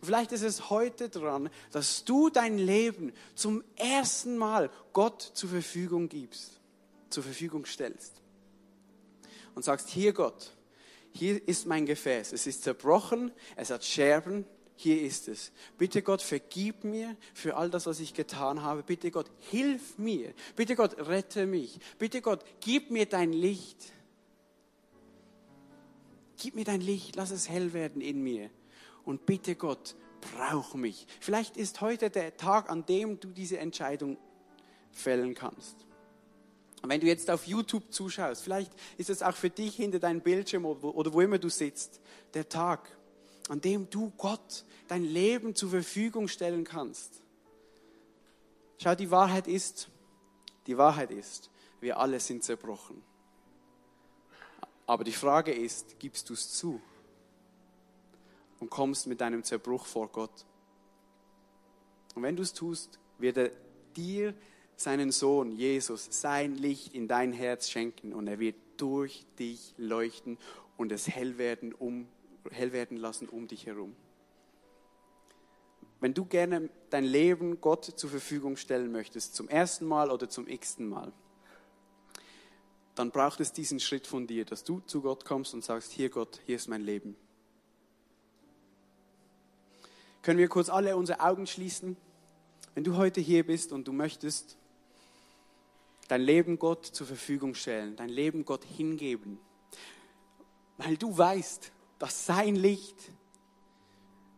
Und 0.00 0.06
vielleicht 0.06 0.30
ist 0.30 0.44
es 0.44 0.70
heute 0.70 1.08
dran, 1.08 1.50
dass 1.72 2.04
du 2.04 2.30
dein 2.30 2.56
Leben 2.56 3.12
zum 3.34 3.64
ersten 3.74 4.36
Mal 4.36 4.70
Gott 4.92 5.22
zur 5.34 5.50
Verfügung 5.50 6.08
gibst, 6.08 6.60
zur 7.10 7.24
Verfügung 7.24 7.66
stellst. 7.66 8.12
Und 9.56 9.64
sagst, 9.64 9.88
hier 9.88 10.12
Gott, 10.12 10.52
hier 11.10 11.48
ist 11.48 11.66
mein 11.66 11.84
Gefäß. 11.84 12.32
Es 12.32 12.46
ist 12.46 12.62
zerbrochen, 12.62 13.32
es 13.56 13.70
hat 13.70 13.84
Scherben, 13.84 14.44
hier 14.76 15.00
ist 15.02 15.28
es. 15.28 15.52
Bitte 15.78 16.02
Gott, 16.02 16.22
vergib 16.22 16.84
mir 16.84 17.16
für 17.34 17.56
all 17.56 17.70
das, 17.70 17.86
was 17.86 18.00
ich 18.00 18.14
getan 18.14 18.62
habe. 18.62 18.82
Bitte 18.82 19.10
Gott, 19.10 19.30
hilf 19.38 19.98
mir. 19.98 20.32
Bitte 20.56 20.76
Gott, 20.76 20.96
rette 20.98 21.46
mich. 21.46 21.78
Bitte 21.98 22.20
Gott, 22.20 22.44
gib 22.60 22.90
mir 22.90 23.06
dein 23.06 23.32
Licht. 23.32 23.92
Gib 26.38 26.54
mir 26.54 26.64
dein 26.64 26.80
Licht, 26.80 27.14
lass 27.16 27.30
es 27.30 27.48
hell 27.48 27.72
werden 27.72 28.02
in 28.02 28.22
mir. 28.22 28.50
Und 29.04 29.26
bitte 29.26 29.54
Gott, 29.54 29.94
brauch 30.20 30.74
mich. 30.74 31.06
Vielleicht 31.20 31.56
ist 31.56 31.80
heute 31.80 32.10
der 32.10 32.36
Tag, 32.36 32.70
an 32.70 32.84
dem 32.86 33.20
du 33.20 33.28
diese 33.28 33.58
Entscheidung 33.58 34.16
fällen 34.90 35.34
kannst. 35.34 35.86
Und 36.82 36.90
wenn 36.90 37.00
du 37.00 37.06
jetzt 37.06 37.30
auf 37.30 37.46
YouTube 37.46 37.92
zuschaust, 37.92 38.42
vielleicht 38.42 38.72
ist 38.98 39.08
es 39.08 39.22
auch 39.22 39.36
für 39.36 39.50
dich 39.50 39.76
hinter 39.76 40.00
deinem 40.00 40.20
Bildschirm 40.20 40.66
oder 40.66 41.12
wo 41.12 41.20
immer 41.20 41.38
du 41.38 41.48
sitzt, 41.48 42.00
der 42.34 42.48
Tag, 42.48 42.88
an 43.48 43.60
dem 43.60 43.88
du 43.90 44.12
Gott 44.16 44.64
dein 44.88 45.04
Leben 45.04 45.54
zur 45.54 45.70
Verfügung 45.70 46.28
stellen 46.28 46.64
kannst. 46.64 47.22
Schau, 48.78 48.94
die 48.94 49.10
Wahrheit 49.10 49.46
ist, 49.46 49.88
die 50.66 50.76
Wahrheit 50.76 51.10
ist, 51.10 51.50
wir 51.80 51.98
alle 51.98 52.20
sind 52.20 52.44
zerbrochen. 52.44 53.02
Aber 54.86 55.04
die 55.04 55.12
Frage 55.12 55.52
ist, 55.52 55.98
gibst 55.98 56.28
du 56.28 56.34
es 56.34 56.52
zu 56.52 56.80
und 58.60 58.70
kommst 58.70 59.06
mit 59.06 59.20
deinem 59.20 59.44
Zerbruch 59.44 59.86
vor 59.86 60.08
Gott? 60.08 60.44
Und 62.14 62.22
wenn 62.22 62.36
du 62.36 62.42
es 62.42 62.52
tust, 62.52 62.98
wird 63.18 63.36
er 63.36 63.50
dir 63.96 64.34
seinen 64.76 65.12
Sohn 65.12 65.52
Jesus 65.52 66.08
sein 66.10 66.56
Licht 66.56 66.94
in 66.94 67.08
dein 67.08 67.32
Herz 67.32 67.70
schenken 67.70 68.12
und 68.12 68.26
er 68.26 68.38
wird 68.38 68.56
durch 68.76 69.24
dich 69.38 69.74
leuchten 69.76 70.38
und 70.76 70.92
es 70.92 71.08
hell 71.08 71.38
werden 71.38 71.72
um 71.72 72.08
hell 72.50 72.72
werden 72.72 72.96
lassen 72.96 73.28
um 73.28 73.46
dich 73.48 73.66
herum. 73.66 73.94
Wenn 76.00 76.14
du 76.14 76.24
gerne 76.24 76.68
dein 76.90 77.04
Leben 77.04 77.60
Gott 77.60 77.84
zur 77.84 78.10
Verfügung 78.10 78.56
stellen 78.56 78.90
möchtest, 78.90 79.36
zum 79.36 79.48
ersten 79.48 79.86
Mal 79.86 80.10
oder 80.10 80.28
zum 80.28 80.48
x-ten 80.48 80.88
Mal, 80.88 81.12
dann 82.94 83.10
braucht 83.10 83.40
es 83.40 83.52
diesen 83.52 83.80
Schritt 83.80 84.06
von 84.06 84.26
dir, 84.26 84.44
dass 84.44 84.64
du 84.64 84.80
zu 84.80 85.00
Gott 85.00 85.24
kommst 85.24 85.54
und 85.54 85.64
sagst, 85.64 85.92
hier 85.92 86.10
Gott, 86.10 86.40
hier 86.44 86.56
ist 86.56 86.68
mein 86.68 86.82
Leben. 86.82 87.16
Können 90.22 90.38
wir 90.38 90.48
kurz 90.48 90.68
alle 90.68 90.96
unsere 90.96 91.20
Augen 91.20 91.46
schließen? 91.46 91.96
Wenn 92.74 92.84
du 92.84 92.96
heute 92.96 93.20
hier 93.20 93.46
bist 93.46 93.72
und 93.72 93.88
du 93.88 93.92
möchtest 93.92 94.56
dein 96.08 96.20
Leben 96.20 96.58
Gott 96.58 96.84
zur 96.84 97.06
Verfügung 97.06 97.54
stellen, 97.54 97.96
dein 97.96 98.08
Leben 98.08 98.44
Gott 98.44 98.64
hingeben, 98.64 99.38
weil 100.78 100.96
du 100.96 101.16
weißt, 101.16 101.72
dass 102.02 102.26
sein 102.26 102.56
Licht, 102.56 102.96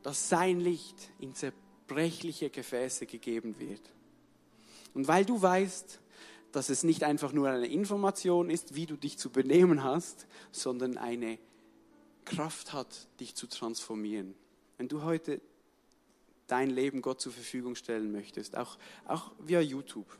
dass 0.02 0.28
sein 0.28 0.60
Licht 0.60 0.96
in 1.18 1.34
zerbrechliche 1.34 2.50
Gefäße 2.50 3.06
gegeben 3.06 3.58
wird. 3.58 3.80
Und 4.92 5.08
weil 5.08 5.24
du 5.24 5.40
weißt, 5.40 5.98
dass 6.52 6.68
es 6.68 6.82
nicht 6.82 7.04
einfach 7.04 7.32
nur 7.32 7.48
eine 7.48 7.66
Information 7.66 8.50
ist, 8.50 8.74
wie 8.74 8.84
du 8.84 8.96
dich 8.96 9.16
zu 9.16 9.30
benehmen 9.30 9.82
hast, 9.82 10.26
sondern 10.52 10.98
eine 10.98 11.38
Kraft 12.26 12.74
hat, 12.74 13.08
dich 13.18 13.34
zu 13.34 13.46
transformieren. 13.46 14.34
Wenn 14.76 14.88
du 14.88 15.02
heute 15.02 15.40
dein 16.46 16.68
Leben 16.68 17.00
Gott 17.00 17.22
zur 17.22 17.32
Verfügung 17.32 17.76
stellen 17.76 18.12
möchtest, 18.12 18.58
auch, 18.58 18.76
auch 19.06 19.32
via 19.38 19.62
YouTube. 19.62 20.18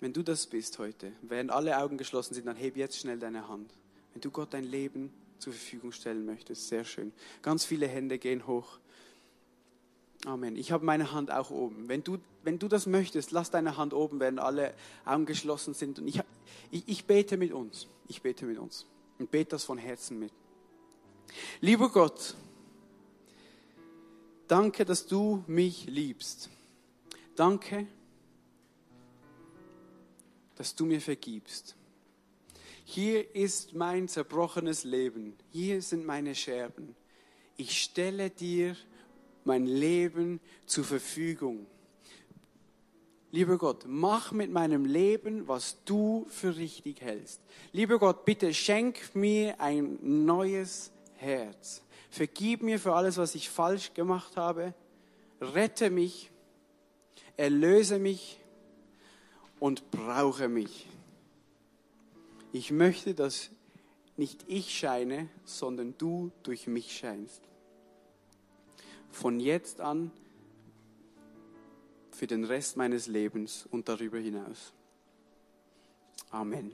Wenn 0.00 0.12
du 0.12 0.24
das 0.24 0.48
bist 0.48 0.80
heute, 0.80 1.12
während 1.22 1.52
alle 1.52 1.78
Augen 1.78 1.96
geschlossen 1.96 2.34
sind, 2.34 2.48
dann 2.48 2.56
heb 2.56 2.76
jetzt 2.76 2.98
schnell 2.98 3.20
deine 3.20 3.46
Hand. 3.46 3.72
Wenn 4.12 4.20
du 4.20 4.30
Gott 4.30 4.52
dein 4.52 4.64
Leben 4.64 5.12
zur 5.38 5.52
Verfügung 5.52 5.92
stellen 5.92 6.24
möchtest, 6.24 6.68
sehr 6.68 6.84
schön. 6.84 7.12
Ganz 7.42 7.64
viele 7.64 7.88
Hände 7.88 8.18
gehen 8.18 8.46
hoch. 8.46 8.78
Amen. 10.24 10.56
Ich 10.56 10.70
habe 10.70 10.84
meine 10.84 11.12
Hand 11.12 11.32
auch 11.32 11.50
oben. 11.50 11.88
Wenn 11.88 12.04
du, 12.04 12.18
wenn 12.44 12.58
du 12.58 12.68
das 12.68 12.86
möchtest, 12.86 13.32
lass 13.32 13.50
deine 13.50 13.76
Hand 13.76 13.92
oben, 13.92 14.20
während 14.20 14.38
alle 14.38 14.72
Augen 15.04 15.26
geschlossen 15.26 15.74
sind. 15.74 15.98
Und 15.98 16.06
ich, 16.06 16.20
ich, 16.70 16.84
ich 16.86 17.04
bete 17.06 17.36
mit 17.36 17.52
uns. 17.52 17.88
Ich 18.06 18.22
bete 18.22 18.46
mit 18.46 18.58
uns. 18.58 18.86
Und 19.18 19.30
bete 19.30 19.50
das 19.50 19.64
von 19.64 19.78
Herzen 19.78 20.18
mit. 20.20 20.32
Lieber 21.60 21.88
Gott, 21.88 22.36
danke, 24.46 24.84
dass 24.84 25.06
du 25.06 25.42
mich 25.46 25.86
liebst. 25.86 26.50
Danke, 27.34 27.86
dass 30.56 30.74
du 30.74 30.84
mir 30.84 31.00
vergibst. 31.00 31.74
Hier 32.84 33.34
ist 33.34 33.74
mein 33.74 34.08
zerbrochenes 34.08 34.84
Leben. 34.84 35.34
Hier 35.50 35.80
sind 35.82 36.04
meine 36.04 36.34
Scherben. 36.34 36.94
Ich 37.56 37.82
stelle 37.82 38.30
dir 38.30 38.76
mein 39.44 39.66
Leben 39.66 40.40
zur 40.66 40.84
Verfügung. 40.84 41.66
Lieber 43.30 43.56
Gott, 43.56 43.84
mach 43.86 44.32
mit 44.32 44.50
meinem 44.50 44.84
Leben, 44.84 45.48
was 45.48 45.82
du 45.84 46.26
für 46.28 46.54
richtig 46.56 47.00
hältst. 47.00 47.40
Lieber 47.72 47.98
Gott, 47.98 48.26
bitte 48.26 48.52
schenk 48.52 49.14
mir 49.14 49.58
ein 49.58 49.98
neues 50.02 50.90
Herz. 51.14 51.82
Vergib 52.10 52.62
mir 52.62 52.78
für 52.78 52.94
alles, 52.94 53.16
was 53.16 53.34
ich 53.34 53.48
falsch 53.48 53.94
gemacht 53.94 54.36
habe. 54.36 54.74
Rette 55.40 55.88
mich, 55.88 56.30
erlöse 57.38 57.98
mich 57.98 58.38
und 59.58 59.90
brauche 59.90 60.48
mich. 60.48 60.86
Ich 62.52 62.70
möchte, 62.70 63.14
dass 63.14 63.50
nicht 64.16 64.44
ich 64.46 64.76
scheine, 64.76 65.28
sondern 65.44 65.94
du 65.96 66.30
durch 66.42 66.66
mich 66.66 66.96
scheinst. 66.96 67.40
Von 69.10 69.40
jetzt 69.40 69.80
an 69.80 70.10
für 72.10 72.26
den 72.26 72.44
Rest 72.44 72.76
meines 72.76 73.06
Lebens 73.06 73.66
und 73.70 73.88
darüber 73.88 74.18
hinaus. 74.18 74.72
Amen. 76.30 76.72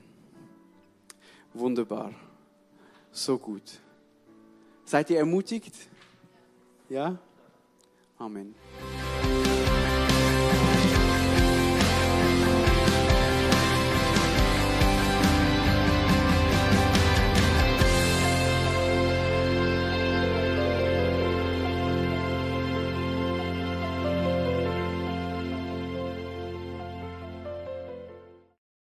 Wunderbar. 1.53 2.13
So 3.11 3.37
gut. 3.37 3.79
Seid 4.85 5.09
ihr 5.09 5.17
ermutigt? 5.17 5.75
Ja? 6.89 7.17
Amen. 8.17 8.53